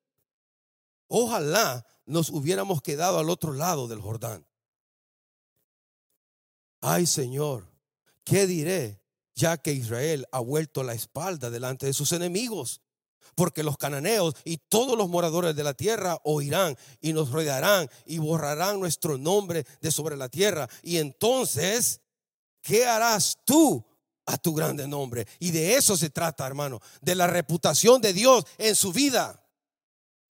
Ojalá 1.08 1.86
nos 2.04 2.30
hubiéramos 2.30 2.82
quedado 2.82 3.18
al 3.18 3.30
otro 3.30 3.52
lado 3.52 3.88
del 3.88 4.00
Jordán. 4.00 4.46
Ay 6.80 7.06
Señor, 7.06 7.66
¿qué 8.24 8.46
diré 8.46 9.00
ya 9.34 9.56
que 9.58 9.72
Israel 9.72 10.26
ha 10.30 10.40
vuelto 10.40 10.82
la 10.82 10.94
espalda 10.94 11.50
delante 11.50 11.86
de 11.86 11.92
sus 11.92 12.12
enemigos? 12.12 12.80
Porque 13.34 13.62
los 13.62 13.76
cananeos 13.76 14.34
y 14.44 14.58
todos 14.58 14.96
los 14.96 15.08
moradores 15.08 15.54
de 15.56 15.64
la 15.64 15.74
tierra 15.74 16.18
oirán 16.24 16.76
y 17.00 17.12
nos 17.12 17.30
rodearán 17.30 17.88
y 18.04 18.18
borrarán 18.18 18.80
nuestro 18.80 19.18
nombre 19.18 19.66
de 19.80 19.90
sobre 19.90 20.16
la 20.16 20.28
tierra. 20.28 20.68
Y 20.82 20.98
entonces, 20.98 22.00
¿qué 22.62 22.86
harás 22.86 23.38
tú 23.44 23.84
a 24.26 24.36
tu 24.36 24.54
grande 24.54 24.86
nombre? 24.86 25.26
Y 25.38 25.50
de 25.50 25.76
eso 25.76 25.96
se 25.96 26.10
trata, 26.10 26.46
hermano, 26.46 26.80
de 27.00 27.14
la 27.14 27.26
reputación 27.26 28.00
de 28.00 28.12
Dios 28.12 28.44
en 28.58 28.74
su 28.74 28.92
vida. 28.92 29.42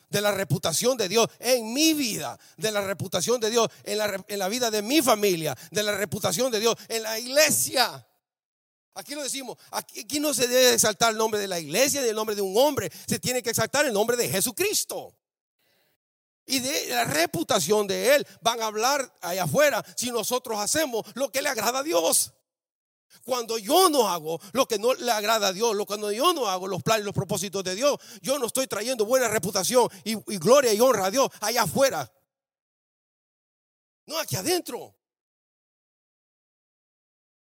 De 0.09 0.21
la 0.21 0.31
reputación 0.31 0.97
de 0.97 1.09
Dios 1.09 1.29
en 1.41 1.73
mi 1.73 1.93
vida, 1.93 2.39
de 2.57 2.71
la 2.71 2.81
reputación 2.81 3.41
de 3.41 3.51
Dios 3.51 3.69
en 3.83 3.99
la, 3.99 4.25
en 4.29 4.39
la 4.39 4.49
vida 4.49 4.71
de 4.71 4.81
mi 4.81 5.03
familia, 5.03 5.59
de 5.73 5.83
la 5.83 5.97
reputación 5.97 6.53
de 6.53 6.61
Dios 6.61 6.77
en 6.89 7.03
la 7.03 7.19
iglesia. 7.19 8.07
Aquí 8.97 9.15
lo 9.15 9.23
decimos, 9.23 9.59
aquí, 9.73 10.19
no 10.21 10.33
se 10.33 10.49
debe 10.49 10.73
exaltar 10.73 11.13
el 11.13 11.19
nombre 11.19 11.39
de 11.39 11.47
la 11.47 11.61
iglesia 11.61 12.01
ni 12.01 12.09
el 12.09 12.17
nombre 12.17 12.35
de 12.35 12.41
un 12.41 12.57
hombre, 12.57 12.91
se 13.07 13.19
tiene 13.19 13.43
que 13.43 13.51
exaltar 13.51 13.85
el 13.85 13.93
nombre 13.93 14.17
de 14.17 14.27
Jesucristo. 14.27 15.15
Y 16.47 16.61
de 16.61 16.87
la 16.87 17.05
reputación 17.05 17.87
de 17.87 18.15
Él 18.15 18.27
van 18.41 18.63
a 18.63 18.67
hablar 18.67 19.15
allá 19.21 19.45
afuera 19.45 19.85
si 19.97 20.11
nosotros 20.11 20.59
hacemos 20.59 21.05
lo 21.15 21.31
que 21.31 21.43
le 21.43 21.51
agrada 21.51 21.81
a 21.81 21.83
Dios. 21.83 22.33
Cuando 23.23 23.59
yo 23.59 23.91
no 23.91 24.09
hago 24.09 24.41
lo 24.53 24.67
que 24.67 24.79
no 24.79 24.95
le 24.95 25.13
agrada 25.13 25.49
a 25.49 25.53
Dios, 25.53 25.77
cuando 25.87 26.11
yo 26.11 26.33
no 26.33 26.47
hago 26.47 26.67
los 26.67 26.83
planes 26.83 27.05
los 27.05 27.15
propósitos 27.15 27.63
de 27.65 27.75
Dios, 27.75 27.99
yo 28.23 28.39
no 28.39 28.47
estoy 28.47 28.67
trayendo 28.67 29.05
buena 29.05 29.29
reputación 29.29 29.91
y, 30.05 30.13
y 30.13 30.39
gloria 30.39 30.73
y 30.73 30.81
honra 30.81 31.07
a 31.07 31.11
Dios 31.11 31.29
allá 31.41 31.65
afuera. 31.65 32.11
No, 34.07 34.19
aquí 34.19 34.37
adentro. 34.37 34.96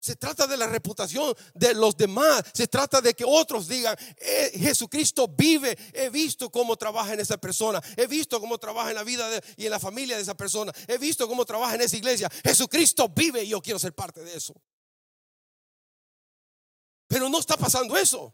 Se 0.01 0.15
trata 0.15 0.47
de 0.47 0.55
la 0.55 0.67
reputación 0.67 1.35
de 1.53 1.73
los 1.73 1.97
demás. 1.97 2.43
Se 2.53 2.67
trata 2.67 3.01
de 3.01 3.13
que 3.13 3.25
otros 3.25 3.67
digan, 3.67 3.97
"Eh, 4.17 4.51
Jesucristo 4.55 5.27
vive. 5.27 5.77
He 5.93 6.09
visto 6.09 6.49
cómo 6.49 6.77
trabaja 6.77 7.13
en 7.13 7.19
esa 7.19 7.37
persona. 7.37 7.81
He 7.97 8.07
visto 8.07 8.39
cómo 8.39 8.57
trabaja 8.57 8.89
en 8.89 8.95
la 8.95 9.03
vida 9.03 9.29
y 9.57 9.65
en 9.65 9.71
la 9.71 9.79
familia 9.79 10.15
de 10.15 10.21
esa 10.21 10.35
persona. 10.35 10.71
He 10.87 10.97
visto 10.97 11.27
cómo 11.27 11.43
trabaja 11.43 11.75
en 11.75 11.81
esa 11.81 11.97
iglesia. 11.97 12.29
Jesucristo 12.43 13.09
vive 13.09 13.43
y 13.43 13.49
yo 13.49 13.61
quiero 13.61 13.77
ser 13.77 13.93
parte 13.93 14.23
de 14.23 14.35
eso. 14.35 14.53
Pero 17.07 17.27
no 17.27 17.39
está 17.39 17.57
pasando 17.57 17.97
eso. 17.97 18.33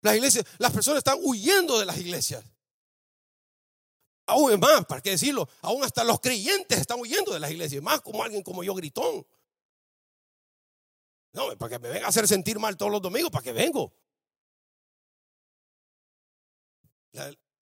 Las 0.00 0.14
iglesias, 0.16 0.44
las 0.58 0.72
personas 0.72 0.98
están 0.98 1.18
huyendo 1.22 1.78
de 1.78 1.84
las 1.84 1.98
iglesias. 1.98 2.44
Aún 4.26 4.52
es 4.52 4.58
más, 4.58 4.86
para 4.86 5.02
qué 5.02 5.10
decirlo, 5.10 5.48
aún 5.60 5.84
hasta 5.84 6.02
los 6.02 6.18
creyentes 6.20 6.78
están 6.78 6.98
huyendo 6.98 7.34
de 7.34 7.40
las 7.40 7.50
iglesias. 7.50 7.82
Más 7.82 8.00
como 8.00 8.22
alguien 8.22 8.42
como 8.42 8.64
yo 8.64 8.74
gritón. 8.74 9.26
No, 11.34 11.56
para 11.58 11.70
que 11.70 11.78
me 11.80 11.88
venga 11.88 12.06
a 12.06 12.08
hacer 12.08 12.26
sentir 12.28 12.58
mal 12.58 12.76
todos 12.76 12.92
los 12.92 13.02
domingos, 13.02 13.30
para 13.30 13.42
que 13.42 13.52
vengo. 13.52 13.92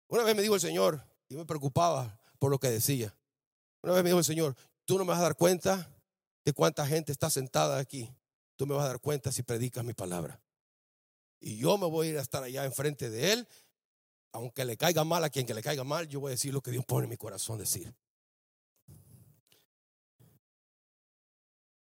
Una 0.08 0.24
vez 0.24 0.36
me 0.36 0.42
dijo 0.42 0.54
el 0.54 0.60
Señor, 0.60 1.02
y 1.28 1.36
me 1.36 1.46
preocupaba 1.46 2.20
por 2.38 2.50
lo 2.50 2.58
que 2.58 2.68
decía. 2.68 3.16
Una 3.82 3.94
vez 3.94 4.02
me 4.02 4.10
dijo 4.10 4.18
el 4.18 4.24
Señor, 4.24 4.56
tú 4.84 4.98
no 4.98 5.04
me 5.04 5.10
vas 5.10 5.20
a 5.20 5.22
dar 5.22 5.36
cuenta 5.36 5.88
de 6.44 6.52
cuánta 6.52 6.86
gente 6.86 7.12
está 7.12 7.30
sentada 7.30 7.78
aquí. 7.78 8.12
Tú 8.56 8.66
me 8.66 8.74
vas 8.74 8.84
a 8.84 8.88
dar 8.88 9.00
cuenta 9.00 9.30
si 9.30 9.42
predicas 9.42 9.84
mi 9.84 9.94
palabra. 9.94 10.40
Y 11.40 11.56
yo 11.56 11.78
me 11.78 11.86
voy 11.86 12.08
a 12.08 12.10
ir 12.10 12.18
a 12.18 12.22
estar 12.22 12.42
allá 12.42 12.64
enfrente 12.64 13.10
de 13.10 13.32
Él. 13.32 13.48
Aunque 14.32 14.64
le 14.64 14.76
caiga 14.76 15.04
mal 15.04 15.22
a 15.24 15.30
quien 15.30 15.46
que 15.46 15.54
le 15.54 15.62
caiga 15.62 15.84
mal, 15.84 16.08
yo 16.08 16.20
voy 16.20 16.30
a 16.30 16.32
decir 16.32 16.52
lo 16.52 16.62
que 16.62 16.70
Dios 16.70 16.84
pone 16.84 17.04
en 17.04 17.10
mi 17.10 17.16
corazón 17.16 17.58
decir. 17.58 17.94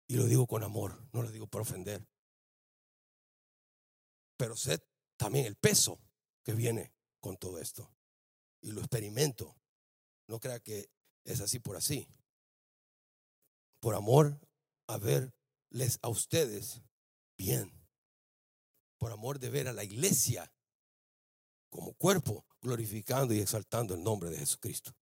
Y 0.08 0.16
lo 0.16 0.24
digo 0.24 0.46
con 0.46 0.64
amor, 0.64 1.06
no 1.12 1.22
lo 1.22 1.30
digo 1.30 1.46
por 1.46 1.60
ofender. 1.60 2.06
Pero 4.38 4.56
sé 4.56 4.82
también 5.18 5.44
el 5.44 5.56
peso 5.56 6.00
que 6.42 6.54
viene 6.54 6.94
con 7.20 7.36
todo 7.36 7.58
esto. 7.58 7.94
Y 8.62 8.72
lo 8.72 8.80
experimento. 8.80 9.54
No 10.26 10.40
crea 10.40 10.60
que 10.60 10.90
es 11.24 11.40
así 11.40 11.58
por 11.58 11.76
así. 11.76 12.08
Por 13.80 13.94
amor 13.94 14.40
a 14.86 14.96
verles 14.96 15.98
a 16.00 16.08
ustedes 16.08 16.80
bien. 17.36 17.70
Por 18.96 19.12
amor 19.12 19.38
de 19.38 19.50
ver 19.50 19.68
a 19.68 19.72
la 19.72 19.84
iglesia 19.84 20.50
como 21.68 21.92
cuerpo 21.94 22.46
glorificando 22.62 23.34
y 23.34 23.40
exaltando 23.40 23.94
el 23.94 24.02
nombre 24.02 24.30
de 24.30 24.38
Jesucristo. 24.38 24.96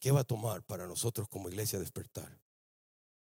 ¿Qué 0.00 0.10
va 0.10 0.20
a 0.20 0.24
tomar 0.24 0.64
para 0.64 0.86
nosotros 0.86 1.28
como 1.28 1.48
iglesia 1.48 1.78
despertar? 1.78 2.40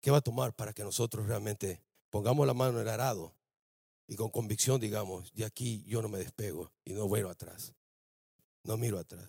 ¿Qué 0.02 0.10
va 0.10 0.18
a 0.18 0.20
tomar 0.20 0.52
para 0.52 0.72
que 0.72 0.82
nosotros 0.82 1.26
realmente 1.26 1.80
pongamos 2.10 2.44
la 2.44 2.54
mano 2.54 2.80
en 2.80 2.82
el 2.82 2.92
arado 2.92 3.36
y 4.08 4.16
con 4.16 4.30
convicción 4.30 4.80
digamos, 4.80 5.32
de 5.32 5.44
aquí 5.44 5.84
yo 5.86 6.02
no 6.02 6.08
me 6.08 6.18
despego 6.18 6.72
y 6.84 6.92
no 6.92 7.06
vuelvo 7.06 7.30
atrás? 7.30 7.72
No 8.64 8.76
miro 8.76 8.98
atrás. 8.98 9.28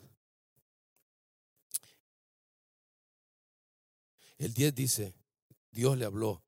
El 4.40 4.54
10 4.54 4.74
dice, 4.74 5.14
Dios 5.70 5.96
le 5.96 6.06
habló 6.06 6.44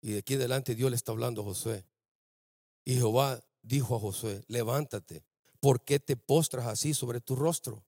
y 0.00 0.12
de 0.12 0.18
aquí 0.20 0.34
adelante 0.34 0.74
Dios 0.74 0.90
le 0.90 0.96
está 0.96 1.12
hablando 1.12 1.42
a 1.42 1.44
Josué. 1.44 1.84
Y 2.86 2.94
Jehová 2.94 3.38
dijo 3.60 3.96
a 3.96 4.00
Josué, 4.00 4.44
levántate, 4.48 5.24
¿por 5.60 5.84
qué 5.84 6.00
te 6.00 6.16
postras 6.16 6.66
así 6.66 6.94
sobre 6.94 7.20
tu 7.20 7.36
rostro? 7.36 7.84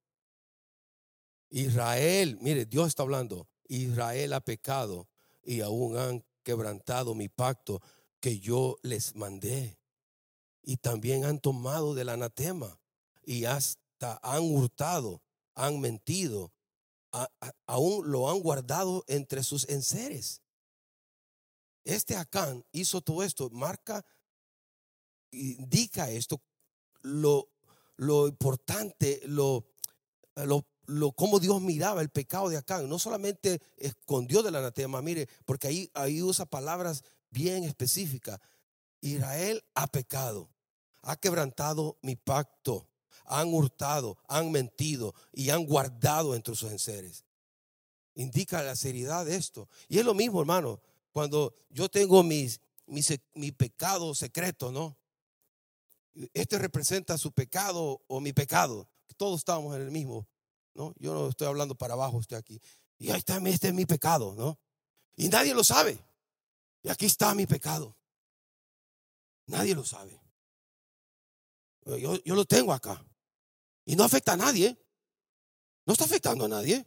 Israel, 1.48 2.36
mire, 2.42 2.66
Dios 2.66 2.88
está 2.88 3.02
hablando, 3.02 3.48
Israel 3.66 4.34
ha 4.34 4.40
pecado 4.40 5.09
y 5.42 5.60
aún 5.60 5.96
han 5.96 6.24
quebrantado 6.42 7.14
mi 7.14 7.28
pacto 7.28 7.80
que 8.20 8.38
yo 8.40 8.76
les 8.82 9.14
mandé. 9.14 9.78
Y 10.62 10.76
también 10.76 11.24
han 11.24 11.40
tomado 11.40 11.94
del 11.94 12.10
anatema 12.10 12.78
y 13.24 13.44
hasta 13.44 14.18
han 14.22 14.42
hurtado, 14.42 15.22
han 15.54 15.80
mentido, 15.80 16.52
aún 17.66 18.10
lo 18.10 18.30
han 18.30 18.40
guardado 18.40 19.04
entre 19.08 19.42
sus 19.42 19.68
enseres. 19.68 20.42
Este 21.84 22.16
Acán 22.16 22.64
hizo 22.72 23.00
todo 23.00 23.22
esto, 23.22 23.48
marca, 23.50 24.04
indica 25.30 26.10
esto, 26.10 26.40
lo, 27.02 27.48
lo 27.96 28.28
importante, 28.28 29.20
lo, 29.24 29.66
lo, 30.36 30.66
lo, 30.90 31.12
cómo 31.12 31.38
Dios 31.38 31.60
miraba 31.60 32.02
el 32.02 32.10
pecado 32.10 32.48
de 32.48 32.56
Acán. 32.56 32.88
No 32.88 32.98
solamente 32.98 33.60
escondió 33.76 34.42
del 34.42 34.56
anatema, 34.56 35.00
mire, 35.00 35.28
porque 35.44 35.88
ahí, 35.94 36.22
usa 36.22 36.44
palabras 36.44 37.04
bien 37.30 37.64
específicas. 37.64 38.40
Israel 39.00 39.64
ha 39.74 39.86
pecado, 39.86 40.50
ha 41.02 41.16
quebrantado 41.16 41.98
mi 42.02 42.16
pacto, 42.16 42.88
han 43.24 43.54
hurtado, 43.54 44.18
han 44.28 44.50
mentido 44.50 45.14
y 45.32 45.50
han 45.50 45.64
guardado 45.64 46.34
entre 46.34 46.54
sus 46.54 46.70
enseres. 46.70 47.24
Indica 48.14 48.62
la 48.62 48.76
seriedad 48.76 49.24
de 49.24 49.36
esto. 49.36 49.68
Y 49.88 49.98
es 49.98 50.04
lo 50.04 50.14
mismo, 50.14 50.40
hermano, 50.40 50.80
cuando 51.12 51.54
yo 51.70 51.88
tengo 51.88 52.22
mis, 52.22 52.60
mis, 52.86 53.18
mi 53.34 53.52
pecado 53.52 54.14
secreto, 54.14 54.70
¿no? 54.70 54.96
Este 56.34 56.58
representa 56.58 57.16
su 57.16 57.32
pecado 57.32 58.02
o 58.08 58.20
mi 58.20 58.32
pecado. 58.32 58.88
Todos 59.16 59.40
estamos 59.40 59.76
en 59.76 59.82
el 59.82 59.90
mismo, 59.90 60.26
¿no? 60.74 60.94
Yo 60.98 61.14
no 61.14 61.28
estoy 61.28 61.46
hablando 61.46 61.74
para 61.74 61.94
abajo, 61.94 62.20
estoy 62.20 62.38
aquí. 62.38 62.60
Y 62.98 63.10
ahí 63.10 63.18
está, 63.18 63.38
este 63.48 63.68
es 63.68 63.74
mi 63.74 63.86
pecado, 63.86 64.34
¿no? 64.36 64.58
Y 65.16 65.28
nadie 65.28 65.54
lo 65.54 65.64
sabe. 65.64 65.98
Y 66.82 66.88
aquí 66.88 67.06
está 67.06 67.34
mi 67.34 67.46
pecado. 67.46 67.96
Nadie 69.46 69.74
lo 69.74 69.84
sabe. 69.84 70.20
Yo, 71.84 72.22
yo 72.22 72.34
lo 72.34 72.44
tengo 72.44 72.72
acá. 72.72 73.04
Y 73.84 73.96
no 73.96 74.04
afecta 74.04 74.32
a 74.32 74.36
nadie. 74.36 74.78
No 75.86 75.92
está 75.92 76.04
afectando 76.04 76.44
a 76.44 76.48
nadie. 76.48 76.86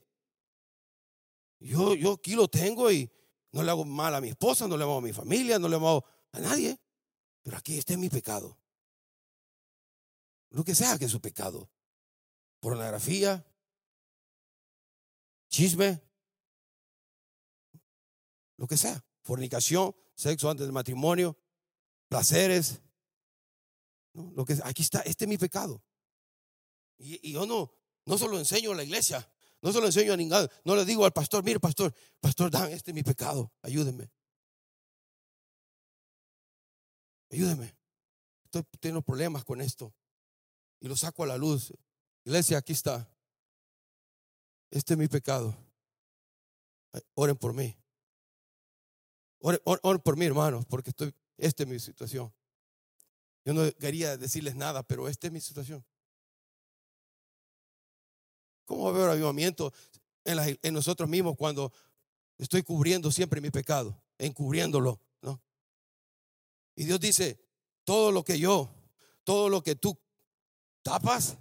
Yo, 1.60 1.96
yo 1.96 2.14
aquí 2.14 2.36
lo 2.36 2.48
tengo 2.48 2.92
y 2.92 3.10
no 3.52 3.64
le 3.64 3.72
hago 3.72 3.86
mal 3.86 4.14
a 4.16 4.22
mi 4.22 4.30
esposa, 4.30 4.68
no 4.68 4.78
le 4.78 4.84
hago 4.84 4.98
a 4.98 5.02
mi 5.02 5.14
familia, 5.14 5.60
no 5.60 5.68
le 5.68 5.76
hago 5.76 6.04
a 6.32 6.40
nadie. 6.40 6.80
Pero 7.42 7.58
aquí 7.58 7.78
este 7.78 7.94
es 7.94 8.00
mi 8.00 8.10
pecado. 8.10 8.58
Lo 10.50 10.64
que 10.64 10.76
sea 10.76 10.98
que 10.98 11.06
es 11.06 11.12
su 11.12 11.22
pecado. 11.22 11.70
Pornografía, 12.60 13.46
chisme, 15.54 16.02
lo 18.58 18.68
que 18.68 18.76
sea. 18.76 19.06
Fornicación, 19.22 19.96
sexo 20.16 20.50
antes 20.50 20.66
del 20.66 20.74
matrimonio, 20.74 21.38
placeres. 22.10 22.82
Lo 24.14 24.44
que, 24.44 24.58
aquí 24.64 24.82
está, 24.82 25.02
este 25.02 25.26
es 25.26 25.30
mi 25.30 25.38
pecado. 25.38 25.82
Y, 26.98 27.30
y 27.30 27.34
yo 27.34 27.46
no, 27.46 27.72
no 28.06 28.18
se 28.18 28.28
lo 28.28 28.38
enseño 28.38 28.72
a 28.72 28.76
la 28.76 28.84
iglesia, 28.84 29.32
no 29.62 29.72
se 29.72 29.80
lo 29.80 29.86
enseño 29.86 30.14
a 30.14 30.18
ningún, 30.18 30.48
no 30.66 30.76
le 30.76 30.86
digo 30.86 31.06
al 31.06 31.14
pastor, 31.14 31.44
mire 31.44 31.60
pastor, 31.60 31.94
pastor 32.20 32.52
Dan, 32.52 32.72
este 32.72 32.92
es 32.92 32.96
mi 32.96 33.04
pecado, 33.04 33.54
ayúdeme. 33.62 34.12
Ayúdeme. 37.32 37.76
Estoy 38.46 38.64
teniendo 38.80 39.02
problemas 39.02 39.44
con 39.44 39.62
esto. 39.62 39.94
Y 40.80 40.88
lo 40.88 40.96
saco 40.96 41.24
a 41.24 41.28
la 41.28 41.38
luz. 41.38 41.74
Iglesia, 42.26 42.60
aquí 42.60 42.74
está. 42.74 43.13
Este 44.74 44.96
es 44.96 44.98
mi 44.98 45.08
pecado. 45.08 45.56
Oren 47.14 47.38
por 47.38 47.54
mí. 47.54 47.78
Oren, 49.40 50.02
por 50.02 50.18
mí, 50.18 50.26
hermanos, 50.26 50.66
porque 50.66 50.90
estoy, 50.90 51.14
esta 51.38 51.62
es 51.62 51.70
mi 51.70 51.78
situación. 51.78 52.34
Yo 53.46 53.54
no 53.54 53.72
quería 53.74 54.18
decirles 54.18 54.56
nada, 54.56 54.82
pero 54.82 55.08
esta 55.08 55.28
es 55.28 55.34
mi 55.34 55.42
situación. 55.42 55.86
¿Cómo 58.66 58.90
haber 58.90 59.10
avivamiento 59.10 59.72
en, 60.26 60.58
en, 60.64 60.74
nosotros 60.74 61.08
mismos 61.08 61.36
cuando 61.38 61.72
estoy 62.40 62.64
cubriendo 62.64 63.12
siempre 63.12 63.42
mi 63.42 63.52
pecado? 63.52 64.02
Encubriéndolo, 64.18 65.00
¿no? 65.22 65.40
Y 66.76 66.86
Dios 66.86 67.00
dice, 67.00 67.40
todo 67.84 68.12
lo 68.12 68.24
que 68.24 68.40
yo, 68.40 68.74
todo 69.24 69.50
lo 69.50 69.62
que 69.62 69.76
tú 69.76 69.96
tapas, 70.82 71.38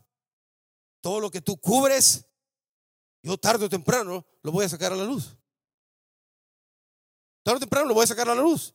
todo 1.00 1.18
lo 1.18 1.30
que 1.30 1.40
tú 1.40 1.56
cubres, 1.56 2.26
yo 3.22 3.38
tarde 3.38 3.64
o 3.64 3.68
temprano 3.68 4.26
lo 4.42 4.52
voy 4.52 4.64
a 4.64 4.68
sacar 4.68 4.92
a 4.92 4.96
la 4.96 5.04
luz. 5.04 5.36
Tarde 7.42 7.56
o 7.56 7.60
temprano 7.60 7.86
lo 7.86 7.94
voy 7.94 8.04
a 8.04 8.08
sacar 8.08 8.28
a 8.28 8.34
la 8.34 8.42
luz. 8.42 8.74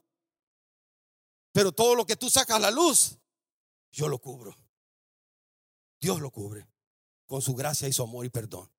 Pero 1.51 1.71
todo 1.71 1.95
lo 1.95 2.05
que 2.05 2.15
tú 2.15 2.29
sacas 2.29 2.57
a 2.57 2.59
la 2.59 2.71
luz, 2.71 3.17
yo 3.91 4.07
lo 4.07 4.19
cubro. 4.19 4.57
Dios 5.99 6.21
lo 6.21 6.31
cubre 6.31 6.67
con 7.25 7.41
su 7.41 7.55
gracia 7.55 7.87
y 7.87 7.93
su 7.93 8.03
amor 8.03 8.25
y 8.25 8.29
perdón. 8.29 8.71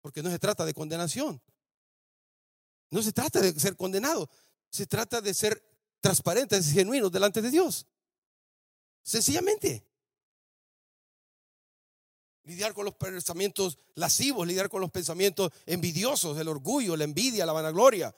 Porque 0.00 0.22
no 0.22 0.30
se 0.30 0.38
trata 0.38 0.64
de 0.64 0.74
condenación. 0.74 1.42
No 2.90 3.02
se 3.02 3.12
trata 3.12 3.40
de 3.40 3.58
ser 3.58 3.76
condenado. 3.76 4.30
Se 4.70 4.86
trata 4.86 5.20
de 5.20 5.34
ser 5.34 5.62
transparentes 6.00 6.70
genuinos 6.72 7.10
delante 7.10 7.42
de 7.42 7.50
Dios. 7.50 7.86
Sencillamente. 9.02 9.86
Lidiar 12.44 12.74
con 12.74 12.84
los 12.84 12.94
pensamientos 12.94 13.78
lascivos, 13.94 14.46
lidiar 14.46 14.68
con 14.68 14.80
los 14.80 14.90
pensamientos 14.90 15.50
envidiosos, 15.66 16.38
el 16.38 16.48
orgullo, 16.48 16.96
la 16.96 17.04
envidia, 17.04 17.46
la 17.46 17.52
vanagloria. 17.52 18.14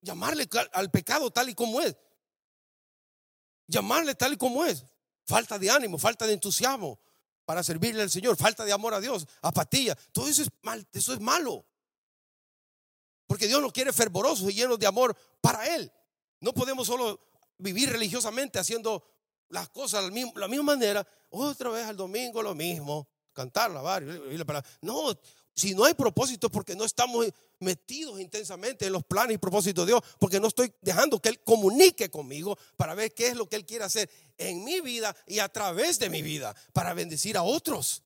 llamarle 0.00 0.48
al 0.72 0.90
pecado 0.90 1.30
tal 1.30 1.48
y 1.48 1.54
como 1.54 1.80
es. 1.80 1.96
Llamarle 3.66 4.14
tal 4.14 4.34
y 4.34 4.36
como 4.36 4.64
es. 4.64 4.84
Falta 5.24 5.58
de 5.58 5.70
ánimo, 5.70 5.98
falta 5.98 6.26
de 6.26 6.34
entusiasmo 6.34 6.98
para 7.44 7.62
servirle 7.62 8.02
al 8.02 8.10
Señor, 8.10 8.36
falta 8.36 8.64
de 8.64 8.72
amor 8.72 8.94
a 8.94 9.00
Dios, 9.00 9.26
apatía. 9.40 9.96
Todo 10.12 10.28
eso 10.28 10.42
es 10.42 10.48
mal, 10.62 10.86
eso 10.92 11.12
es 11.12 11.20
malo. 11.20 11.64
Porque 13.26 13.46
Dios 13.46 13.60
nos 13.62 13.72
quiere 13.72 13.92
fervorosos 13.92 14.50
y 14.50 14.54
llenos 14.54 14.78
de 14.78 14.86
amor 14.86 15.16
para 15.40 15.66
Él. 15.74 15.92
No 16.40 16.52
podemos 16.52 16.86
solo 16.86 17.20
vivir 17.58 17.90
religiosamente 17.90 18.58
haciendo 18.58 19.04
las 19.52 19.68
cosas 19.68 20.10
de 20.10 20.32
la 20.34 20.48
misma 20.48 20.64
manera. 20.64 21.06
Otra 21.30 21.70
vez 21.70 21.86
al 21.86 21.96
domingo 21.96 22.42
lo 22.42 22.54
mismo. 22.54 23.06
Cantar, 23.32 23.70
lavar, 23.70 24.02
No, 24.80 25.18
si 25.54 25.74
no 25.74 25.84
hay 25.84 25.94
propósito 25.94 26.50
porque 26.50 26.74
no 26.74 26.84
estamos 26.84 27.26
metidos 27.60 28.18
intensamente 28.18 28.86
en 28.86 28.92
los 28.92 29.04
planes 29.04 29.34
y 29.34 29.38
propósitos 29.38 29.86
de 29.86 29.92
Dios, 29.92 30.02
porque 30.18 30.40
no 30.40 30.48
estoy 30.48 30.72
dejando 30.80 31.20
que 31.20 31.28
Él 31.28 31.40
comunique 31.40 32.10
conmigo 32.10 32.58
para 32.76 32.94
ver 32.94 33.12
qué 33.14 33.28
es 33.28 33.36
lo 33.36 33.48
que 33.48 33.56
Él 33.56 33.66
quiere 33.66 33.84
hacer 33.84 34.10
en 34.38 34.64
mi 34.64 34.80
vida 34.80 35.14
y 35.26 35.38
a 35.38 35.48
través 35.48 35.98
de 35.98 36.08
mi 36.10 36.22
vida 36.22 36.54
para 36.72 36.94
bendecir 36.94 37.36
a 37.36 37.42
otros. 37.42 38.02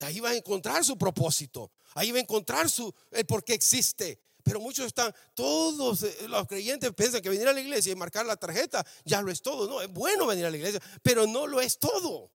Ahí 0.00 0.20
va 0.20 0.30
a 0.30 0.34
encontrar 0.34 0.84
su 0.84 0.98
propósito, 0.98 1.70
ahí 1.94 2.12
va 2.12 2.18
a 2.18 2.22
encontrar 2.22 2.68
su, 2.68 2.94
el 3.10 3.24
por 3.26 3.44
qué 3.44 3.54
existe. 3.54 4.20
Pero 4.44 4.60
muchos 4.60 4.86
están, 4.86 5.12
todos 5.34 6.04
eh, 6.04 6.28
los 6.28 6.46
creyentes 6.46 6.92
piensan 6.94 7.20
que 7.20 7.30
venir 7.30 7.48
a 7.48 7.52
la 7.52 7.60
iglesia 7.60 7.92
y 7.92 7.96
marcar 7.96 8.24
la 8.24 8.36
tarjeta 8.36 8.86
ya 9.04 9.20
lo 9.20 9.32
es 9.32 9.42
todo. 9.42 9.66
No, 9.66 9.80
es 9.80 9.90
bueno 9.90 10.26
venir 10.26 10.44
a 10.46 10.50
la 10.50 10.56
iglesia, 10.56 10.80
pero 11.02 11.26
no 11.26 11.48
lo 11.48 11.60
es 11.60 11.78
todo. 11.78 12.30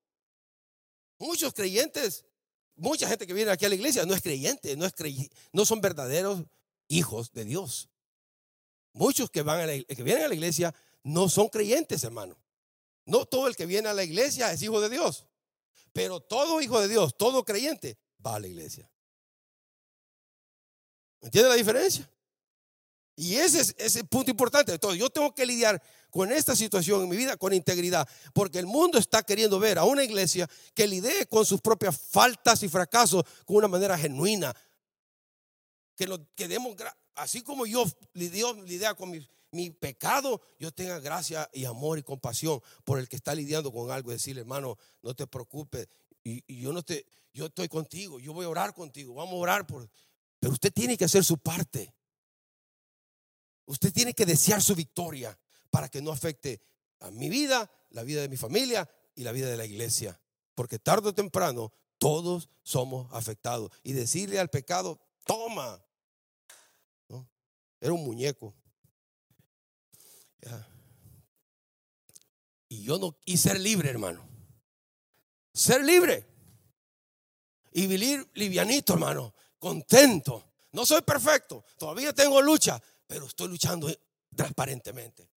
Muchos 1.19 1.53
creyentes 1.53 2.25
mucha 2.79 3.07
gente 3.07 3.27
que 3.27 3.33
viene 3.33 3.51
aquí 3.51 3.65
a 3.65 3.69
la 3.69 3.75
iglesia 3.75 4.05
no 4.05 4.13
es 4.13 4.21
creyente, 4.21 4.75
no, 4.75 4.85
es 4.85 4.93
no 5.51 5.65
son 5.65 5.81
verdaderos 5.81 6.43
hijos 6.87 7.31
de 7.31 7.45
Dios. 7.45 7.89
Muchos 8.93 9.29
que, 9.29 9.41
van 9.41 9.61
a 9.61 9.67
que 9.67 10.03
vienen 10.03 10.23
a 10.23 10.27
la 10.27 10.33
iglesia 10.33 10.73
no 11.03 11.29
son 11.29 11.49
creyentes, 11.49 12.03
hermano. 12.03 12.37
No 13.05 13.25
todo 13.25 13.47
el 13.47 13.55
que 13.55 13.65
viene 13.65 13.89
a 13.89 13.93
la 13.93 14.03
iglesia 14.03 14.51
es 14.51 14.61
hijo 14.61 14.81
de 14.81 14.89
Dios. 14.89 15.25
Pero 15.93 16.19
todo 16.19 16.61
hijo 16.61 16.79
de 16.79 16.87
Dios, 16.87 17.17
todo 17.17 17.43
creyente, 17.43 17.97
va 18.25 18.35
a 18.35 18.39
la 18.39 18.47
iglesia. 18.47 18.89
¿Entiende 21.21 21.49
la 21.49 21.55
diferencia? 21.55 22.09
Y 23.15 23.35
ese 23.35 23.59
es 23.59 23.75
ese 23.77 24.03
punto 24.05 24.31
importante. 24.31 24.71
Entonces, 24.71 24.97
yo 24.97 25.09
tengo 25.09 25.35
que 25.35 25.45
lidiar 25.45 25.81
con 26.09 26.31
esta 26.31 26.55
situación 26.55 27.03
en 27.03 27.09
mi 27.09 27.17
vida 27.17 27.37
con 27.37 27.53
integridad, 27.53 28.07
porque 28.33 28.59
el 28.59 28.65
mundo 28.65 28.97
está 28.97 29.23
queriendo 29.23 29.59
ver 29.59 29.77
a 29.77 29.83
una 29.83 30.03
iglesia 30.03 30.49
que 30.73 30.87
lidie 30.87 31.25
con 31.27 31.45
sus 31.45 31.61
propias 31.61 31.99
faltas 31.99 32.63
y 32.63 32.69
fracasos 32.69 33.23
con 33.45 33.57
una 33.57 33.67
manera 33.67 33.97
genuina. 33.97 34.55
Que, 35.95 36.07
lo, 36.07 36.33
que 36.33 36.47
demos, 36.47 36.75
así 37.15 37.41
como 37.41 37.65
yo 37.65 37.85
Dios 38.13 38.57
lidia 38.63 38.93
con 38.93 39.11
mi, 39.11 39.69
pecado, 39.71 40.41
yo 40.57 40.71
tenga 40.71 40.99
gracia 40.99 41.49
y 41.51 41.65
amor 41.65 41.99
y 41.99 42.03
compasión 42.03 42.61
por 42.85 42.99
el 42.99 43.09
que 43.09 43.17
está 43.17 43.35
lidiando 43.35 43.71
con 43.71 43.91
algo. 43.91 44.11
Decirle, 44.11 44.41
hermano, 44.41 44.77
no 45.01 45.13
te 45.13 45.27
preocupes. 45.27 45.87
Y, 46.23 46.61
yo 46.61 46.71
no 46.71 46.83
te, 46.83 47.05
yo 47.33 47.47
estoy 47.47 47.67
contigo, 47.67 48.19
yo 48.19 48.31
voy 48.31 48.45
a 48.45 48.49
orar 48.49 48.73
contigo, 48.73 49.13
vamos 49.13 49.33
a 49.33 49.37
orar 49.37 49.67
por. 49.67 49.89
Pero 50.39 50.53
usted 50.53 50.71
tiene 50.71 50.97
que 50.97 51.05
hacer 51.05 51.23
su 51.23 51.37
parte. 51.37 51.93
Usted 53.65 53.93
tiene 53.93 54.13
que 54.13 54.25
desear 54.25 54.61
su 54.61 54.75
victoria 54.75 55.37
para 55.69 55.89
que 55.89 56.01
no 56.01 56.11
afecte 56.11 56.61
a 56.99 57.11
mi 57.11 57.29
vida, 57.29 57.69
la 57.89 58.03
vida 58.03 58.21
de 58.21 58.29
mi 58.29 58.37
familia 58.37 58.89
y 59.15 59.23
la 59.23 59.31
vida 59.31 59.47
de 59.49 59.57
la 59.57 59.65
iglesia. 59.65 60.19
Porque 60.55 60.79
tarde 60.79 61.09
o 61.09 61.13
temprano 61.13 61.71
todos 61.97 62.49
somos 62.63 63.13
afectados. 63.13 63.71
Y 63.83 63.93
decirle 63.93 64.39
al 64.39 64.49
pecado, 64.49 64.99
toma. 65.25 65.83
Era 67.81 67.93
un 67.93 68.03
muñeco. 68.03 68.53
Y 72.67 72.83
yo 72.83 72.97
no, 72.99 73.17
y 73.25 73.37
ser 73.37 73.59
libre, 73.59 73.89
hermano. 73.89 74.27
Ser 75.53 75.83
libre. 75.83 76.27
Y 77.71 77.87
vivir 77.87 78.29
livianito, 78.33 78.93
hermano. 78.93 79.33
Contento. 79.59 80.51
No 80.71 80.85
soy 80.85 81.01
perfecto. 81.01 81.63
Todavía 81.77 82.13
tengo 82.13 82.41
lucha 82.41 82.81
pero 83.09 83.25
estoy 83.25 83.47
luchando 83.47 83.91
transparentemente. 84.35 85.27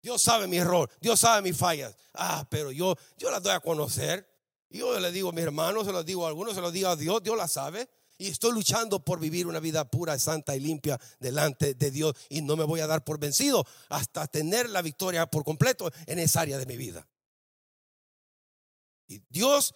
Dios 0.00 0.22
sabe 0.22 0.46
mi 0.46 0.56
error, 0.56 0.90
Dios 0.98 1.20
sabe 1.20 1.42
mis 1.42 1.56
fallas. 1.56 1.94
Ah, 2.14 2.44
pero 2.50 2.72
yo, 2.72 2.96
yo 3.18 3.30
las 3.30 3.42
doy 3.42 3.52
a 3.52 3.60
conocer. 3.60 4.26
Yo 4.70 4.98
le 4.98 5.12
digo 5.12 5.28
a 5.28 5.32
mis 5.32 5.44
hermanos, 5.44 5.84
se 5.84 5.92
los 5.92 6.06
digo 6.06 6.24
a 6.24 6.28
algunos, 6.28 6.54
se 6.54 6.62
los 6.62 6.72
digo 6.72 6.88
a 6.88 6.96
Dios, 6.96 7.22
Dios 7.22 7.36
las 7.36 7.52
sabe. 7.52 7.86
Y 8.16 8.28
estoy 8.28 8.52
luchando 8.52 9.04
por 9.04 9.20
vivir 9.20 9.46
una 9.46 9.60
vida 9.60 9.84
pura, 9.84 10.18
santa 10.18 10.56
y 10.56 10.60
limpia 10.60 10.98
delante 11.20 11.74
de 11.74 11.90
Dios. 11.90 12.14
Y 12.30 12.40
no 12.40 12.56
me 12.56 12.64
voy 12.64 12.80
a 12.80 12.86
dar 12.86 13.04
por 13.04 13.18
vencido 13.18 13.66
hasta 13.90 14.26
tener 14.26 14.70
la 14.70 14.80
victoria 14.80 15.26
por 15.26 15.44
completo 15.44 15.92
en 16.06 16.18
esa 16.18 16.40
área 16.40 16.56
de 16.56 16.64
mi 16.64 16.78
vida. 16.78 17.06
Y 19.06 19.22
Dios, 19.28 19.74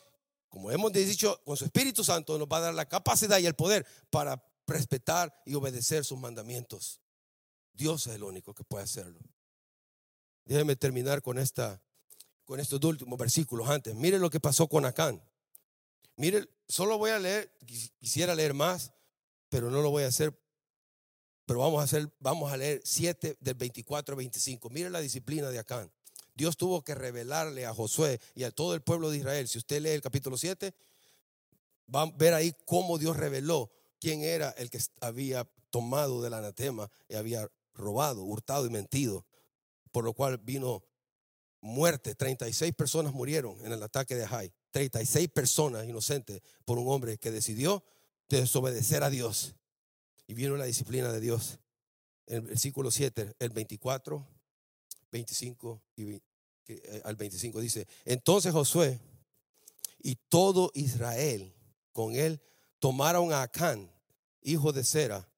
como 0.49 0.71
hemos 0.71 0.93
dicho, 0.93 1.41
con 1.45 1.57
su 1.57 1.65
Espíritu 1.65 2.05
Santo 2.05 2.39
nos 2.39 2.49
va 2.49 2.59
a 2.59 2.61
dar 2.61 2.75
la 2.75 2.89
capacidad 2.89 3.39
y 3.39 3.47
el 3.47 3.55
poder 3.55 3.87
para 4.11 4.43
respetar 4.67 5.35
y 5.45 5.55
obedecer 5.55 6.05
sus 6.05 6.19
mandamientos. 6.19 7.01
Dios 7.73 8.07
es 8.07 8.15
el 8.15 8.23
único 8.23 8.55
que 8.55 8.65
puede 8.65 8.85
hacerlo. 8.85 9.21
Déjeme 10.45 10.77
terminar 10.77 11.23
con, 11.23 11.39
esta, 11.39 11.83
con 12.45 12.61
estos 12.61 12.83
últimos 12.85 13.19
versículos 13.19 13.69
antes. 13.69 13.95
Mire 13.95 14.19
lo 14.19 14.31
que 14.31 14.41
pasó 14.41 14.69
con 14.69 14.85
Acán. 14.85 15.23
Mire, 16.17 16.49
solo 16.69 16.97
voy 16.99 17.11
a 17.11 17.19
leer, 17.19 17.53
quisiera 17.99 18.35
leer 18.35 18.55
más, 18.55 18.93
pero 19.49 19.71
no 19.71 19.83
lo 19.83 19.91
voy 19.91 20.05
a 20.05 20.09
hacer. 20.09 20.39
Pero 21.45 21.61
vamos 21.61 21.81
a 21.81 21.85
hacer, 21.85 22.11
vamos 22.19 22.53
a 22.53 22.57
leer 22.57 22.81
7 22.85 23.37
del 23.41 23.55
24 23.55 24.15
al 24.15 24.17
25. 24.17 24.71
Mire 24.71 24.91
la 24.91 25.01
disciplina 25.01 25.51
de 25.51 25.59
Acán. 25.59 25.93
Dios 26.37 26.57
tuvo 26.57 26.85
que 26.85 26.95
revelarle 26.95 27.65
a 27.67 27.75
Josué 27.75 28.21
y 28.35 28.45
a 28.45 28.51
todo 28.51 28.75
el 28.75 28.83
pueblo 28.83 29.11
de 29.11 29.17
Israel. 29.17 29.49
Si 29.49 29.59
usted 29.59 29.81
lee 29.81 29.91
el 29.91 30.03
capítulo 30.03 30.37
7, 30.37 30.75
va 31.93 32.03
a 32.03 32.13
ver 32.13 32.35
ahí 32.35 32.55
cómo 32.67 32.99
Dios 32.99 33.17
reveló 33.17 33.71
quién 33.99 34.23
era 34.23 34.51
el 34.51 34.71
que 34.71 34.79
había 35.01 35.49
tomado 35.71 36.23
del 36.23 36.35
anatema 36.35 36.91
y 37.09 37.15
había 37.15 37.51
robado, 37.75 38.23
hurtado 38.23 38.67
y 38.67 38.71
mentido, 38.71 39.25
por 39.93 40.05
lo 40.05 40.13
cual 40.13 40.39
vino 40.39 40.85
muerte. 41.63 42.15
36 42.15 42.75
personas 42.75 43.15
murieron 43.15 43.59
en 43.65 43.73
el 43.73 43.83
ataque 43.83 44.15
de 44.15 44.27
Jai. 44.27 44.53
36 44.73 45.29
personas 45.29 45.87
inocentes 45.87 46.43
por 46.67 46.79
un 46.79 46.89
hombre 46.89 47.17
que 47.17 47.31
decidió 47.31 47.83
desobedecer 48.29 49.03
a 49.03 49.11
Dios. 49.11 49.55
Y 50.27 50.35
vino 50.35 50.57
la 50.57 50.67
disciplina 50.67 51.11
de 51.13 51.21
Dios. 51.21 51.59
El 52.27 52.43
versículo 52.43 52.91
7, 52.91 53.37
el 53.39 53.51
24, 53.51 54.27
25 55.13 55.83
y 55.97 56.21
eh, 56.75 57.03
al 57.05 57.17
25 57.17 57.61
dice, 57.61 57.87
entonces 58.05 58.53
Josué 58.53 59.01
y 60.03 60.17
todo 60.29 60.71
Israel 60.75 61.55
con 61.93 62.15
él 62.15 62.41
tomaron 62.79 63.33
a 63.33 63.43
Acán, 63.43 63.91
hijo 64.43 64.73
de 64.73 64.85
Sera, 64.85 65.29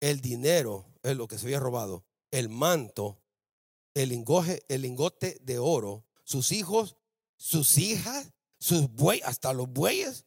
el 0.00 0.20
dinero 0.20 0.86
es 1.02 1.16
lo 1.16 1.28
que 1.28 1.38
se 1.38 1.46
había 1.46 1.60
robado, 1.60 2.04
el 2.30 2.48
manto, 2.48 3.20
el 3.94 4.10
lingote, 4.10 4.64
el 4.68 4.82
lingote 4.82 5.38
de 5.42 5.58
oro, 5.58 6.04
sus 6.24 6.52
hijos, 6.52 6.96
sus 7.36 7.78
hijas, 7.78 8.32
sus 8.58 8.90
bueyes, 8.92 9.26
hasta 9.26 9.52
los 9.52 9.68
bueyes, 9.68 10.26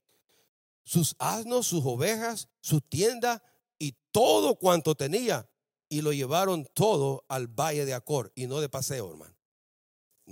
sus 0.84 1.16
asnos, 1.20 1.68
sus 1.68 1.84
ovejas, 1.86 2.50
su 2.60 2.82
tienda 2.82 3.42
y 3.80 3.96
todo 4.12 4.56
cuanto 4.56 4.96
tenía. 4.96 5.50
Y 5.90 6.02
lo 6.02 6.12
llevaron 6.12 6.66
todo 6.74 7.24
al 7.28 7.48
valle 7.48 7.86
de 7.86 7.94
Acor 7.94 8.32
y 8.36 8.48
no 8.48 8.60
de 8.60 8.70
paseo, 8.70 9.12
hermano. 9.12 9.36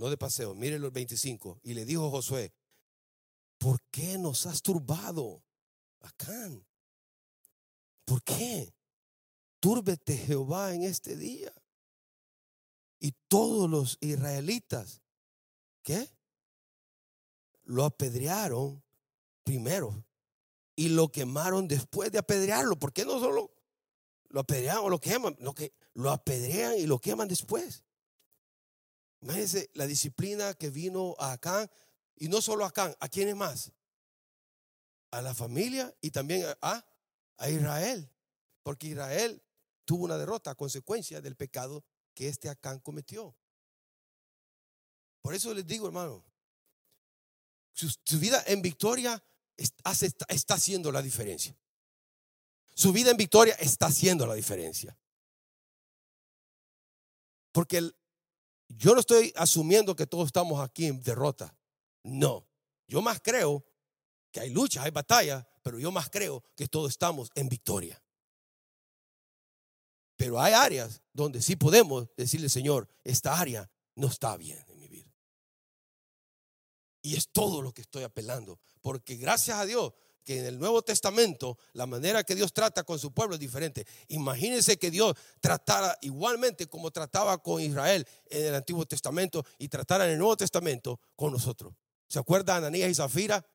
No 0.02 0.10
de 0.10 0.18
paseo. 0.18 0.56
Mire 0.56 0.80
los 0.80 0.92
25. 0.92 1.60
Y 1.62 1.76
le 1.76 1.86
dijo 1.86 2.10
Josué, 2.10 2.52
¿por 3.60 3.80
qué 3.92 4.18
nos 4.18 4.48
has 4.48 4.64
turbado, 4.64 5.44
Acán? 6.00 6.66
¿Por 8.04 8.24
qué? 8.24 8.74
túrbete 9.60 10.18
Jehová 10.18 10.74
en 10.74 10.82
este 10.82 11.16
día. 11.16 11.54
Y 13.00 13.14
todos 13.28 13.70
los 13.70 14.00
israelitas, 14.02 15.02
¿qué? 15.84 16.10
Lo 17.64 17.86
apedrearon 17.86 18.84
primero 19.44 20.04
y 20.76 20.90
lo 20.90 21.12
quemaron 21.12 21.68
después 21.68 22.12
de 22.12 22.18
apedrearlo. 22.18 22.76
¿Por 22.80 22.92
qué 22.92 23.06
no 23.06 23.20
solo 23.20 23.52
lo 24.30 24.40
apedrean 24.40 24.80
o 24.80 24.90
lo 24.90 25.00
queman? 25.00 25.38
Lo, 25.40 25.54
que, 25.54 25.74
lo 25.94 26.10
apedrean 26.10 26.76
y 26.76 26.88
lo 26.88 26.98
queman 26.98 27.28
después. 27.28 27.84
Imagínense 29.22 29.70
la 29.74 29.86
disciplina 29.86 30.54
que 30.56 30.70
vino 30.70 31.16
a 31.20 31.34
Acán 31.34 31.70
y 32.16 32.28
no 32.28 32.42
solo 32.42 32.66
a 32.66 32.70
Acán, 32.70 32.96
¿a 33.00 33.08
quiénes 33.08 33.36
más? 33.36 33.72
A 35.12 35.22
la 35.22 35.34
familia 35.34 35.94
y 36.02 36.12
también 36.12 36.46
a, 36.62 36.86
a 37.38 37.50
Israel. 37.50 38.10
Porque 38.64 38.88
Israel 38.88 39.42
tuvo 39.86 40.06
una 40.06 40.18
derrota 40.18 40.52
a 40.52 40.56
consecuencia 40.56 41.22
del 41.22 41.36
pecado 41.36 41.84
que 42.14 42.28
este 42.28 42.50
Acán 42.50 42.80
cometió. 42.80 43.36
Por 45.22 45.36
eso 45.36 45.54
les 45.54 45.66
digo, 45.66 45.86
hermano, 45.86 46.24
su, 47.74 48.20
vida 48.20 48.44
en 48.48 48.62
victoria 48.62 49.24
está, 49.56 49.92
está 50.30 50.54
haciendo 50.56 50.92
la 50.92 51.02
diferencia. 51.02 51.56
Su 52.74 52.92
vida 52.92 53.12
en 53.12 53.18
victoria 53.18 53.54
está 53.56 53.88
haciendo 53.88 54.26
la 54.26 54.34
diferencia. 54.34 54.98
Porque 57.52 57.92
yo 58.78 58.94
no 58.94 59.00
estoy 59.00 59.34
asumiendo 59.36 59.96
que 59.96 60.08
todos 60.08 60.28
estamos 60.28 60.60
aquí 60.60 60.86
en 60.86 61.02
derrota. 61.02 61.56
No. 62.04 62.48
Yo 62.88 63.02
más 63.02 63.20
creo 63.22 63.66
que 64.32 64.40
hay 64.40 64.50
luchas, 64.50 64.84
hay 64.86 64.92
batallas, 64.92 65.46
pero 65.62 65.80
yo 65.80 65.92
más 65.92 66.10
creo 66.10 66.44
que 66.56 66.68
todos 66.68 66.92
estamos 66.92 67.30
en 67.36 67.50
victoria. 67.50 68.02
Pero 70.16 70.40
hay 70.40 70.54
áreas 70.54 71.02
donde 71.14 71.42
sí 71.42 71.56
podemos 71.56 72.08
decirle, 72.16 72.50
Señor, 72.50 72.88
esta 73.04 73.40
área 73.40 73.70
no 73.96 74.08
está 74.08 74.38
bien 74.38 74.64
en 74.68 74.80
mi 74.80 74.88
vida. 74.88 75.12
Y 77.02 77.16
es 77.16 77.30
todo 77.30 77.62
lo 77.62 77.74
que 77.74 77.82
estoy 77.82 78.04
apelando. 78.04 78.60
Porque 78.82 79.16
gracias 79.16 79.58
a 79.58 79.66
Dios 79.66 79.94
que 80.24 80.40
en 80.40 80.46
el 80.46 80.60
Nuevo 80.60 80.82
Testamento 80.82 81.58
la 81.74 81.86
manera 81.86 82.24
que 82.24 82.36
Dios 82.36 82.54
trata 82.54 82.84
con 82.84 83.00
su 83.00 83.12
pueblo 83.12 83.36
es 83.36 83.40
diferente. 83.40 83.86
Imagínense 84.08 84.78
que 84.78 84.92
Dios 84.92 85.16
tratara 85.40 85.98
igualmente 86.02 86.68
como 86.68 86.92
trataba 86.92 87.38
con 87.38 87.62
Israel 87.62 88.08
en 88.30 88.46
el 88.46 88.56
Antiguo 88.56 88.86
Testamento 88.86 89.46
y 89.58 89.68
tratara 89.68 90.06
en 90.06 90.12
el 90.12 90.20
Nuevo 90.20 90.38
Testamento 90.38 91.00
con 91.16 91.32
nosotros. 91.32 91.74
¿Se 92.08 92.20
acuerdan 92.20 92.58
Ananías 92.58 92.90
y 92.90 92.96
Zafira? 92.96 93.46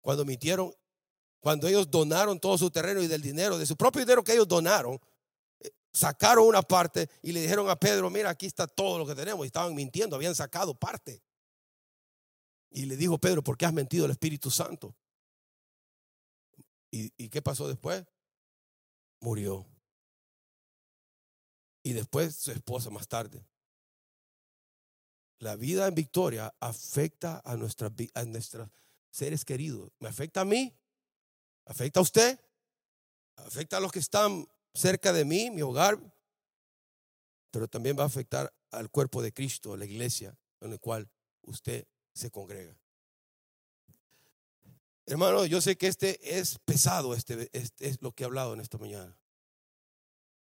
Cuando 0.00 0.24
mitieron, 0.24 0.74
cuando 1.40 1.68
ellos 1.68 1.90
donaron 1.90 2.38
todo 2.38 2.58
su 2.58 2.70
terreno 2.70 3.00
y 3.02 3.06
del 3.06 3.22
dinero, 3.22 3.58
de 3.58 3.66
su 3.66 3.76
propio 3.76 4.02
dinero 4.02 4.22
que 4.22 4.32
ellos 4.32 4.48
donaron, 4.48 5.00
eh, 5.60 5.70
sacaron 5.92 6.46
una 6.46 6.62
parte 6.62 7.08
y 7.22 7.32
le 7.32 7.40
dijeron 7.40 7.70
a 7.70 7.76
Pedro, 7.76 8.10
mira, 8.10 8.30
aquí 8.30 8.46
está 8.46 8.66
todo 8.66 8.98
lo 8.98 9.06
que 9.06 9.14
tenemos. 9.14 9.44
Y 9.44 9.46
estaban 9.46 9.74
mintiendo, 9.74 10.16
habían 10.16 10.34
sacado 10.34 10.74
parte. 10.74 11.22
Y 12.70 12.86
le 12.86 12.96
dijo 12.96 13.18
Pedro, 13.18 13.42
¿por 13.42 13.56
qué 13.56 13.66
has 13.66 13.72
mentido 13.72 14.06
al 14.06 14.10
Espíritu 14.10 14.50
Santo? 14.50 14.94
¿Y, 16.94 17.30
qué 17.30 17.40
pasó 17.40 17.66
después? 17.66 18.04
Murió. 19.20 19.66
Y 21.82 21.94
después 21.94 22.36
su 22.36 22.52
esposa 22.52 22.90
más 22.90 23.08
tarde. 23.08 23.44
La 25.38 25.56
vida 25.56 25.88
en 25.88 25.94
victoria 25.94 26.54
afecta 26.60 27.40
a, 27.44 27.56
nuestros 27.56 27.92
seres 29.10 29.44
queridos. 29.44 29.90
¿Me 30.00 30.08
afecta 30.08 30.42
a 30.42 30.44
mí? 30.44 30.78
¿Afecta 31.64 32.00
a 32.00 32.02
usted? 32.02 32.38
¿Afecta 33.36 33.78
a 33.78 33.80
los 33.80 33.90
que 33.90 33.98
están 33.98 34.46
cerca 34.74 35.14
de 35.14 35.24
mí, 35.24 35.50
mi 35.50 35.62
hogar? 35.62 35.98
Pero 37.50 37.68
también 37.68 37.98
va 37.98 38.02
a 38.02 38.06
afectar 38.06 38.54
al 38.70 38.90
cuerpo 38.90 39.22
de 39.22 39.32
Cristo, 39.32 39.76
la 39.76 39.86
iglesia 39.86 40.38
en 40.60 40.72
el 40.72 40.80
cual 40.80 41.10
usted 41.42 41.88
se 42.12 42.30
congrega. 42.30 42.81
Hermano, 45.12 45.44
yo 45.44 45.60
sé 45.60 45.76
que 45.76 45.88
este 45.88 46.38
es 46.38 46.58
pesado, 46.60 47.12
este, 47.12 47.50
este, 47.52 47.86
es 47.86 48.00
lo 48.00 48.12
que 48.12 48.22
he 48.22 48.26
hablado 48.26 48.54
en 48.54 48.60
esta 48.60 48.78
mañana. 48.78 49.14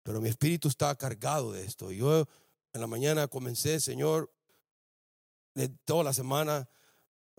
Pero 0.04 0.20
mi 0.20 0.28
espíritu 0.28 0.68
está 0.68 0.94
cargado 0.94 1.50
de 1.50 1.64
esto. 1.64 1.90
Yo 1.90 2.28
en 2.72 2.80
la 2.80 2.86
mañana 2.86 3.26
comencé, 3.26 3.80
Señor, 3.80 4.32
de 5.56 5.70
toda 5.70 6.04
la 6.04 6.12
semana, 6.12 6.70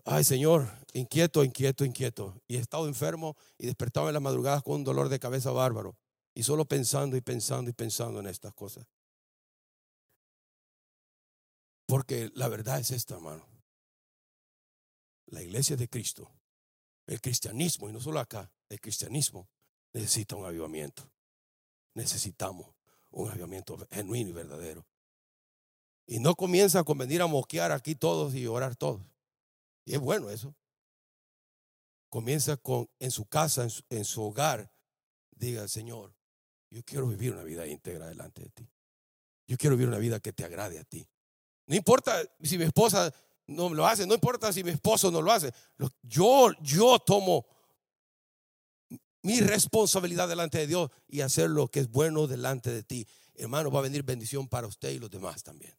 ay 0.04 0.24
Señor, 0.24 0.68
inquieto, 0.92 1.42
inquieto, 1.42 1.86
inquieto. 1.86 2.38
Y 2.48 2.56
he 2.56 2.58
estado 2.58 2.86
enfermo 2.86 3.34
y 3.56 3.64
despertaba 3.64 4.10
en 4.10 4.12
las 4.12 4.22
madrugadas 4.22 4.62
con 4.62 4.74
un 4.74 4.84
dolor 4.84 5.08
de 5.08 5.18
cabeza 5.18 5.52
bárbaro. 5.52 5.96
Y 6.34 6.42
solo 6.42 6.66
pensando 6.66 7.16
y 7.16 7.22
pensando 7.22 7.70
y 7.70 7.72
pensando 7.72 8.20
en 8.20 8.26
estas 8.26 8.52
cosas. 8.52 8.86
Porque 11.86 12.30
la 12.34 12.48
verdad 12.48 12.78
es 12.78 12.90
esta, 12.90 13.14
hermano. 13.14 13.48
La 15.28 15.42
iglesia 15.42 15.76
de 15.76 15.88
Cristo 15.88 16.30
el 17.06 17.20
cristianismo, 17.20 17.88
y 17.88 17.92
no 17.92 18.00
solo 18.00 18.20
acá, 18.20 18.50
el 18.68 18.80
cristianismo 18.80 19.48
necesita 19.92 20.36
un 20.36 20.44
avivamiento. 20.44 21.10
Necesitamos 21.94 22.74
un 23.10 23.30
avivamiento 23.30 23.76
genuino 23.90 24.30
y 24.30 24.32
verdadero. 24.32 24.86
Y 26.06 26.18
no 26.18 26.34
comienza 26.34 26.82
con 26.84 26.98
venir 26.98 27.22
a 27.22 27.26
mosquear 27.26 27.72
aquí 27.72 27.94
todos 27.94 28.34
y 28.34 28.46
orar 28.46 28.76
todos. 28.76 29.02
Y 29.84 29.94
es 29.94 30.00
bueno 30.00 30.30
eso. 30.30 30.54
Comienza 32.08 32.56
con 32.56 32.88
en 32.98 33.10
su 33.10 33.24
casa, 33.26 33.66
en 33.88 34.04
su, 34.04 34.22
hogar, 34.22 34.70
diga, 35.30 35.66
Señor, 35.68 36.14
yo 36.70 36.82
quiero 36.84 37.06
vivir 37.08 37.32
una 37.32 37.42
vida 37.42 37.66
íntegra 37.66 38.06
delante 38.06 38.42
de 38.42 38.50
ti. 38.50 38.68
Yo 39.46 39.56
quiero 39.56 39.76
vivir 39.76 39.88
una 39.88 39.98
vida 39.98 40.20
que 40.20 40.32
te 40.32 40.44
agrade 40.44 40.78
a 40.78 40.84
ti. 40.84 41.06
No 41.66 41.76
importa 41.76 42.22
si 42.42 42.58
mi 42.58 42.64
esposa 42.64 43.12
no 43.46 43.72
lo 43.72 43.86
hace, 43.86 44.06
no 44.06 44.14
importa 44.14 44.52
si 44.52 44.62
mi 44.64 44.70
esposo 44.70 45.10
no 45.10 45.20
lo 45.20 45.32
hace. 45.32 45.52
Yo, 46.02 46.50
yo 46.60 46.98
tomo 46.98 47.46
mi 49.22 49.40
responsabilidad 49.40 50.28
delante 50.28 50.58
de 50.58 50.66
Dios 50.66 50.90
y 51.08 51.20
hacer 51.20 51.50
lo 51.50 51.68
que 51.68 51.80
es 51.80 51.90
bueno 51.90 52.26
delante 52.26 52.70
de 52.70 52.82
ti. 52.82 53.06
Hermano, 53.34 53.70
va 53.70 53.80
a 53.80 53.82
venir 53.82 54.02
bendición 54.02 54.48
para 54.48 54.66
usted 54.66 54.90
y 54.90 54.98
los 54.98 55.10
demás 55.10 55.42
también. 55.42 55.74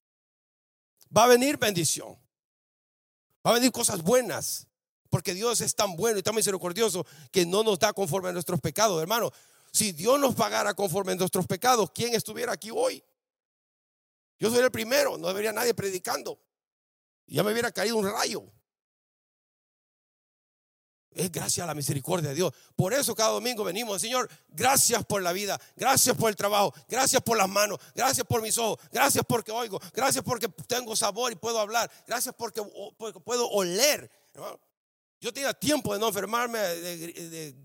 Va 1.15 1.25
a 1.25 1.27
venir 1.27 1.57
bendición. 1.57 2.17
Va 3.45 3.51
a 3.51 3.53
venir 3.55 3.71
cosas 3.71 4.01
buenas. 4.01 4.67
Porque 5.09 5.33
Dios 5.33 5.61
es 5.61 5.75
tan 5.75 5.95
bueno 5.95 6.17
y 6.17 6.23
tan 6.23 6.33
misericordioso 6.33 7.05
que 7.31 7.45
no 7.45 7.63
nos 7.63 7.77
da 7.77 7.93
conforme 7.93 8.29
a 8.29 8.31
nuestros 8.31 8.59
pecados. 8.59 9.01
Hermano, 9.01 9.31
si 9.71 9.91
Dios 9.91 10.19
nos 10.19 10.33
pagara 10.33 10.73
conforme 10.73 11.11
a 11.11 11.15
nuestros 11.15 11.45
pecados, 11.45 11.91
¿quién 11.93 12.15
estuviera 12.15 12.53
aquí 12.53 12.71
hoy? 12.71 13.03
Yo 14.39 14.49
soy 14.49 14.59
el 14.59 14.71
primero, 14.71 15.17
no 15.17 15.27
debería 15.27 15.53
nadie 15.53 15.73
predicando 15.73 16.39
ya 17.27 17.43
me 17.43 17.51
hubiera 17.51 17.71
caído 17.71 17.97
un 17.97 18.09
rayo. 18.09 18.43
Es 21.15 21.31
gracias 21.31 21.63
a 21.63 21.67
la 21.67 21.75
misericordia 21.75 22.29
de 22.29 22.35
Dios. 22.35 22.53
Por 22.75 22.93
eso 22.93 23.13
cada 23.13 23.29
domingo 23.29 23.63
venimos, 23.63 24.01
Señor, 24.01 24.29
gracias 24.49 25.05
por 25.05 25.21
la 25.21 25.31
vida, 25.31 25.59
gracias 25.75 26.17
por 26.17 26.29
el 26.29 26.35
trabajo, 26.35 26.73
gracias 26.87 27.21
por 27.21 27.37
las 27.37 27.47
manos, 27.47 27.79
gracias 27.93 28.25
por 28.25 28.41
mis 28.41 28.57
ojos, 28.57 28.79
gracias 28.91 29.23
porque 29.27 29.51
oigo, 29.51 29.79
gracias 29.93 30.23
porque 30.23 30.47
tengo 30.67 30.95
sabor 30.95 31.31
y 31.31 31.35
puedo 31.35 31.59
hablar, 31.59 31.91
gracias 32.07 32.33
porque, 32.35 32.63
puedo 33.23 33.47
oler. 33.49 34.09
Yo 35.19 35.31
tenía 35.31 35.53
tiempo 35.53 35.93
de 35.93 35.99
no 35.99 36.07
enfermarme 36.07 36.59
de, 36.59 37.55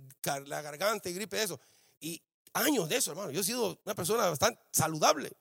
la 0.47 0.61
garganta 0.61 1.09
y 1.09 1.15
gripe, 1.15 1.43
eso. 1.43 1.59
Y 2.01 2.23
años 2.53 2.89
de 2.89 2.97
eso, 2.97 3.13
hermano. 3.13 3.31
Yo 3.31 3.41
he 3.41 3.45
sido 3.45 3.81
una 3.85 3.95
persona 3.95 4.29
bastante 4.29 4.61
saludable. 4.71 5.33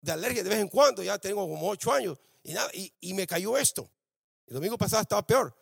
De 0.00 0.12
alergia 0.12 0.42
de 0.42 0.50
vez 0.50 0.58
en 0.58 0.68
cuando, 0.68 1.02
ya 1.02 1.18
tengo 1.18 1.46
como 1.48 1.68
ocho 1.68 1.92
años. 1.92 2.18
Y, 2.44 2.52
nada, 2.52 2.70
y, 2.72 3.14
me 3.14 3.26
cayó 3.26 3.58
esto. 3.58 3.90
El 4.46 4.54
domingo 4.54 4.78
pasado 4.78 5.02
estaba 5.02 5.26
peor. 5.26 5.56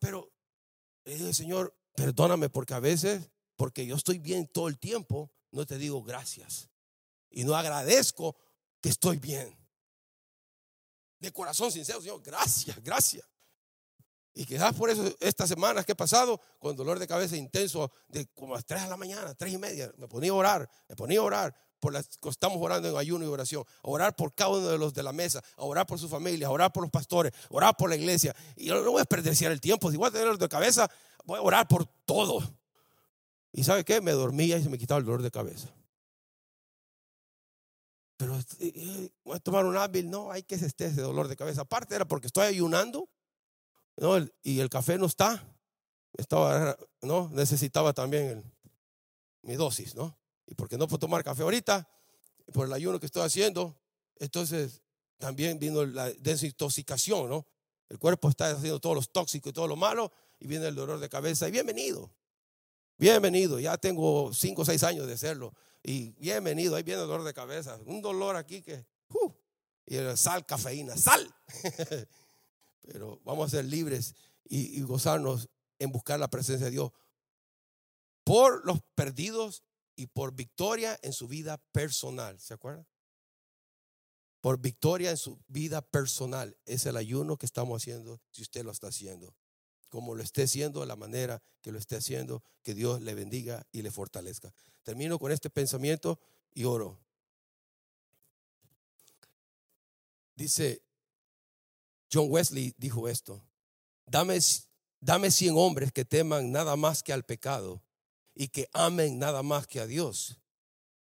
pero 0.00 0.32
Señor, 1.32 1.76
perdóname 1.94 2.48
porque 2.48 2.74
a 2.74 2.80
veces, 2.80 3.30
porque 3.54 3.86
yo 3.86 3.94
estoy 3.94 4.18
bien 4.18 4.48
todo 4.48 4.68
el 4.68 4.78
tiempo, 4.78 5.30
no 5.52 5.66
te 5.66 5.78
digo 5.78 6.02
gracias. 6.02 6.70
Y 7.30 7.44
no 7.44 7.54
agradezco 7.54 8.36
que 8.80 8.88
estoy 8.88 9.18
bien. 9.18 9.54
De 11.18 11.30
corazón 11.30 11.70
sincero, 11.70 12.00
Señor, 12.00 12.22
gracias, 12.22 12.82
gracias. 12.82 13.24
Y 14.32 14.44
quizás 14.44 14.74
por 14.74 14.90
eso 14.90 15.14
estas 15.20 15.48
semanas 15.48 15.86
que 15.86 15.92
he 15.92 15.96
pasado 15.96 16.40
con 16.58 16.76
dolor 16.76 16.98
de 16.98 17.06
cabeza 17.06 17.36
intenso 17.36 17.90
de 18.08 18.26
como 18.28 18.54
a 18.54 18.58
las 18.58 18.66
3 18.66 18.82
de 18.82 18.88
la 18.90 18.96
mañana, 18.96 19.34
tres 19.34 19.52
y 19.52 19.58
media, 19.58 19.92
me 19.96 20.08
ponía 20.08 20.30
a 20.30 20.34
orar, 20.34 20.70
me 20.88 20.96
ponía 20.96 21.20
a 21.20 21.22
orar, 21.22 21.65
por 21.80 21.92
las 21.92 22.08
estamos 22.28 22.58
orando 22.60 22.88
en 22.88 22.96
ayuno 22.96 23.24
y 23.24 23.28
oración, 23.28 23.64
orar 23.82 24.16
por 24.16 24.34
cada 24.34 24.50
uno 24.50 24.68
de 24.68 24.78
los 24.78 24.94
de 24.94 25.02
la 25.02 25.12
mesa, 25.12 25.42
orar 25.56 25.86
por 25.86 25.98
su 25.98 26.08
familia, 26.08 26.50
orar 26.50 26.72
por 26.72 26.82
los 26.82 26.90
pastores, 26.90 27.32
orar 27.50 27.76
por 27.76 27.90
la 27.90 27.96
iglesia. 27.96 28.34
Y 28.56 28.68
no 28.68 28.82
voy 28.82 28.96
a 28.96 28.98
desperdiciar 28.98 29.52
el 29.52 29.60
tiempo, 29.60 29.90
si 29.90 29.96
voy 29.96 30.08
a 30.08 30.10
tener 30.10 30.36
de 30.36 30.48
cabeza, 30.48 30.90
voy 31.24 31.38
a 31.38 31.42
orar 31.42 31.68
por 31.68 31.86
todo. 32.04 32.42
Y 33.52 33.64
¿sabe 33.64 33.84
qué? 33.84 34.00
Me 34.00 34.12
dormía 34.12 34.58
y 34.58 34.62
se 34.62 34.68
me 34.68 34.78
quitaba 34.78 34.98
el 34.98 35.06
dolor 35.06 35.22
de 35.22 35.30
cabeza. 35.30 35.72
Pero 38.16 38.36
eh, 38.36 38.44
eh, 38.60 39.10
voy 39.24 39.36
a 39.36 39.40
tomar 39.40 39.64
un 39.66 39.76
hábil, 39.76 40.10
no, 40.10 40.30
hay 40.30 40.42
que 40.42 40.54
esté 40.54 40.86
ese 40.86 41.02
dolor 41.02 41.28
de 41.28 41.36
cabeza. 41.36 41.62
Aparte 41.62 41.94
era 41.94 42.06
porque 42.06 42.26
estoy 42.28 42.46
ayunando, 42.46 43.08
¿no? 43.96 44.16
y 44.42 44.60
el 44.60 44.70
café 44.70 44.98
no 44.98 45.06
está. 45.06 45.44
Estaba, 46.14 46.78
no, 47.02 47.28
necesitaba 47.30 47.92
también 47.92 48.42
mi 49.42 49.54
dosis, 49.54 49.94
¿no? 49.94 50.18
Y 50.46 50.54
porque 50.54 50.78
no 50.78 50.86
puedo 50.86 51.00
tomar 51.00 51.24
café 51.24 51.42
ahorita, 51.42 51.88
por 52.52 52.66
el 52.66 52.72
ayuno 52.72 53.00
que 53.00 53.06
estoy 53.06 53.22
haciendo, 53.22 53.76
entonces 54.18 54.80
también 55.18 55.58
vino 55.58 55.84
la 55.84 56.10
desintoxicación, 56.12 57.28
¿no? 57.28 57.46
El 57.88 57.98
cuerpo 57.98 58.28
está 58.28 58.50
haciendo 58.50 58.80
todos 58.80 58.96
los 58.96 59.10
tóxicos 59.10 59.50
y 59.50 59.52
todo 59.52 59.68
lo 59.68 59.76
malo 59.76 60.12
y 60.40 60.46
viene 60.46 60.66
el 60.66 60.74
dolor 60.74 60.98
de 60.98 61.08
cabeza. 61.08 61.48
Y 61.48 61.50
bienvenido, 61.50 62.10
bienvenido, 62.98 63.58
ya 63.60 63.76
tengo 63.78 64.32
cinco 64.32 64.62
o 64.62 64.64
seis 64.64 64.82
años 64.82 65.06
de 65.06 65.14
hacerlo. 65.14 65.54
Y 65.82 66.10
bienvenido, 66.18 66.74
ahí 66.74 66.82
viene 66.82 67.02
el 67.02 67.08
dolor 67.08 67.24
de 67.24 67.32
cabeza. 67.32 67.78
Un 67.86 68.02
dolor 68.02 68.36
aquí 68.36 68.62
que, 68.62 68.84
uh, 69.10 69.32
y 69.86 69.96
el 69.96 70.16
sal, 70.16 70.44
cafeína, 70.44 70.96
sal. 70.96 71.32
Pero 72.82 73.20
vamos 73.24 73.46
a 73.46 73.56
ser 73.56 73.64
libres 73.64 74.14
y 74.48 74.80
gozarnos 74.82 75.48
en 75.78 75.90
buscar 75.90 76.20
la 76.20 76.28
presencia 76.28 76.66
de 76.66 76.72
Dios 76.72 76.92
por 78.24 78.64
los 78.66 78.80
perdidos 78.94 79.62
y 79.96 80.06
por 80.06 80.34
victoria 80.34 80.98
en 81.02 81.12
su 81.12 81.26
vida 81.26 81.58
personal. 81.72 82.38
¿Se 82.38 82.54
acuerdan? 82.54 82.86
Por 84.40 84.60
victoria 84.60 85.10
en 85.10 85.16
su 85.16 85.40
vida 85.48 85.82
personal. 85.82 86.56
Es 86.66 86.86
el 86.86 86.96
ayuno 86.96 87.36
que 87.38 87.46
estamos 87.46 87.82
haciendo 87.82 88.20
si 88.30 88.42
usted 88.42 88.62
lo 88.64 88.70
está 88.70 88.88
haciendo. 88.88 89.34
Como 89.88 90.14
lo 90.14 90.22
esté 90.22 90.42
haciendo, 90.42 90.84
la 90.84 90.96
manera 90.96 91.42
que 91.62 91.72
lo 91.72 91.78
esté 91.78 91.96
haciendo, 91.96 92.42
que 92.62 92.74
Dios 92.74 93.00
le 93.00 93.14
bendiga 93.14 93.66
y 93.72 93.82
le 93.82 93.90
fortalezca. 93.90 94.52
Termino 94.82 95.18
con 95.18 95.32
este 95.32 95.48
pensamiento 95.48 96.20
y 96.52 96.64
oro. 96.64 97.00
Dice, 100.34 100.82
John 102.12 102.26
Wesley 102.30 102.74
dijo 102.76 103.08
esto, 103.08 103.42
dame, 104.04 104.38
dame 105.00 105.30
100 105.30 105.54
hombres 105.56 105.92
que 105.92 106.04
teman 106.04 106.52
nada 106.52 106.76
más 106.76 107.02
que 107.02 107.14
al 107.14 107.24
pecado 107.24 107.82
y 108.36 108.48
que 108.48 108.68
amen 108.74 109.18
nada 109.18 109.42
más 109.42 109.66
que 109.66 109.80
a 109.80 109.86
Dios 109.86 110.38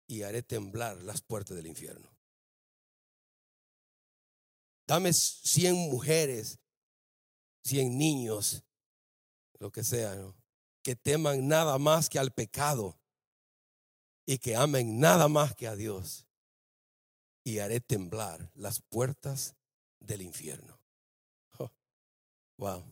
y 0.05 0.21
haré 0.21 0.43
temblar 0.43 1.01
las 1.01 1.21
puertas 1.21 1.57
del 1.57 1.65
infierno. 1.65 2.09
Dame 4.85 5.11
100 5.11 5.75
mujeres, 5.75 6.59
100 7.63 7.97
niños, 7.97 8.63
lo 9.59 9.71
que 9.71 9.83
sea, 9.83 10.15
que 10.83 10.95
teman 10.95 11.47
nada 11.47 11.77
más 11.79 12.07
que 12.07 12.19
al 12.19 12.31
pecado 12.31 12.97
y 14.25 14.37
que 14.37 14.55
amen 14.55 14.99
nada 14.99 15.27
más 15.27 15.55
que 15.55 15.67
a 15.67 15.75
Dios 15.75 16.27
y 17.43 17.59
haré 17.59 17.81
temblar 17.81 18.51
las 18.53 18.79
puertas 18.79 19.55
del 19.99 20.21
infierno. 20.21 20.79
wow. 22.57 22.85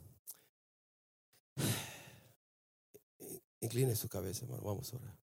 Incline 3.66 3.96
su 3.96 4.08
cabeza, 4.08 4.46
hermano. 4.46 4.62
Vamos 4.64 4.94
a 4.94 4.98
orar. 4.98 5.18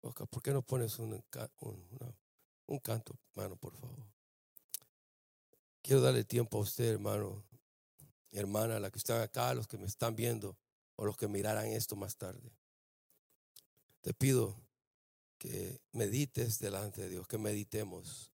Oscar, 0.00 0.26
¿por 0.26 0.42
qué 0.42 0.50
no 0.52 0.62
pones 0.62 0.98
un, 0.98 1.22
un, 2.66 2.78
canto, 2.80 3.16
hermano, 3.30 3.56
por 3.56 3.76
favor? 3.76 4.04
Quiero 5.82 6.00
darle 6.00 6.24
tiempo 6.24 6.58
a 6.58 6.62
usted, 6.62 6.94
hermano, 6.94 7.44
hermana, 8.32 8.80
la 8.80 8.90
que 8.90 8.98
están 8.98 9.20
acá, 9.22 9.54
los 9.54 9.68
que 9.68 9.78
me 9.78 9.86
están 9.86 10.16
viendo 10.16 10.58
o 10.96 11.04
los 11.04 11.16
que 11.16 11.28
mirarán 11.28 11.66
esto 11.66 11.94
más 11.94 12.16
tarde. 12.16 12.50
Te 14.00 14.12
pido 14.14 14.56
que 15.38 15.80
medites 15.92 16.58
delante 16.58 17.02
de 17.02 17.08
Dios, 17.10 17.28
que 17.28 17.38
meditemos. 17.38 18.32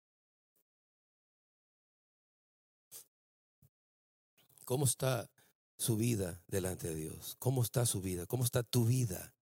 ¿Cómo 4.64 4.86
está 4.86 5.30
su 5.78 5.98
vida 5.98 6.42
delante 6.48 6.88
de 6.88 6.96
Dios? 6.96 7.36
¿Cómo 7.40 7.62
está 7.62 7.86
su 7.86 8.02
vida? 8.02 8.26
¿Cómo 8.26 8.44
está 8.44 8.64
tu 8.64 8.86
vida? 8.86 9.34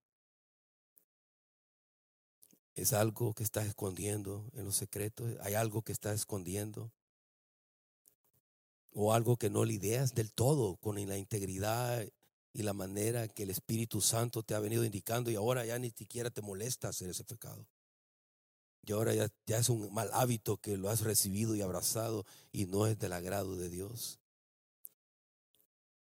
¿Es 2.74 2.92
algo 2.92 3.34
que 3.34 3.42
estás 3.42 3.66
escondiendo 3.66 4.50
en 4.54 4.64
los 4.64 4.76
secretos? 4.76 5.36
¿Hay 5.42 5.54
algo 5.54 5.82
que 5.82 5.92
estás 5.92 6.14
escondiendo? 6.14 6.90
¿O 8.92 9.12
algo 9.12 9.36
que 9.36 9.50
no 9.50 9.64
lidias 9.64 10.14
del 10.14 10.32
todo 10.32 10.76
con 10.76 10.96
la 10.96 11.18
integridad 11.18 12.06
y 12.54 12.62
la 12.62 12.72
manera 12.72 13.28
que 13.28 13.44
el 13.44 13.50
Espíritu 13.50 14.00
Santo 14.00 14.42
te 14.42 14.54
ha 14.54 14.60
venido 14.60 14.84
indicando 14.84 15.30
y 15.30 15.36
ahora 15.36 15.64
ya 15.64 15.78
ni 15.78 15.90
siquiera 15.90 16.30
te 16.30 16.42
molesta 16.42 16.88
hacer 16.88 17.10
ese 17.10 17.24
pecado? 17.24 17.66
Y 18.84 18.92
ahora 18.92 19.14
ya, 19.14 19.28
ya 19.46 19.58
es 19.58 19.68
un 19.68 19.92
mal 19.92 20.10
hábito 20.12 20.56
que 20.56 20.76
lo 20.76 20.88
has 20.88 21.02
recibido 21.02 21.54
y 21.54 21.62
abrazado 21.62 22.26
y 22.50 22.66
no 22.66 22.86
es 22.86 22.98
del 22.98 23.12
agrado 23.12 23.56
de 23.56 23.68
Dios. 23.68 24.21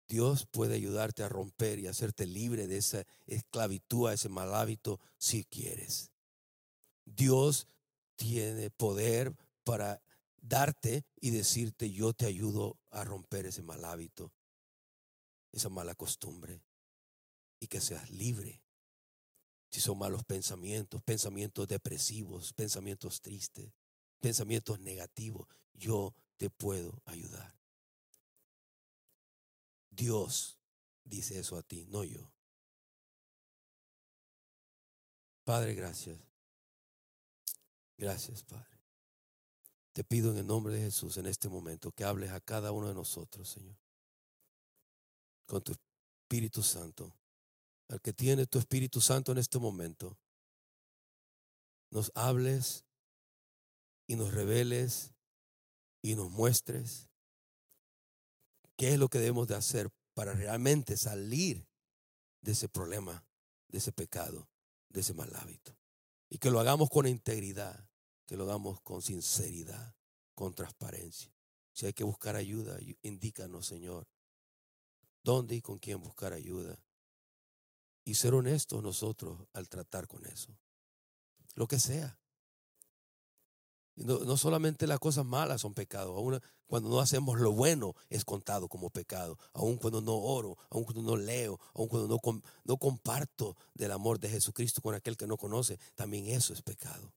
Dios 0.07 0.45
puede 0.45 0.75
ayudarte 0.75 1.23
a 1.23 1.29
romper 1.29 1.79
y 1.79 1.87
hacerte 1.87 2.25
libre 2.25 2.67
de 2.67 2.77
esa 2.77 3.05
esclavitud, 3.25 4.07
a 4.07 4.13
ese 4.13 4.29
mal 4.29 4.53
hábito, 4.53 4.99
si 5.17 5.45
quieres. 5.45 6.11
Dios 7.05 7.67
tiene 8.15 8.69
poder 8.69 9.35
para 9.63 10.01
darte 10.37 11.05
y 11.19 11.31
decirte, 11.31 11.91
yo 11.91 12.13
te 12.13 12.25
ayudo 12.25 12.77
a 12.91 13.03
romper 13.03 13.47
ese 13.47 13.63
mal 13.63 13.83
hábito, 13.83 14.31
esa 15.51 15.69
mala 15.69 15.95
costumbre, 15.95 16.61
y 17.59 17.67
que 17.67 17.81
seas 17.81 18.09
libre. 18.11 18.61
Si 19.71 19.81
son 19.81 19.97
malos 19.97 20.23
pensamientos, 20.23 21.01
pensamientos 21.03 21.67
depresivos, 21.67 22.53
pensamientos 22.53 23.21
tristes, 23.21 23.73
pensamientos 24.19 24.79
negativos, 24.79 25.47
yo 25.73 26.13
te 26.37 26.49
puedo 26.49 27.01
ayudar. 27.05 27.54
Dios 29.95 30.59
dice 31.03 31.39
eso 31.39 31.57
a 31.57 31.63
ti, 31.63 31.85
no 31.87 32.03
yo. 32.03 32.31
Padre, 35.43 35.75
gracias. 35.75 36.19
Gracias, 37.97 38.43
Padre. 38.43 38.75
Te 39.93 40.03
pido 40.03 40.31
en 40.31 40.37
el 40.37 40.47
nombre 40.47 40.73
de 40.73 40.81
Jesús 40.81 41.17
en 41.17 41.27
este 41.27 41.47
momento 41.47 41.91
que 41.91 42.03
hables 42.03 42.31
a 42.31 42.41
cada 42.41 42.71
uno 42.71 42.87
de 42.87 42.93
nosotros, 42.93 43.47
Señor. 43.47 43.77
Con 45.45 45.63
tu 45.63 45.71
Espíritu 45.71 46.61
Santo. 46.63 47.15
Al 47.87 48.01
que 48.01 48.11
tiene 48.11 48.47
tu 48.47 48.57
Espíritu 48.57 48.99
Santo 48.99 49.31
en 49.31 49.37
este 49.37 49.59
momento. 49.59 50.17
Nos 51.91 52.11
hables 52.15 52.83
y 54.07 54.15
nos 54.15 54.33
reveles 54.33 55.13
y 56.01 56.15
nos 56.15 56.29
muestres 56.31 57.07
qué 58.75 58.93
es 58.93 58.99
lo 58.99 59.09
que 59.09 59.19
debemos 59.19 59.47
de 59.47 59.55
hacer 59.55 59.89
para 60.13 60.33
realmente 60.33 60.97
salir 60.97 61.67
de 62.41 62.51
ese 62.51 62.69
problema, 62.69 63.25
de 63.67 63.79
ese 63.79 63.91
pecado, 63.91 64.49
de 64.89 65.01
ese 65.01 65.13
mal 65.13 65.35
hábito. 65.35 65.77
Y 66.29 66.37
que 66.37 66.51
lo 66.51 66.59
hagamos 66.59 66.89
con 66.89 67.07
integridad, 67.07 67.89
que 68.25 68.37
lo 68.37 68.43
hagamos 68.43 68.81
con 68.81 69.01
sinceridad, 69.01 69.95
con 70.33 70.53
transparencia. 70.53 71.33
Si 71.73 71.85
hay 71.85 71.93
que 71.93 72.03
buscar 72.03 72.35
ayuda, 72.35 72.77
indícanos, 73.01 73.67
Señor, 73.67 74.07
dónde 75.23 75.55
y 75.55 75.61
con 75.61 75.79
quién 75.79 76.01
buscar 76.01 76.33
ayuda. 76.33 76.79
Y 78.05 78.15
ser 78.15 78.33
honestos 78.33 78.83
nosotros 78.83 79.47
al 79.53 79.67
tratar 79.67 80.07
con 80.07 80.25
eso. 80.25 80.57
Lo 81.55 81.67
que 81.67 81.79
sea. 81.79 82.19
No, 83.95 84.19
no, 84.19 84.35
solamente 84.35 84.87
las 84.87 84.99
cosas 84.99 85.25
malas 85.25 85.61
son 85.61 85.73
pecados, 85.73 86.17
aún 86.17 86.39
cuando 86.67 86.89
no 86.89 86.99
hacemos 86.99 87.39
lo 87.39 87.53
bueno 87.53 87.95
es 88.09 88.25
contado 88.25 88.67
como 88.67 88.89
pecado, 88.89 89.37
aun 89.53 89.77
cuando 89.77 90.01
no 90.01 90.15
oro, 90.15 90.57
aun 90.69 90.83
cuando 90.83 91.01
no 91.01 91.15
leo, 91.15 91.57
aun 91.73 91.87
cuando 91.87 92.07
no, 92.09 92.41
no 92.65 92.77
comparto 92.77 93.55
del 93.73 93.91
amor 93.91 94.19
de 94.19 94.29
Jesucristo 94.29 94.81
con 94.81 94.95
aquel 94.95 95.15
que 95.15 95.27
no 95.27 95.37
conoce, 95.37 95.79
también 95.95 96.27
eso 96.27 96.53
es 96.53 96.61
pecado. 96.61 97.13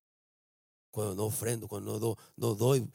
Cuando 0.93 1.17
no 1.17 1.25
ofrendo, 1.25 1.67
cuando 1.67 1.99
no, 1.99 2.17
no 2.37 2.55
doy 2.55 2.89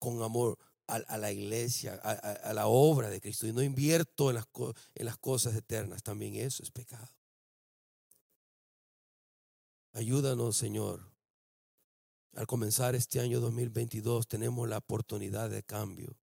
con 0.00 0.20
amor 0.22 0.58
a, 0.88 1.16
la 1.16 1.30
iglesia, 1.30 1.94
a, 1.94 2.52
la 2.52 2.66
obra 2.66 3.08
de 3.08 3.20
Cristo 3.20 3.46
y 3.46 3.52
no 3.52 3.62
invierto 3.62 4.30
en 4.30 4.36
las, 4.36 4.48
en 4.94 5.06
las 5.06 5.16
cosas 5.16 5.54
eternas, 5.54 6.02
también 6.02 6.34
eso 6.34 6.62
es 6.62 6.70
pecado. 6.70 7.08
Ayúdanos, 9.92 10.56
Señor, 10.56 11.11
al 12.34 12.46
comenzar 12.46 12.94
este 12.94 13.20
año 13.20 13.40
2022 13.40 14.26
tenemos 14.26 14.68
la 14.68 14.78
oportunidad 14.78 15.50
de 15.50 15.62
cambio. 15.62 16.16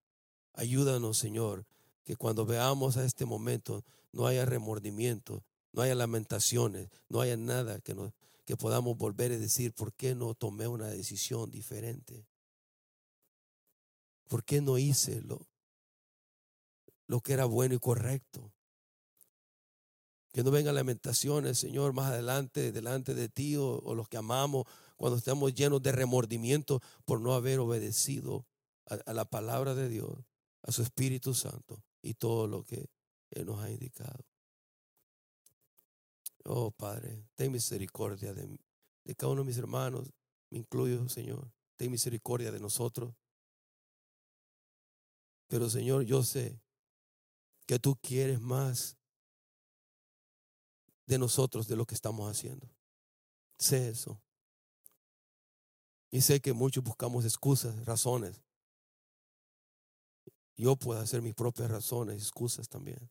Ayúdanos, 0.53 1.17
Señor, 1.17 1.65
que 2.03 2.15
cuando 2.15 2.45
veamos 2.45 2.97
a 2.97 3.05
este 3.05 3.25
momento 3.25 3.83
no 4.11 4.25
haya 4.25 4.45
remordimiento, 4.45 5.43
no 5.71 5.83
haya 5.83 5.93
lamentaciones, 5.93 6.89
no 7.07 7.21
haya 7.21 7.37
nada 7.37 7.79
que, 7.79 7.95
que 8.45 8.57
podamos 8.57 8.97
volver 8.97 9.31
a 9.31 9.37
decir, 9.37 9.73
¿por 9.73 9.93
qué 9.93 10.15
no 10.15 10.33
tomé 10.33 10.67
una 10.67 10.87
decisión 10.87 11.51
diferente? 11.51 12.25
¿Por 14.27 14.43
qué 14.43 14.61
no 14.61 14.77
hice 14.77 15.21
lo, 15.21 15.47
lo 17.05 17.19
que 17.21 17.33
era 17.33 17.45
bueno 17.45 17.75
y 17.75 17.79
correcto? 17.79 18.51
Que 20.31 20.43
no 20.43 20.51
vengan 20.51 20.75
lamentaciones, 20.75 21.59
Señor, 21.59 21.93
más 21.93 22.11
adelante, 22.11 22.71
delante 22.71 23.13
de 23.13 23.29
ti 23.29 23.55
o 23.55 23.93
los 23.95 24.07
que 24.07 24.17
amamos 24.17 24.65
cuando 24.99 25.17
estamos 25.17 25.55
llenos 25.55 25.81
de 25.81 25.93
remordimiento 25.93 26.81
por 27.05 27.21
no 27.21 27.33
haber 27.33 27.59
obedecido 27.59 28.45
a, 28.85 29.13
la 29.13 29.23
palabra 29.23 29.73
de 29.73 29.87
Dios, 29.87 30.11
a 30.61 30.73
su 30.73 30.81
Espíritu 30.81 31.33
Santo 31.33 31.81
y 32.01 32.15
todo 32.15 32.47
lo 32.47 32.65
que 32.65 32.89
Él 33.31 33.45
nos 33.45 33.63
ha 33.63 33.71
indicado. 33.71 34.25
Oh 36.43 36.71
Padre, 36.71 37.23
ten 37.35 37.49
misericordia 37.49 38.33
de, 38.33 38.59
de 39.05 39.15
cada 39.15 39.31
uno 39.31 39.43
de 39.43 39.47
mis 39.47 39.57
hermanos, 39.57 40.11
me 40.49 40.57
incluyo, 40.57 41.07
Señor. 41.07 41.49
Ten 41.77 41.91
misericordia 41.91 42.51
de 42.51 42.59
nosotros. 42.59 43.15
Pero 45.47 45.69
Señor, 45.69 46.03
yo 46.03 46.23
sé 46.23 46.59
que 47.65 47.79
tú 47.79 47.95
quieres 48.01 48.41
más 48.41 48.97
de 51.05 51.17
nosotros 51.17 51.69
de 51.69 51.77
lo 51.77 51.85
que 51.85 51.95
estamos 51.95 52.29
haciendo. 52.29 52.69
Sé 53.57 53.87
eso. 53.87 54.21
Y 56.11 56.21
sé 56.21 56.39
que 56.41 56.53
muchos 56.53 56.83
buscamos 56.83 57.25
excusas, 57.25 57.85
razones. 57.85 58.41
Yo 60.55 60.75
puedo 60.75 60.99
hacer 60.99 61.21
mis 61.21 61.35
propias 61.35 61.69
razones, 61.71 62.21
excusas 62.21 62.67
también. 62.67 63.09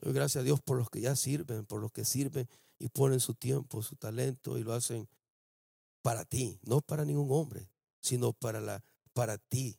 Doy 0.00 0.12
gracias 0.12 0.42
a 0.42 0.44
Dios 0.44 0.60
por 0.60 0.76
los 0.76 0.90
que 0.90 1.00
ya 1.00 1.16
sirven, 1.16 1.64
por 1.64 1.80
los 1.80 1.92
que 1.92 2.04
sirven 2.04 2.48
y 2.78 2.88
ponen 2.88 3.20
su 3.20 3.34
tiempo, 3.34 3.82
su 3.82 3.96
talento 3.96 4.58
y 4.58 4.64
lo 4.64 4.74
hacen 4.74 5.08
para 6.02 6.24
ti, 6.24 6.58
no 6.62 6.82
para 6.82 7.04
ningún 7.04 7.28
hombre, 7.30 7.70
sino 8.00 8.34
para, 8.34 8.60
la, 8.60 8.84
para 9.14 9.38
ti, 9.38 9.78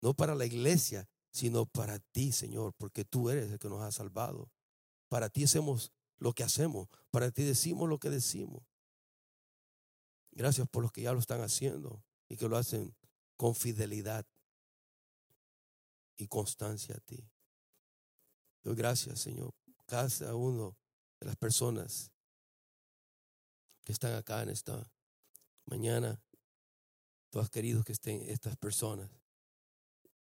no 0.00 0.14
para 0.14 0.34
la 0.34 0.46
iglesia, 0.46 1.08
sino 1.30 1.66
para 1.66 1.98
ti, 1.98 2.32
Señor, 2.32 2.72
porque 2.78 3.04
tú 3.04 3.28
eres 3.28 3.50
el 3.50 3.58
que 3.58 3.68
nos 3.68 3.82
ha 3.82 3.92
salvado. 3.92 4.50
Para 5.08 5.28
ti 5.28 5.44
hacemos 5.44 5.92
lo 6.16 6.32
que 6.32 6.44
hacemos, 6.44 6.88
para 7.10 7.30
ti 7.30 7.42
decimos 7.42 7.88
lo 7.88 7.98
que 7.98 8.08
decimos. 8.08 8.62
Gracias 10.32 10.66
por 10.68 10.82
los 10.82 10.92
que 10.92 11.02
ya 11.02 11.12
lo 11.12 11.18
están 11.20 11.42
haciendo 11.42 12.02
y 12.28 12.36
que 12.36 12.48
lo 12.48 12.56
hacen 12.56 12.96
con 13.36 13.54
fidelidad 13.54 14.26
y 16.16 16.26
constancia 16.26 16.96
a 16.96 17.00
ti. 17.00 17.28
Doy 18.62 18.74
gracias, 18.74 19.20
Señor, 19.20 19.52
cada 19.86 20.34
uno 20.34 20.76
de 21.20 21.26
las 21.26 21.36
personas 21.36 22.10
que 23.84 23.92
están 23.92 24.14
acá 24.14 24.42
en 24.42 24.50
esta 24.50 24.90
mañana, 25.66 26.22
todos 27.30 27.50
queridos 27.50 27.84
que 27.84 27.92
estén 27.92 28.22
estas 28.22 28.56
personas 28.56 29.10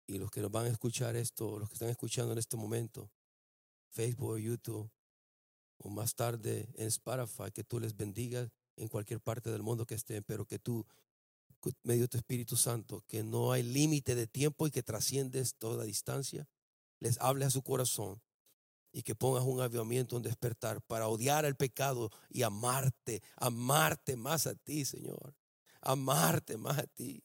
y 0.07 0.17
los 0.17 0.31
que 0.31 0.41
nos 0.41 0.51
van 0.51 0.65
a 0.65 0.69
escuchar 0.69 1.15
esto, 1.15 1.57
los 1.57 1.69
que 1.69 1.75
están 1.75 1.89
escuchando 1.89 2.33
en 2.33 2.39
este 2.39 2.57
momento, 2.57 3.11
Facebook, 3.91 4.39
YouTube, 4.39 4.91
o 5.77 5.89
más 5.89 6.15
tarde 6.15 6.69
en 6.75 6.87
Spotify, 6.87 7.51
que 7.53 7.63
tú 7.63 7.79
les 7.79 7.95
bendigas 7.95 8.51
en 8.81 8.87
cualquier 8.87 9.21
parte 9.21 9.51
del 9.51 9.61
mundo 9.61 9.85
que 9.85 9.95
estén, 9.95 10.23
pero 10.23 10.45
que 10.45 10.59
tú, 10.59 10.85
medio 11.83 12.07
tu 12.07 12.17
Espíritu 12.17 12.57
Santo, 12.57 13.03
que 13.07 13.23
no 13.23 13.51
hay 13.51 13.63
límite 13.63 14.15
de 14.15 14.27
tiempo 14.27 14.67
y 14.67 14.71
que 14.71 14.83
trasciendes 14.83 15.55
toda 15.55 15.83
distancia, 15.83 16.47
les 16.99 17.19
hable 17.21 17.45
a 17.45 17.51
su 17.51 17.61
corazón 17.61 18.21
y 18.91 19.03
que 19.03 19.15
pongas 19.15 19.43
un 19.43 19.61
avivamiento, 19.61 20.17
un 20.17 20.23
despertar 20.23 20.81
para 20.81 21.07
odiar 21.07 21.45
el 21.45 21.55
pecado 21.55 22.11
y 22.29 22.41
amarte, 22.41 23.21
amarte 23.37 24.15
más 24.15 24.47
a 24.47 24.55
ti, 24.55 24.83
Señor, 24.83 25.35
amarte 25.81 26.57
más 26.57 26.79
a 26.79 26.87
ti, 26.87 27.23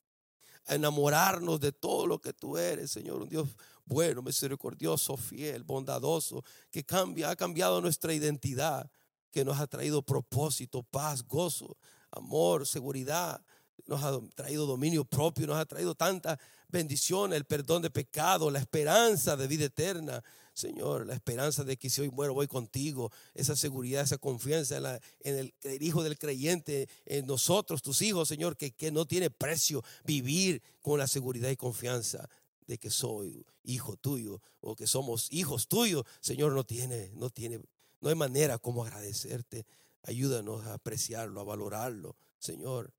enamorarnos 0.67 1.59
de 1.59 1.73
todo 1.73 2.07
lo 2.07 2.21
que 2.21 2.33
tú 2.33 2.59
eres, 2.59 2.91
Señor, 2.91 3.23
un 3.23 3.29
Dios 3.29 3.49
bueno, 3.87 4.21
misericordioso, 4.21 5.17
fiel, 5.17 5.63
bondadoso, 5.65 6.45
que 6.71 6.85
cambia, 6.85 7.31
ha 7.31 7.37
cambiado 7.37 7.81
nuestra 7.81 8.13
identidad, 8.13 8.91
que 9.37 9.45
nos 9.45 9.61
ha 9.61 9.67
traído 9.67 10.01
propósito, 10.01 10.83
paz, 10.83 11.23
gozo, 11.23 11.77
amor, 12.11 12.67
seguridad, 12.67 13.45
nos 13.85 14.03
ha 14.03 14.19
traído 14.35 14.65
dominio 14.65 15.05
propio, 15.05 15.47
nos 15.47 15.59
ha 15.59 15.67
traído 15.67 15.95
tanta 15.95 16.41
bendición, 16.69 17.35
el 17.35 17.45
perdón 17.45 17.83
de 17.83 17.91
pecado, 17.91 18.51
la 18.51 18.61
esperanza 18.61 19.37
de 19.37 19.47
vida 19.47 19.67
eterna. 19.67 20.25
Señor, 20.55 21.07
la 21.07 21.13
esperanza 21.13 21.65
de 21.65 21.77
que 21.77 21.91
si 21.91 22.01
hoy 22.01 22.09
muero 22.09 22.33
voy 22.33 22.47
contigo, 22.47 23.13
esa 23.35 23.57
seguridad, 23.57 24.05
esa 24.05 24.17
confianza 24.17 24.79
en, 25.21 25.53
el, 25.63 25.83
Hijo 25.83 26.03
del 26.03 26.19
creyente, 26.19 26.89
en 27.05 27.27
nosotros, 27.27 27.83
tus 27.83 28.01
hijos, 28.01 28.29
Señor, 28.29 28.57
que, 28.57 28.71
que 28.71 28.91
no 28.91 29.05
tiene 29.05 29.29
precio 29.29 29.85
vivir 30.05 30.63
con 30.81 30.99
la 30.99 31.07
seguridad 31.07 31.51
y 31.51 31.57
confianza 31.57 32.27
de 32.67 32.79
que 32.79 32.89
soy 32.89 33.47
hijo 33.65 33.99
tuyo 33.99 34.41
o 34.61 34.75
que 34.75 34.87
somos 34.87 35.31
hijos 35.31 35.69
tuyos, 35.69 36.07
Señor, 36.21 36.53
no 36.53 36.65
tiene, 36.65 37.11
no 37.15 37.29
tiene, 37.29 37.61
no 38.01 38.09
hay 38.09 38.15
manera 38.15 38.59
como 38.59 38.85
agradecerte. 38.85 39.67
Ayúdanos 40.03 40.65
a 40.67 40.75
apreciarlo, 40.75 41.41
a 41.41 41.45
valorarlo, 41.45 42.17
Señor. 42.39 42.93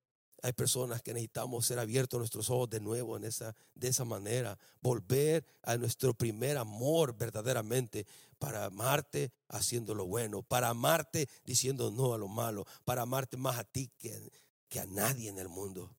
Hay 0.43 0.53
personas 0.53 1.01
que 1.01 1.13
necesitamos 1.13 1.65
ser 1.65 1.79
abiertos 1.79 2.19
nuestros 2.19 2.49
ojos 2.49 2.69
de 2.69 2.79
nuevo 2.79 3.17
en 3.17 3.23
esa, 3.23 3.55
de 3.73 3.87
esa 3.87 4.05
manera, 4.05 4.59
volver 4.81 5.45
a 5.63 5.77
nuestro 5.77 6.13
primer 6.13 6.57
amor 6.57 7.17
verdaderamente 7.17 8.05
para 8.37 8.65
amarte 8.65 9.31
haciendo 9.47 9.95
lo 9.95 10.05
bueno, 10.05 10.43
para 10.43 10.69
amarte 10.69 11.27
diciendo 11.43 11.89
no 11.89 12.13
a 12.13 12.17
lo 12.17 12.27
malo, 12.27 12.65
para 12.85 13.01
amarte 13.01 13.35
más 13.35 13.57
a 13.57 13.63
ti 13.63 13.89
que, 13.97 14.31
que 14.69 14.79
a 14.79 14.85
nadie 14.85 15.29
en 15.29 15.39
el 15.39 15.49
mundo 15.49 15.91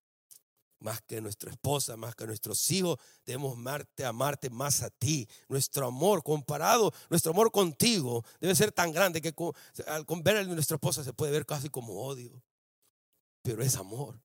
más 0.81 1.03
que 1.03 1.21
nuestra 1.21 1.51
esposa, 1.51 1.97
más 1.97 2.15
que 2.15 2.27
nuestros 2.27 2.71
hijos, 2.71 2.99
debemos 3.25 3.55
amarte, 3.57 4.05
amarte 4.05 4.51
más 4.51 4.83
a 4.83 4.91
ti. 4.91 5.29
Nuestro 5.49 5.87
amor 5.87 6.23
comparado, 6.23 6.93
nuestro 7.11 7.33
amor 7.33 7.51
contigo 7.51 8.25
debe 8.41 8.55
ser 8.55 8.73
tan 8.73 8.93
grande 8.93 9.21
que 9.21 9.35
al 9.87 10.05
ver 10.23 10.37
a 10.37 10.45
nuestra 10.45 10.77
esposa 10.77 11.03
se 11.05 11.13
puede 11.13 11.33
ver 11.33 11.47
casi 11.47 11.69
como 11.69 12.03
odio. 12.03 12.43
Pero 13.43 13.63
es 13.63 13.77
amor, 13.77 14.21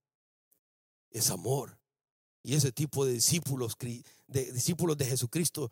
es 1.09 1.29
amor. 1.29 1.77
Y 2.43 2.55
ese 2.55 2.71
tipo 2.71 3.05
de 3.05 3.13
discípulos, 3.13 3.75
de 4.27 4.51
discípulos 4.51 4.97
de 4.97 5.05
Jesucristo, 5.05 5.71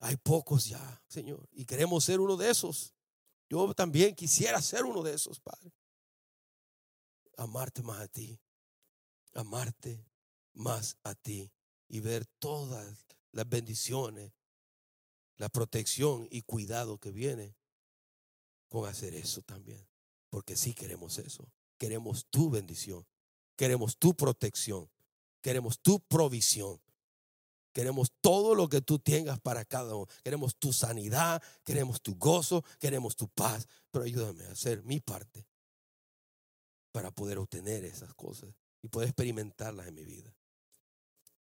hay 0.00 0.16
pocos 0.16 0.66
ya, 0.66 1.02
Señor. 1.08 1.48
Y 1.52 1.64
queremos 1.64 2.04
ser 2.04 2.20
uno 2.20 2.36
de 2.36 2.50
esos. 2.50 2.92
Yo 3.48 3.72
también 3.72 4.14
quisiera 4.14 4.60
ser 4.60 4.84
uno 4.84 5.02
de 5.02 5.14
esos, 5.14 5.40
Padre. 5.40 5.72
Amarte 7.36 7.82
más 7.82 8.00
a 8.00 8.08
ti. 8.08 8.38
Amarte 9.34 10.04
más 10.58 10.96
a 11.04 11.14
ti 11.14 11.50
y 11.88 12.00
ver 12.00 12.26
todas 12.38 13.06
las 13.32 13.48
bendiciones, 13.48 14.32
la 15.36 15.48
protección 15.48 16.28
y 16.30 16.42
cuidado 16.42 16.98
que 16.98 17.10
viene 17.10 17.56
con 18.68 18.88
hacer 18.88 19.14
eso 19.14 19.42
también. 19.42 19.86
Porque 20.28 20.56
sí 20.56 20.74
queremos 20.74 21.18
eso. 21.18 21.50
Queremos 21.78 22.26
tu 22.26 22.50
bendición. 22.50 23.06
Queremos 23.56 23.96
tu 23.96 24.14
protección. 24.14 24.90
Queremos 25.40 25.80
tu 25.80 26.00
provisión. 26.00 26.80
Queremos 27.72 28.12
todo 28.20 28.54
lo 28.54 28.68
que 28.68 28.80
tú 28.80 28.98
tengas 28.98 29.40
para 29.40 29.64
cada 29.64 29.94
uno. 29.94 30.08
Queremos 30.24 30.56
tu 30.56 30.72
sanidad, 30.72 31.42
queremos 31.64 32.02
tu 32.02 32.16
gozo, 32.16 32.64
queremos 32.80 33.16
tu 33.16 33.28
paz. 33.28 33.68
Pero 33.90 34.04
ayúdame 34.04 34.44
a 34.44 34.52
hacer 34.52 34.82
mi 34.82 35.00
parte 35.00 35.46
para 36.92 37.10
poder 37.10 37.38
obtener 37.38 37.84
esas 37.84 38.12
cosas 38.14 38.50
y 38.82 38.88
poder 38.88 39.08
experimentarlas 39.08 39.86
en 39.86 39.94
mi 39.94 40.04
vida. 40.04 40.34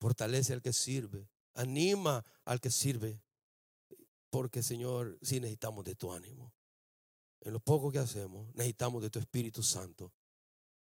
Fortalece 0.00 0.52
al 0.52 0.62
que 0.62 0.72
sirve. 0.72 1.28
Anima 1.54 2.24
al 2.44 2.60
que 2.60 2.70
sirve. 2.70 3.22
Porque, 4.30 4.62
Señor, 4.62 5.18
sí 5.22 5.40
necesitamos 5.40 5.84
de 5.84 5.94
tu 5.94 6.12
ánimo. 6.12 6.52
En 7.40 7.52
lo 7.52 7.60
poco 7.60 7.90
que 7.90 7.98
hacemos, 7.98 8.54
necesitamos 8.54 9.02
de 9.02 9.10
tu 9.10 9.18
Espíritu 9.18 9.62
Santo 9.62 10.12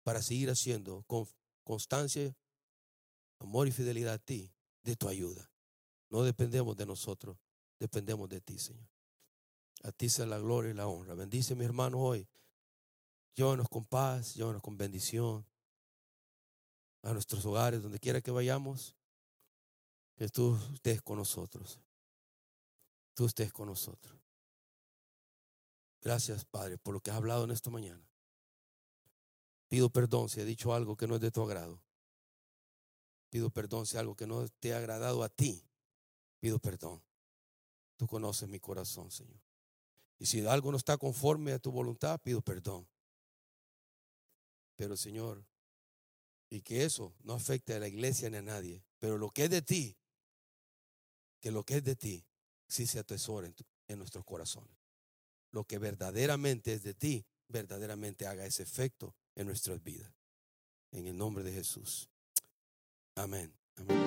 para 0.03 0.23
seguir 0.23 0.51
haciendo 0.51 1.05
con 1.07 1.27
constancia, 1.65 2.37
amor 3.39 3.69
y 3.69 3.73
fidelidad 3.73 4.15
a 4.15 4.19
ti, 4.19 4.53
de 4.83 4.97
tu 4.97 5.09
ayuda. 5.09 5.51
No 6.09 6.23
dependemos 6.23 6.77
de 6.77 6.87
nosotros, 6.87 7.39
dependemos 7.79 8.29
de 8.29 8.41
ti, 8.41 8.59
Señor. 8.59 8.89
A 9.83 9.93
ti 9.93 10.09
sea 10.09 10.27
la 10.27 10.39
gloria 10.39 10.73
y 10.73 10.75
la 10.75 10.87
honra. 10.87 11.15
Bendice, 11.15 11.55
mi 11.55 11.65
hermano, 11.65 11.99
hoy. 11.99 12.29
Llévanos 13.35 13.69
con 13.69 13.85
paz, 13.87 14.35
llévanos 14.35 14.61
con 14.61 14.77
bendición 14.77 15.47
a 17.03 17.13
nuestros 17.13 17.45
hogares, 17.47 17.83
donde 17.83 17.99
quiera 17.99 18.21
que 18.21 18.31
vayamos 18.31 18.97
que 20.21 20.29
tú 20.29 20.55
estés 20.75 21.01
con 21.01 21.16
nosotros. 21.16 21.81
Tú 23.14 23.25
estés 23.25 23.55
con 23.55 23.68
nosotros. 23.68 24.21
Gracias, 26.03 26.45
Padre, 26.45 26.77
por 26.77 26.93
lo 26.93 27.01
que 27.01 27.11
has 27.11 27.16
hablado 27.16 27.45
en 27.45 27.53
esta 27.53 27.71
mañana. 27.71 28.07
Pido 29.68 29.89
perdón 29.89 30.29
si 30.29 30.43
he 30.43 30.45
dicho 30.45 30.75
algo 30.75 30.95
que 30.95 31.07
no 31.07 31.14
es 31.14 31.23
de 31.23 31.31
tu 31.31 31.41
agrado. 31.41 31.83
Pido 33.31 33.49
perdón 33.49 33.87
si 33.87 33.97
algo 33.97 34.14
que 34.14 34.27
no 34.27 34.47
te 34.47 34.75
ha 34.75 34.77
agradado 34.77 35.23
a 35.23 35.31
ti. 35.31 35.66
Pido 36.39 36.59
perdón. 36.59 37.03
Tú 37.97 38.07
conoces 38.07 38.47
mi 38.47 38.61
corazón, 38.61 39.11
Señor. 39.11 39.41
Y 40.18 40.27
si 40.27 40.47
algo 40.47 40.71
no 40.71 40.77
está 40.77 40.99
conforme 40.99 41.53
a 41.53 41.59
tu 41.59 41.73
voluntad, 41.73 42.21
pido 42.21 42.43
perdón. 42.43 42.87
Pero, 44.77 44.99
Señor, 44.99 45.47
y 46.51 46.61
que 46.61 46.85
eso 46.85 47.14
no 47.23 47.33
afecte 47.33 47.73
a 47.73 47.79
la 47.79 47.89
iglesia 47.89 48.29
ni 48.29 48.37
a 48.37 48.43
nadie. 48.43 48.85
Pero 48.99 49.16
lo 49.16 49.31
que 49.31 49.45
es 49.45 49.51
de 49.51 49.62
ti, 49.62 49.97
que 51.41 51.51
lo 51.51 51.64
que 51.64 51.78
es 51.78 51.84
de 51.84 51.97
ti 51.97 52.24
sí 52.68 52.86
se 52.86 52.99
atesora 52.99 53.47
en, 53.47 53.55
en 53.88 53.99
nuestros 53.99 54.24
corazones. 54.24 54.76
Lo 55.51 55.64
que 55.64 55.78
verdaderamente 55.78 56.74
es 56.74 56.82
de 56.82 56.95
ti, 56.95 57.26
verdaderamente 57.49 58.26
haga 58.26 58.47
ese 58.47 58.62
efecto 58.62 59.14
en 59.34 59.47
nuestras 59.47 59.82
vidas. 59.82 60.12
En 60.93 61.07
el 61.07 61.16
nombre 61.16 61.43
de 61.43 61.53
Jesús. 61.53 62.09
Amén. 63.16 63.53
Amén. 63.76 64.07